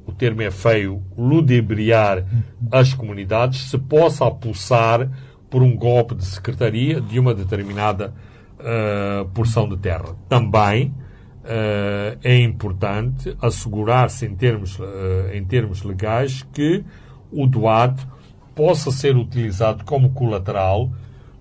o 0.06 0.12
termo 0.12 0.42
é 0.42 0.50
feio, 0.50 1.02
ludibriar 1.16 2.24
as 2.72 2.94
comunidades, 2.94 3.70
se 3.70 3.78
possa 3.78 4.26
apossar 4.26 5.08
por 5.50 5.62
um 5.62 5.76
golpe 5.76 6.14
de 6.14 6.24
secretaria 6.24 7.00
de 7.00 7.18
uma 7.18 7.34
determinada 7.34 8.14
uh, 8.58 9.28
porção 9.30 9.68
de 9.68 9.76
terra. 9.76 10.16
Também 10.28 10.94
uh, 11.44 12.18
é 12.22 12.38
importante 12.38 13.36
assegurar-se 13.42 14.26
em 14.26 14.34
termos, 14.34 14.78
uh, 14.78 14.84
em 15.32 15.44
termos 15.44 15.82
legais 15.82 16.46
que 16.52 16.84
o 17.32 17.46
doado 17.46 18.02
possa 18.54 18.90
ser 18.90 19.16
utilizado 19.16 19.84
como 19.84 20.10
colateral 20.10 20.90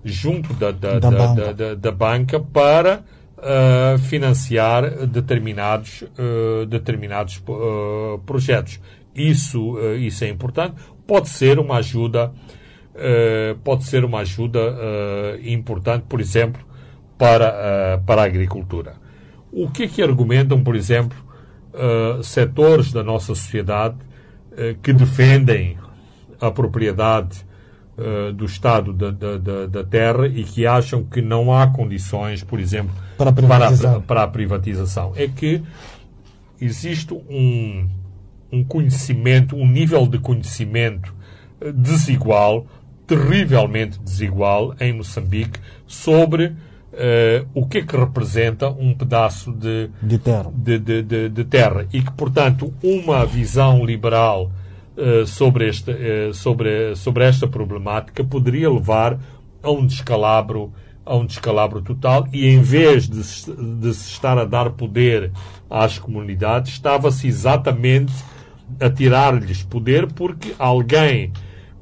junto 0.04 0.54
da, 0.54 0.70
da, 0.70 0.98
da, 0.98 1.10
banca. 1.10 1.54
da, 1.54 1.74
da 1.74 1.92
banca. 1.92 2.40
para 2.40 3.04
uh, 3.40 3.98
financiar 3.98 5.06
determinados, 5.06 6.02
uh, 6.02 6.66
determinados 6.66 7.42
uh, 7.48 8.18
projetos. 8.24 8.80
Isso, 9.14 9.76
isso 9.98 10.24
é 10.24 10.28
importante. 10.28 10.76
Pode 11.06 11.28
ser 11.28 11.58
uma 11.58 11.78
ajuda, 11.78 12.32
pode 13.64 13.82
ser 13.82 14.04
uma 14.04 14.20
ajuda 14.20 14.60
importante, 15.42 16.04
por 16.08 16.20
exemplo, 16.20 16.62
para, 17.18 18.00
para 18.06 18.22
a 18.22 18.24
agricultura. 18.24 18.94
O 19.52 19.68
que 19.68 19.82
é 19.82 19.88
que 19.88 20.00
argumentam, 20.00 20.62
por 20.62 20.76
exemplo, 20.76 21.18
setores 22.22 22.92
da 22.92 23.02
nossa 23.02 23.34
sociedade 23.34 23.96
que 24.82 24.92
defendem 24.92 25.78
a 26.40 26.50
propriedade 26.50 27.44
uh, 27.96 28.32
do 28.32 28.44
Estado 28.44 28.92
da, 28.92 29.10
da, 29.10 29.66
da, 29.66 29.84
terra 29.84 30.26
e 30.26 30.42
que 30.42 30.66
acham 30.66 31.04
que 31.04 31.20
não 31.20 31.52
há 31.52 31.66
condições, 31.68 32.42
por 32.42 32.58
exemplo, 32.58 32.94
para 33.16 33.30
a 33.30 33.32
privatização, 33.32 33.92
para, 33.92 34.00
para 34.00 34.22
a 34.22 34.28
privatização. 34.28 35.12
É 35.16 35.28
que 35.28 35.62
existe 36.60 37.12
um, 37.12 37.88
um 38.50 38.64
conhecimento, 38.64 39.56
um 39.56 39.68
nível 39.68 40.06
de 40.06 40.18
conhecimento 40.18 41.14
desigual, 41.74 42.66
terrivelmente 43.06 43.98
desigual, 43.98 44.74
em 44.80 44.92
Moçambique, 44.92 45.60
sobre 45.86 46.54
Uh, 46.92 47.46
o 47.54 47.66
que 47.66 47.78
é 47.78 47.82
que 47.82 47.96
representa 47.96 48.68
um 48.68 48.92
pedaço 48.92 49.52
de, 49.52 49.88
de 50.02 50.18
terra. 50.18 50.50
De, 50.52 50.76
de, 50.76 51.28
de, 51.28 51.44
terra 51.44 51.86
e 51.92 52.02
que, 52.02 52.10
portanto, 52.10 52.74
uma 52.82 53.24
visão 53.24 53.84
liberal 53.84 54.50
uh, 54.96 55.24
sobre, 55.24 55.68
este, 55.68 55.92
uh, 55.92 56.34
sobre, 56.34 56.96
sobre 56.96 57.24
esta 57.24 57.46
problemática 57.46 58.24
poderia 58.24 58.68
levar 58.68 59.20
a 59.62 59.70
um 59.70 59.86
descalabro 59.86 60.72
a 61.04 61.16
um 61.16 61.26
descalabro 61.26 61.80
total 61.80 62.28
e 62.32 62.46
em 62.46 62.60
vez 62.60 63.08
de, 63.08 63.20
de 63.20 63.94
se 63.94 64.10
estar 64.10 64.38
a 64.38 64.44
dar 64.44 64.70
poder 64.70 65.32
às 65.68 65.98
comunidades, 65.98 66.72
estava-se 66.72 67.26
exatamente 67.26 68.12
a 68.78 68.88
tirar-lhes 68.88 69.62
poder 69.62 70.06
porque 70.12 70.54
alguém 70.58 71.32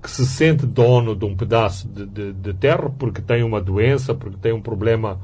que 0.03 0.11
se 0.11 0.27
sente 0.27 0.65
dono 0.65 1.15
de 1.15 1.25
um 1.25 1.35
pedaço 1.35 1.89
de, 1.89 2.07
de, 2.07 2.33
de 2.33 2.53
terra 2.55 2.91
porque 2.99 3.21
tem 3.21 3.43
uma 3.43 3.61
doença, 3.61 4.15
porque 4.15 4.37
tem 4.41 4.53
um 4.53 4.61
problema 4.61 5.19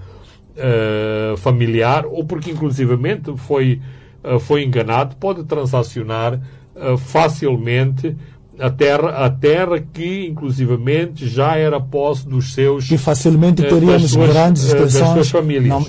uh, 0.57 1.37
familiar 1.37 2.05
ou 2.07 2.25
porque 2.25 2.51
inclusivamente 2.51 3.33
foi, 3.37 3.81
uh, 4.25 4.39
foi 4.39 4.65
enganado, 4.65 5.17
pode 5.17 5.45
transacionar 5.45 6.35
uh, 6.35 6.97
facilmente 6.99 8.17
a 8.59 8.71
terra, 8.71 9.25
a 9.25 9.31
terra 9.31 9.81
que 9.81 10.27
inclusivamente 10.27 11.27
já 11.27 11.57
era 11.57 11.81
posse 11.81 12.29
dos 12.29 12.55
seus 12.55 12.87
que 12.87 12.97
facilmente 12.97 13.63
teríamos 13.63 14.13
suas, 14.13 14.31
grandes 14.31 14.65
extensões 14.65 15.33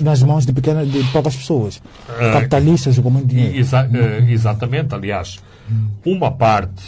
nas 0.00 0.22
mãos 0.22 0.44
de 0.44 0.52
pequenas 0.52 0.90
de 0.90 1.02
poucas 1.12 1.36
pessoas. 1.36 1.80
Capitalistas 2.32 2.98
com 2.98 3.08
muito 3.08 3.28
dinheiro. 3.28 3.56
exa 3.56 3.88
exatamente 4.28 4.92
aliás 4.94 5.38
uma 6.04 6.32
parte 6.32 6.82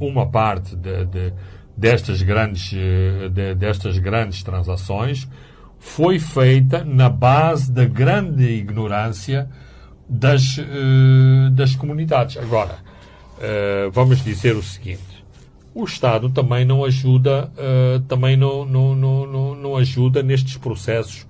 uma 0.00 0.26
parte 0.26 0.76
de, 0.76 1.04
de, 1.06 1.32
destas, 1.76 2.22
grandes, 2.22 2.72
eh, 2.74 3.28
de, 3.28 3.54
destas 3.54 3.98
grandes 3.98 4.42
transações 4.42 5.28
foi 5.78 6.18
feita 6.18 6.84
na 6.84 7.08
base 7.08 7.70
da 7.70 7.84
grande 7.84 8.44
ignorância 8.44 9.48
das, 10.08 10.58
eh, 10.58 11.50
das 11.52 11.74
comunidades. 11.74 12.36
Agora, 12.36 12.78
vamos 13.92 14.22
dizer 14.24 14.56
o 14.56 14.62
seguinte: 14.62 15.24
o 15.74 15.84
Estado 15.84 16.30
também 16.30 16.64
não 16.64 16.84
ajuda, 16.84 17.50
também 18.08 18.36
não, 18.36 18.64
não, 18.64 18.94
não, 18.94 19.54
não, 19.56 19.76
ajuda 19.76 20.22
nestes 20.22 20.56
processos 20.56 21.26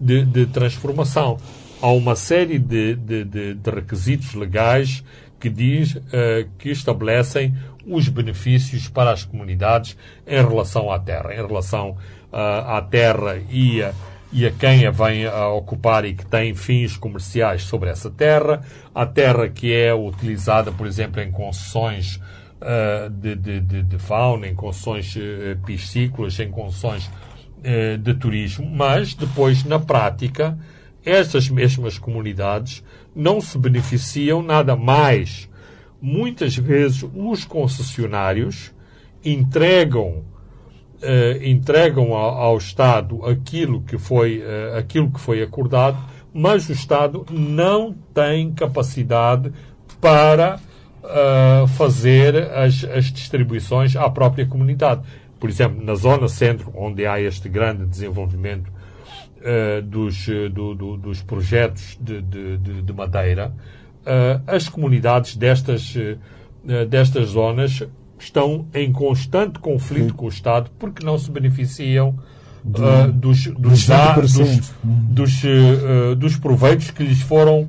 de, 0.00 0.24
de 0.24 0.46
transformação. 0.46 1.36
Há 1.82 1.88
uma 1.88 2.16
série 2.16 2.58
de, 2.58 2.94
de, 2.94 3.24
de 3.54 3.70
requisitos 3.70 4.34
legais 4.34 5.04
que 5.38 5.48
diz 5.48 5.94
uh, 5.94 6.00
que 6.58 6.70
estabelecem 6.70 7.54
os 7.86 8.08
benefícios 8.08 8.88
para 8.88 9.12
as 9.12 9.24
comunidades 9.24 9.96
em 10.26 10.42
relação 10.42 10.90
à 10.90 10.98
terra, 10.98 11.32
em 11.32 11.46
relação 11.46 11.90
uh, 12.32 12.36
à 12.66 12.82
terra 12.82 13.40
e 13.50 13.82
a, 13.82 13.92
e 14.32 14.46
a 14.46 14.50
quem 14.50 14.86
a 14.86 14.90
vem 14.90 15.26
a 15.26 15.48
ocupar 15.48 16.04
e 16.04 16.14
que 16.14 16.26
tem 16.26 16.54
fins 16.54 16.96
comerciais 16.96 17.62
sobre 17.62 17.88
essa 17.88 18.10
terra, 18.10 18.62
a 18.94 19.06
terra 19.06 19.48
que 19.48 19.72
é 19.72 19.94
utilizada, 19.94 20.70
por 20.70 20.86
exemplo, 20.86 21.20
em 21.22 21.30
concessões 21.30 22.16
uh, 22.60 23.08
de, 23.10 23.34
de, 23.34 23.60
de, 23.60 23.82
de, 23.82 23.98
fauna, 23.98 24.46
em 24.46 24.54
concessões 24.54 25.16
piscícolas, 25.64 26.38
em 26.40 26.50
concessões 26.50 27.10
de 28.00 28.14
turismo, 28.14 28.70
mas 28.70 29.14
depois, 29.14 29.64
na 29.64 29.80
prática, 29.80 30.56
essas 31.04 31.48
mesmas 31.48 31.98
comunidades 31.98 32.84
não 33.18 33.40
se 33.40 33.58
beneficiam 33.58 34.40
nada 34.40 34.76
mais. 34.76 35.50
Muitas 36.00 36.56
vezes 36.56 37.04
os 37.14 37.44
concessionários 37.44 38.72
entregam 39.24 40.24
Uh, 41.00 41.40
entregam 41.44 42.12
ao, 42.12 42.34
ao, 42.34 42.58
Estado 42.58 43.24
aquilo 43.24 43.82
que 43.82 43.96
foi 43.96 44.38
uh, 44.40 44.76
aquilo 44.76 45.08
que 45.12 45.20
foi 45.20 45.40
acordado, 45.40 45.96
mas 46.34 46.68
o 46.68 46.72
Estado 46.72 47.24
não 47.30 47.94
tem 48.12 48.52
capacidade 48.52 49.52
para 50.00 50.58
uh, 51.04 51.68
fazer 51.68 52.50
as, 52.50 52.82
as 52.82 53.12
distribuições 53.12 53.94
à 53.94 54.10
própria 54.10 54.44
comunidade. 54.44 55.02
Por 55.38 55.48
exemplo, 55.48 55.84
na 55.84 55.94
zona 55.94 56.26
centro, 56.26 56.72
onde 56.74 57.06
há 57.06 57.20
este 57.20 57.48
grande 57.48 57.86
desenvolvimento 57.86 58.68
uh, 59.40 59.82
dos, 59.82 60.26
do, 60.52 60.74
do, 60.74 60.96
dos 60.96 61.22
projetos 61.22 61.98
de, 62.00 62.20
de, 62.22 62.82
de 62.82 62.92
madeira, 62.92 63.52
uh, 64.02 64.42
as 64.46 64.68
comunidades 64.68 65.36
destas, 65.36 65.94
destas 66.88 67.30
zonas 67.30 67.82
estão 68.18 68.66
em 68.74 68.92
constante 68.92 69.58
conflito 69.58 70.14
com 70.14 70.26
o 70.26 70.28
Estado 70.28 70.70
porque 70.78 71.04
não 71.04 71.18
se 71.18 71.30
beneficiam 71.30 72.18
uh, 72.64 73.12
dos, 73.12 73.46
dos, 73.46 73.86
dos, 73.86 74.72
dos, 74.84 75.44
uh, 75.44 76.14
dos, 76.16 76.36
proveitos 76.36 76.90
que 76.90 77.02
lhes 77.02 77.22
foram 77.22 77.68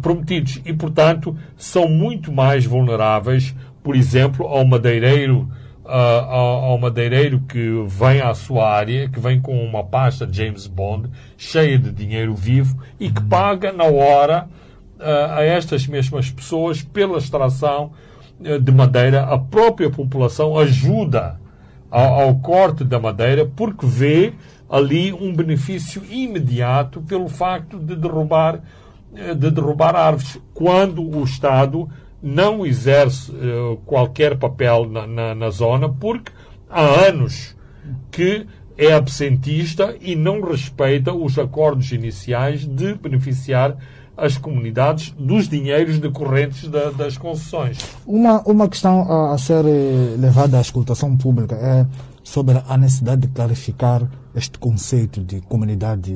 prometidos. 0.00 0.60
E, 0.64 0.72
portanto, 0.72 1.36
são 1.56 1.88
muito 1.88 2.32
mais 2.32 2.64
vulneráveis, 2.64 3.54
por 3.82 3.94
exemplo, 3.94 4.46
ao 4.46 4.64
madeireiro, 4.64 5.48
ao, 5.84 6.64
ao, 6.64 6.78
madeireiro 6.78 7.40
que 7.40 7.84
vem 7.86 8.20
à 8.20 8.34
sua 8.34 8.70
área, 8.70 9.08
que 9.08 9.18
vem 9.18 9.40
com 9.40 9.64
uma 9.64 9.82
pasta 9.84 10.28
James 10.30 10.66
Bond 10.66 11.10
cheia 11.36 11.78
de 11.78 11.90
dinheiro 11.90 12.34
vivo 12.34 12.76
e 13.00 13.10
que 13.10 13.22
paga 13.22 13.72
na 13.72 13.84
hora 13.84 14.48
uh, 14.98 15.32
a 15.32 15.42
estas 15.42 15.86
mesmas 15.86 16.30
pessoas 16.30 16.82
pela 16.82 17.18
extração 17.18 17.92
uh, 18.40 18.58
de 18.60 18.72
madeira. 18.72 19.24
A 19.24 19.38
própria 19.38 19.90
população 19.90 20.56
ajuda 20.58 21.40
ao, 21.90 22.20
ao 22.20 22.34
corte 22.36 22.84
da 22.84 23.00
madeira 23.00 23.44
porque 23.44 23.84
vê 23.84 24.32
ali 24.70 25.12
um 25.12 25.34
benefício 25.34 26.02
imediato 26.08 27.02
pelo 27.02 27.28
facto 27.28 27.78
de 27.78 27.94
derrubar 27.96 28.60
eh, 29.14 29.34
de 29.34 29.50
derrubar 29.50 29.94
árvores, 29.94 30.38
quando 30.54 31.02
o 31.02 31.22
Estado 31.22 31.88
não 32.22 32.64
exerce 32.64 33.32
uh, 33.32 33.76
qualquer 33.84 34.38
papel 34.38 34.88
na, 34.88 35.06
na, 35.06 35.34
na, 35.34 35.50
zona, 35.50 35.88
porque 35.88 36.30
há 36.70 36.82
anos 37.08 37.56
que 38.10 38.46
é 38.78 38.92
absentista 38.92 39.96
e 40.00 40.14
não 40.14 40.40
respeita 40.40 41.12
os 41.12 41.38
acordos 41.38 41.90
iniciais 41.90 42.64
de 42.64 42.94
beneficiar 42.94 43.76
as 44.16 44.38
comunidades 44.38 45.12
dos 45.18 45.48
dinheiros 45.48 45.98
decorrentes 45.98 46.68
da, 46.68 46.90
das 46.90 47.18
concessões. 47.18 47.78
Uma, 48.06 48.40
uma 48.42 48.68
questão 48.68 49.02
a, 49.10 49.34
a 49.34 49.38
ser 49.38 49.64
eh, 49.64 50.16
levada 50.18 50.58
à 50.58 50.60
escutação 50.60 51.16
pública 51.16 51.56
é 51.56 51.86
sobre 52.22 52.62
a 52.68 52.76
necessidade 52.76 53.22
de 53.22 53.28
clarificar 53.28 54.06
este 54.34 54.58
conceito 54.58 55.20
de 55.20 55.40
comunidade 55.42 56.12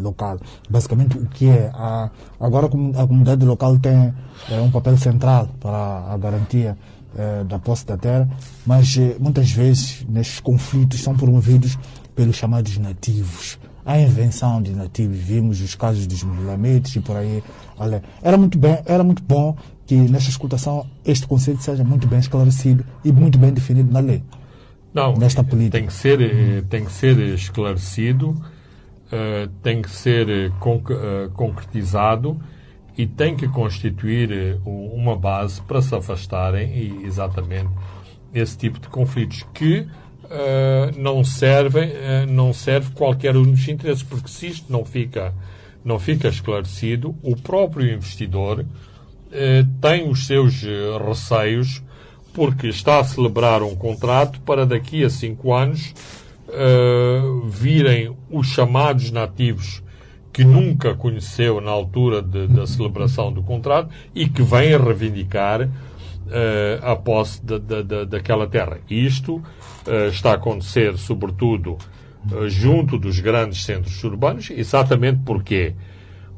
local. 0.00 0.38
Basicamente, 0.68 1.18
o 1.18 1.26
que 1.26 1.48
é? 1.48 1.70
A, 1.74 2.10
agora, 2.40 2.66
a 2.66 3.06
comunidade 3.06 3.44
local 3.44 3.78
tem 3.78 4.14
é, 4.50 4.60
um 4.60 4.70
papel 4.70 4.96
central 4.96 5.48
para 5.60 6.12
a 6.12 6.16
garantia 6.16 6.76
é, 7.16 7.44
da 7.44 7.58
posse 7.58 7.86
da 7.86 7.96
terra, 7.96 8.28
mas 8.66 8.96
é, 8.98 9.16
muitas 9.18 9.50
vezes, 9.50 10.04
nestes 10.08 10.40
conflitos, 10.40 11.02
são 11.02 11.16
promovidos 11.16 11.78
pelos 12.14 12.36
chamados 12.36 12.76
nativos. 12.78 13.58
A 13.84 14.00
invenção 14.00 14.60
de 14.60 14.72
nativos, 14.72 15.16
vimos 15.16 15.60
os 15.60 15.74
casos 15.74 16.06
dos 16.06 16.22
mulamentos 16.24 16.94
e 16.96 17.00
por 17.00 17.16
aí. 17.16 17.42
Olha, 17.78 18.02
era 18.20 18.36
muito 18.36 18.58
bem, 18.58 18.78
era 18.84 19.04
muito 19.04 19.22
bom 19.22 19.56
que 19.86 19.94
nesta 19.94 20.28
escutação 20.28 20.84
este 21.04 21.26
conceito 21.26 21.62
seja 21.62 21.84
muito 21.84 22.06
bem 22.08 22.18
esclarecido 22.18 22.84
e 23.04 23.12
muito 23.12 23.38
bem 23.38 23.52
definido 23.52 23.92
na 23.92 24.00
lei. 24.00 24.22
Não, 24.96 25.12
nesta 25.12 25.44
política. 25.44 25.76
Tem 25.76 25.86
que 25.86 25.92
ser, 25.92 26.22
eh, 26.22 26.62
tem 26.70 26.82
que 26.82 26.90
ser 26.90 27.18
esclarecido, 27.18 28.30
uh, 28.30 29.46
tem 29.62 29.82
que 29.82 29.90
ser 29.90 30.26
eh, 30.26 30.50
conc 30.58 30.88
uh, 30.88 31.30
concretizado 31.34 32.40
e 32.96 33.06
tem 33.06 33.36
que 33.36 33.46
constituir 33.46 34.58
uma 34.64 35.14
base 35.14 35.60
para 35.60 35.82
se 35.82 35.94
afastarem 35.94 36.74
e, 36.74 37.04
exatamente 37.04 37.68
esse 38.32 38.56
tipo 38.56 38.80
de 38.80 38.88
conflitos 38.88 39.44
que 39.52 39.80
uh, 39.80 40.98
não 40.98 41.22
servem, 41.22 41.90
não 42.26 42.54
serve 42.54 42.92
qualquer 42.92 43.36
um 43.36 43.42
dos 43.42 43.68
interesses, 43.68 44.02
porque 44.02 44.28
se 44.28 44.46
isto 44.46 44.72
não 44.72 44.82
fica, 44.82 45.34
não 45.84 45.98
fica 45.98 46.28
esclarecido, 46.28 47.14
o 47.22 47.36
próprio 47.36 47.92
investidor 47.92 48.64
tem 49.82 50.08
os 50.08 50.26
seus 50.26 50.62
receios 51.06 51.82
porque 52.36 52.68
está 52.68 53.00
a 53.00 53.04
celebrar 53.04 53.62
um 53.62 53.74
contrato 53.74 54.42
para 54.42 54.66
daqui 54.66 55.02
a 55.02 55.08
cinco 55.08 55.54
anos 55.54 55.94
uh, 56.48 57.40
virem 57.48 58.14
os 58.30 58.48
chamados 58.48 59.10
nativos 59.10 59.82
que 60.34 60.44
nunca 60.44 60.94
conheceu 60.94 61.62
na 61.62 61.70
altura 61.70 62.20
de, 62.20 62.46
da 62.46 62.66
celebração 62.66 63.32
do 63.32 63.42
contrato 63.42 63.88
e 64.14 64.28
que 64.28 64.42
vêm 64.42 64.76
reivindicar 64.76 65.62
uh, 65.62 65.70
a 66.82 66.94
posse 66.94 67.42
de, 67.42 67.58
de, 67.58 68.04
daquela 68.04 68.46
terra. 68.46 68.80
Isto 68.90 69.36
uh, 69.36 70.08
está 70.10 70.32
a 70.32 70.34
acontecer, 70.34 70.98
sobretudo, 70.98 71.78
junto 72.48 72.98
dos 72.98 73.18
grandes 73.18 73.64
centros 73.64 74.04
urbanos, 74.04 74.50
exatamente 74.50 75.20
porquê? 75.24 75.74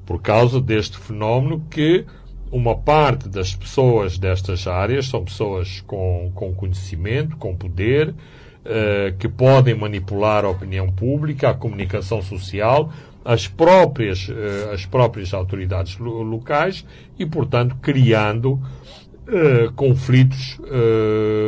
Por 0.07 0.23
causa 0.23 0.61
deste 0.61 0.97
fenómeno 0.97 1.65
que 1.69 2.07
uma 2.51 2.77
parte 2.77 3.29
das 3.29 3.55
pessoas 3.55 4.19
destas 4.19 4.67
áreas 4.67 5.07
são 5.07 5.25
pessoas 5.25 5.83
com, 5.87 6.31
com 6.35 6.55
conhecimento, 6.55 7.37
com 7.37 7.55
poder, 7.55 8.11
uh, 8.11 9.17
que 9.19 9.29
podem 9.29 9.75
manipular 9.75 10.45
a 10.45 10.51
opinião 10.51 10.91
pública, 10.91 11.51
a 11.51 11.55
comunicação 11.55 12.23
social, 12.23 12.91
as 13.25 13.47
próprias, 13.47 14.29
uh, 14.29 14.73
as 14.73 14.87
próprias 14.87 15.35
autoridades 15.35 15.99
lo 15.99 16.23
locais 16.23 16.85
e, 17.19 17.27
portanto, 17.27 17.77
criando 17.83 18.55
uh, 18.55 19.73
conflitos 19.77 20.59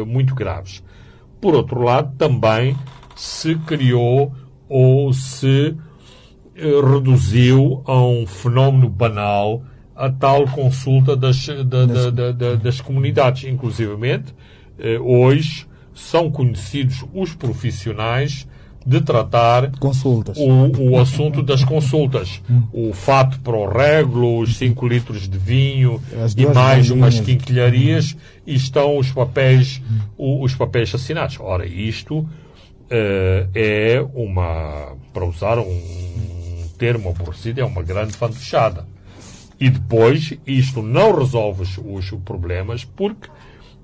muito 0.06 0.34
graves. 0.34 0.82
Por 1.40 1.54
outro 1.54 1.82
lado, 1.82 2.14
também 2.18 2.76
se 3.16 3.54
criou 3.54 4.34
ou 4.68 5.12
se 5.12 5.74
reduziu 6.54 7.82
a 7.86 7.98
um 8.02 8.26
fenómeno 8.26 8.88
banal 8.88 9.62
a 10.00 10.10
tal 10.10 10.46
consulta 10.48 11.14
das, 11.14 11.46
da, 11.46 11.84
da, 11.84 12.32
da, 12.32 12.54
das 12.54 12.80
comunidades. 12.80 13.44
Inclusivamente, 13.44 14.34
eh, 14.78 14.98
hoje 14.98 15.66
são 15.94 16.30
conhecidos 16.30 17.04
os 17.12 17.34
profissionais 17.34 18.48
de 18.86 19.00
tratar 19.02 19.70
consultas. 19.78 20.38
O, 20.38 20.92
o 20.92 20.98
assunto 20.98 21.42
das 21.42 21.62
consultas. 21.62 22.40
o 22.72 22.94
fato 22.94 23.38
para 23.40 23.54
o 23.54 23.68
regulo, 23.68 24.38
os 24.40 24.56
5 24.56 24.88
litros 24.88 25.28
de 25.28 25.36
vinho 25.36 26.00
e 26.34 26.46
mais 26.46 26.90
umas 26.90 27.20
quinquilharias 27.20 28.16
e 28.46 28.54
estão 28.54 28.96
os 28.96 29.12
papéis, 29.12 29.82
os 30.16 30.54
papéis 30.54 30.94
assinados. 30.94 31.36
Ora, 31.38 31.66
isto 31.66 32.20
uh, 32.20 32.28
é 33.54 34.02
uma, 34.14 34.96
para 35.12 35.26
usar 35.26 35.58
um 35.58 35.82
termo 36.78 37.10
aborrecido, 37.10 37.60
é 37.60 37.64
uma 37.64 37.82
grande 37.82 38.14
fantochada. 38.14 38.86
E 39.60 39.68
depois, 39.68 40.32
isto 40.46 40.82
não 40.82 41.14
resolve 41.14 41.62
os, 41.62 41.78
os 41.78 42.10
problemas, 42.24 42.82
porque 42.82 43.28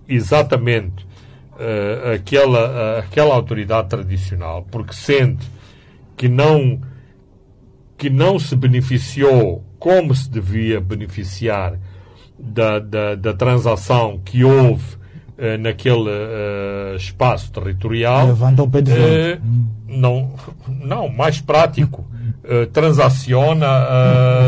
exatamente 0.08 1.04
uh, 1.52 2.14
aquela, 2.14 2.70
uh, 2.70 2.98
aquela 3.00 3.34
autoridade 3.34 3.88
tradicional, 3.88 4.66
porque 4.70 4.94
sente 4.94 5.46
que 6.16 6.28
não, 6.28 6.80
que 7.98 8.08
não 8.08 8.38
se 8.38 8.56
beneficiou 8.56 9.62
como 9.78 10.14
se 10.14 10.30
devia 10.30 10.80
beneficiar 10.80 11.78
da, 12.38 12.78
da, 12.78 13.14
da 13.14 13.34
transação 13.34 14.18
que 14.24 14.44
houve 14.44 14.94
uh, 14.94 15.58
naquele 15.60 16.08
espaço 16.96 17.52
territorial. 17.52 18.28
Levanta 18.28 18.62
o 18.62 18.70
pé 18.70 18.80
de 18.80 18.92
não, 19.86 20.34
não, 20.66 21.08
mais 21.08 21.40
prático. 21.40 22.04
Uh, 22.44 22.66
transaciona 22.68 23.66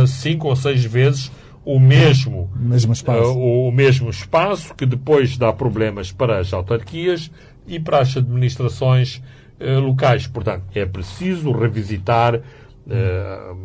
uh, 0.02 0.06
cinco 0.06 0.48
ou 0.48 0.56
seis 0.56 0.84
vezes 0.84 1.30
o 1.64 1.78
mesmo, 1.78 2.50
mesmo 2.56 2.92
espaço. 2.92 3.32
Uh, 3.34 3.68
o 3.68 3.72
mesmo 3.72 4.08
espaço, 4.08 4.74
que 4.74 4.86
depois 4.86 5.36
dá 5.36 5.52
problemas 5.52 6.10
para 6.10 6.38
as 6.38 6.52
autarquias 6.52 7.30
e 7.66 7.78
para 7.78 8.00
as 8.00 8.16
administrações 8.16 9.22
locais. 9.60 10.26
Portanto, 10.26 10.64
é 10.72 10.86
preciso 10.86 11.50
revisitar. 11.50 12.40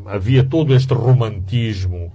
havia 0.07 0.43
todo 0.43 0.73
este 0.73 0.91
romantismo 0.93 2.11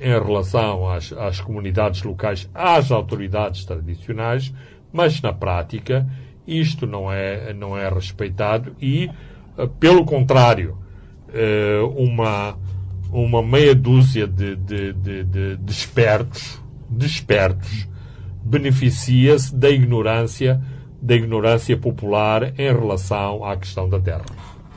em 0.00 0.12
relação 0.12 0.88
às, 0.88 1.12
às 1.12 1.40
comunidades 1.40 2.02
locais, 2.04 2.48
às 2.54 2.92
autoridades 2.92 3.64
tradicionais, 3.64 4.54
Mas 4.92 5.20
na 5.20 5.32
prática 5.32 6.06
isto 6.46 6.86
não 6.86 7.12
é, 7.12 7.52
não 7.52 7.76
é 7.76 7.88
respeitado 7.88 8.74
e, 8.80 9.10
pelo 9.78 10.04
contrário, 10.04 10.78
uma, 11.94 12.56
uma 13.12 13.42
meia 13.42 13.74
dúzia 13.74 14.26
de, 14.26 14.56
de, 14.56 14.92
de, 14.92 15.24
de, 15.24 15.56
de 15.56 15.72
espertos, 15.72 16.60
de 16.88 17.06
espertos 17.06 17.88
beneficia-se 18.42 19.54
da 19.54 19.68
ignorância 19.68 20.60
da 21.00 21.14
ignorância 21.14 21.76
popular 21.76 22.58
em 22.58 22.72
relação 22.72 23.44
à 23.44 23.56
questão 23.56 23.88
da 23.88 24.00
terra. 24.00 24.24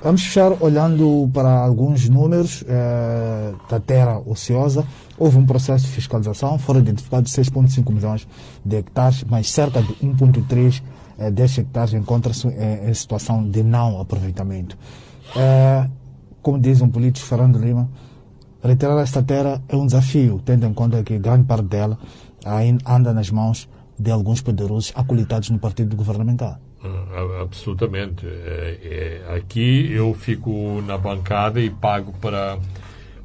Vamos 0.03 0.23
fechar 0.23 0.51
olhando 0.61 1.29
para 1.33 1.49
alguns 1.49 2.07
números 2.09 2.63
eh, 2.67 3.53
da 3.69 3.79
terra 3.79 4.19
ociosa. 4.25 4.85
Houve 5.17 5.37
um 5.37 5.45
processo 5.45 5.85
de 5.85 5.91
fiscalização, 5.91 6.57
foram 6.57 6.79
identificados 6.79 7.31
6,5 7.33 7.91
milhões 7.91 8.27
de 8.65 8.77
hectares, 8.77 9.23
mas 9.23 9.49
cerca 9.49 9.81
de 9.81 9.93
1,3 9.95 10.81
eh, 11.19 11.31
desses 11.31 11.59
hectares 11.59 11.93
encontram-se 11.93 12.47
eh, 12.47 12.89
em 12.89 12.93
situação 12.93 13.47
de 13.47 13.61
não 13.63 14.01
aproveitamento. 14.01 14.77
Eh, 15.35 15.87
como 16.41 16.59
diz 16.59 16.81
um 16.81 16.89
político, 16.89 17.27
Fernando 17.27 17.59
Lima, 17.59 17.89
retirar 18.63 18.99
esta 19.01 19.21
terra 19.23 19.61
é 19.67 19.75
um 19.75 19.85
desafio, 19.85 20.41
tendo 20.43 20.65
em 20.65 20.73
conta 20.73 21.03
que 21.03 21.17
grande 21.17 21.45
parte 21.45 21.65
dela 21.65 21.97
ainda 22.45 22.83
anda 22.91 23.13
nas 23.13 23.29
mãos 23.29 23.69
de 23.97 24.11
alguns 24.11 24.41
poderosos 24.41 24.91
acolitados 24.95 25.49
no 25.49 25.59
partido 25.59 25.95
governamental. 25.95 26.57
Ah, 26.83 27.41
absolutamente. 27.43 28.25
É, 28.25 29.21
é, 29.29 29.35
aqui 29.35 29.91
eu 29.91 30.13
fico 30.15 30.81
na 30.87 30.97
bancada 30.97 31.61
e 31.61 31.69
pago 31.69 32.11
para 32.19 32.57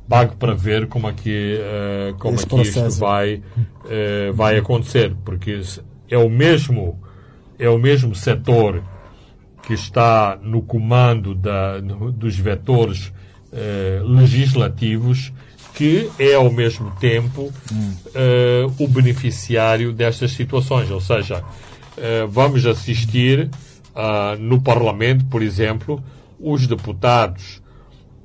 pago 0.06 0.36
para 0.36 0.54
ver 0.54 0.86
como 0.86 1.08
aqui 1.08 1.58
é 1.58 2.12
uh, 2.12 2.18
como 2.18 2.38
aqui 2.38 2.60
isto 2.60 2.90
vai 3.00 3.36
uh, 3.36 4.32
vai 4.34 4.58
acontecer, 4.58 5.16
porque 5.24 5.60
é 6.10 6.18
o 6.18 6.28
mesmo 6.28 7.00
é 7.58 7.68
o 7.68 7.78
mesmo 7.78 8.14
setor 8.14 8.82
que 9.66 9.74
está 9.74 10.38
no 10.40 10.62
comando 10.62 11.34
da, 11.34 11.80
dos 11.80 12.38
vetores 12.38 13.08
uh, 13.52 14.06
legislativos 14.06 15.32
que 15.76 16.10
é 16.18 16.34
ao 16.34 16.50
mesmo 16.50 16.90
tempo 16.92 17.42
uh, 17.42 18.82
o 18.82 18.88
beneficiário 18.88 19.92
destas 19.92 20.30
situações. 20.32 20.90
Ou 20.90 21.02
seja, 21.02 21.40
uh, 21.42 22.26
vamos 22.28 22.64
assistir 22.64 23.50
uh, 23.94 24.40
no 24.40 24.58
Parlamento, 24.58 25.26
por 25.26 25.42
exemplo, 25.42 26.02
os 26.40 26.66
deputados 26.66 27.60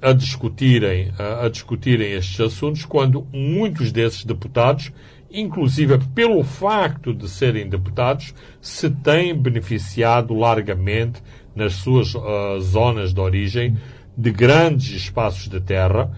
a 0.02 0.14
discutirem, 0.14 1.12
a 1.44 1.48
discutirem 1.48 2.14
estes 2.14 2.40
assuntos, 2.40 2.86
quando 2.86 3.28
muitos 3.32 3.92
desses 3.92 4.26
deputados, 4.26 4.92
inclusive 5.32 5.98
pelo 6.14 6.44
facto 6.44 7.14
de 7.14 7.30
serem 7.30 7.70
deputados, 7.70 8.34
se 8.60 8.90
têm 8.90 9.34
beneficiado 9.36 10.34
largamente 10.34 11.22
nas 11.56 11.74
suas 11.74 12.14
zonas 12.60 13.14
de 13.14 13.20
origem 13.20 13.78
de 14.18 14.32
grandes 14.32 14.96
espaços 14.96 15.48
de 15.48 15.60
terra 15.60 16.12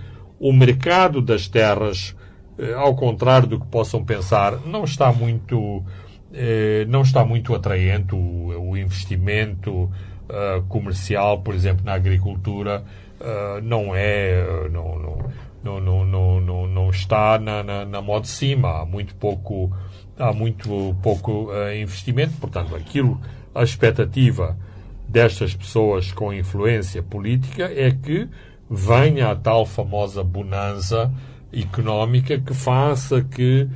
o 0.44 0.52
mercado 0.52 1.22
das 1.22 1.48
terras, 1.48 2.14
eh, 2.60 2.74
ao 2.74 2.94
contrário 2.98 3.48
do 3.48 3.58
que 3.62 3.66
possam 3.68 4.04
pensar, 4.04 4.60
não 4.66 4.84
está 4.84 5.10
muito, 5.10 5.82
eh, 6.34 6.86
não 6.90 7.02
está 7.02 7.24
muito 7.24 7.56
atraente. 7.56 8.14
O, 8.14 8.72
o 8.72 8.78
investimento 8.78 9.90
eh, 10.28 10.62
comercial, 10.68 11.40
por 11.42 11.56
exemplo, 11.56 11.86
na 11.86 11.94
agricultura, 11.94 12.84
não 13.64 13.96
é, 13.96 14.68
não, 14.70 15.00
não, 15.00 15.18
não, 15.64 16.06
não, 16.06 16.42
não, 16.42 16.68
não 16.68 16.90
está 16.90 17.40
na, 17.40 17.64
na, 17.64 17.86
na 17.86 18.02
moda 18.02 18.22
de 18.22 18.30
cima. 18.30 18.82
Há 18.82 18.86
muito 18.86 19.16
pouco, 19.16 19.72
há 20.18 20.34
muito 20.34 20.96
pouco 21.02 21.50
investimento. 21.80 22.34
Portanto, 22.40 22.76
aquilo, 22.76 23.20
a 23.56 23.64
expectativa 23.64 24.58
destas 25.08 25.56
pessoas 25.56 26.12
com 26.12 26.34
influência 26.34 27.04
política 27.04 27.72
é 27.74 27.92
que 27.92 28.28
venha 28.70 29.30
a 29.30 29.36
tal 29.36 29.66
famosa 29.66 30.24
bonança 30.24 31.12
económica 31.54 32.40
que 32.40 32.54
faça 32.54 33.22
que 33.22 33.68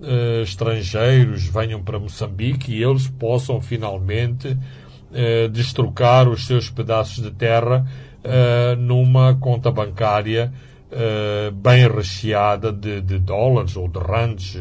uh, 0.00 0.42
estrangeiros 0.42 1.46
venham 1.46 1.82
para 1.82 1.98
Moçambique 1.98 2.72
e 2.72 2.82
eles 2.82 3.08
possam 3.08 3.60
finalmente 3.60 4.48
uh, 4.48 5.48
destrocar 5.50 6.28
os 6.28 6.46
seus 6.46 6.70
pedaços 6.70 7.22
de 7.22 7.30
terra 7.30 7.86
uh, 8.24 8.76
numa 8.76 9.34
conta 9.34 9.70
bancária 9.70 10.50
uh, 10.92 11.52
bem 11.52 11.88
recheada 11.88 12.72
de, 12.72 13.00
de, 13.00 13.18
dólares 13.18 13.76
ou 13.76 13.88
de 13.88 13.98
rands 13.98 14.56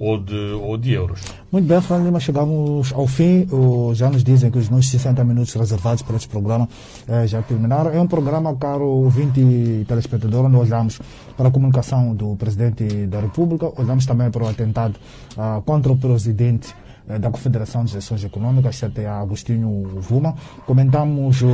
ou 0.00 0.18
de, 0.18 0.52
ou 0.52 0.78
de 0.78 0.92
euros. 0.92 1.20
Muito 1.52 1.66
bem, 1.68 1.80
Fernando 1.82 2.06
Lima, 2.06 2.18
chegamos 2.18 2.90
ao 2.94 3.06
fim. 3.06 3.46
já 3.92 4.08
nos 4.08 4.24
dizem 4.24 4.50
que 4.50 4.58
os 4.58 4.70
nossos 4.70 4.90
60 4.90 5.22
minutos 5.24 5.52
reservados 5.54 6.02
para 6.02 6.16
este 6.16 6.28
programa 6.28 6.66
eh, 7.06 7.26
já 7.26 7.42
terminaram. 7.42 7.90
É 7.90 8.00
um 8.00 8.06
programa, 8.06 8.56
caro 8.56 8.86
ouvinte 8.86 9.84
telespectador, 9.86 10.46
onde 10.46 10.56
olhamos 10.56 10.98
para 11.36 11.48
a 11.48 11.50
comunicação 11.50 12.14
do 12.14 12.34
Presidente 12.36 12.84
da 13.06 13.20
República, 13.20 13.70
olhamos 13.76 14.06
também 14.06 14.30
para 14.30 14.44
o 14.44 14.48
atentado 14.48 14.96
uh, 15.36 15.60
contra 15.62 15.92
o 15.92 15.96
Presidente 15.96 16.72
eh, 16.72 16.89
da 17.06 17.30
Confederação 17.30 17.84
de 17.84 17.92
Gestões 17.92 18.22
Econômicas, 18.24 18.80
CTA 18.80 19.20
Agostinho 19.20 20.00
Vuma. 20.00 20.34
Comentamos 20.66 21.42
o, 21.42 21.48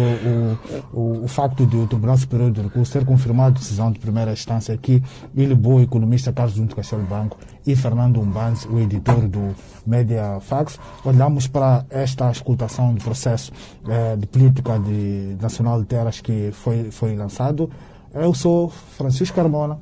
o, 0.93 1.25
o, 1.25 1.29
facto 1.29 1.67
de 1.67 1.77
o 1.77 1.87
Tribunal 1.87 2.17
Superior 2.17 2.51
de 2.51 2.61
Recursos 2.63 2.91
ter 2.93 3.05
confirmado 3.05 3.57
a 3.57 3.59
decisão 3.59 3.91
de 3.91 3.99
primeira 3.99 4.33
instância 4.33 4.77
que 4.77 5.03
o 5.35 5.81
economista 5.81 6.33
Carlos 6.33 6.55
Junto 6.55 6.77
Castelo 6.77 7.05
Banco 7.05 7.39
e 7.67 7.75
Fernando 7.75 8.21
Umbanz, 8.21 8.67
o 8.67 8.79
editor 8.79 9.27
do 9.29 9.55
Media 9.87 10.39
Fax. 10.41 10.79
Olhamos 11.05 11.47
para 11.47 11.85
esta 11.91 12.31
escutação 12.31 12.95
do 12.95 13.03
processo 13.03 13.53
eh, 13.89 14.17
de 14.17 14.27
política 14.27 14.79
de, 14.79 15.37
nacional 15.41 15.81
de 15.81 15.87
terras 15.87 16.21
que 16.21 16.51
foi, 16.53 16.91
foi 16.91 17.17
lançado. 17.17 17.71
Eu 18.15 18.33
sou 18.35 18.69
Francisco 18.69 19.37
Carmona, 19.37 19.79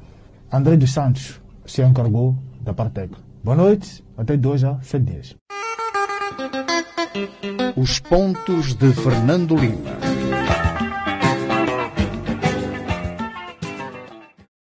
André 0.53 0.77
dos 0.77 0.93
Santos 0.93 1.41
se 1.67 1.83
encargou 1.83 2.37
da 2.61 2.75
Partec. 2.75 3.15
Boa 3.43 3.57
noite, 3.57 4.04
até 4.17 4.37
dois 4.37 4.65
a 4.65 4.81
sete 4.83 5.05
dias. 5.05 5.37
Os 7.77 7.99
pontos 7.99 8.75
de 8.75 8.93
Fernando 8.93 9.57
Lima. 9.57 10.14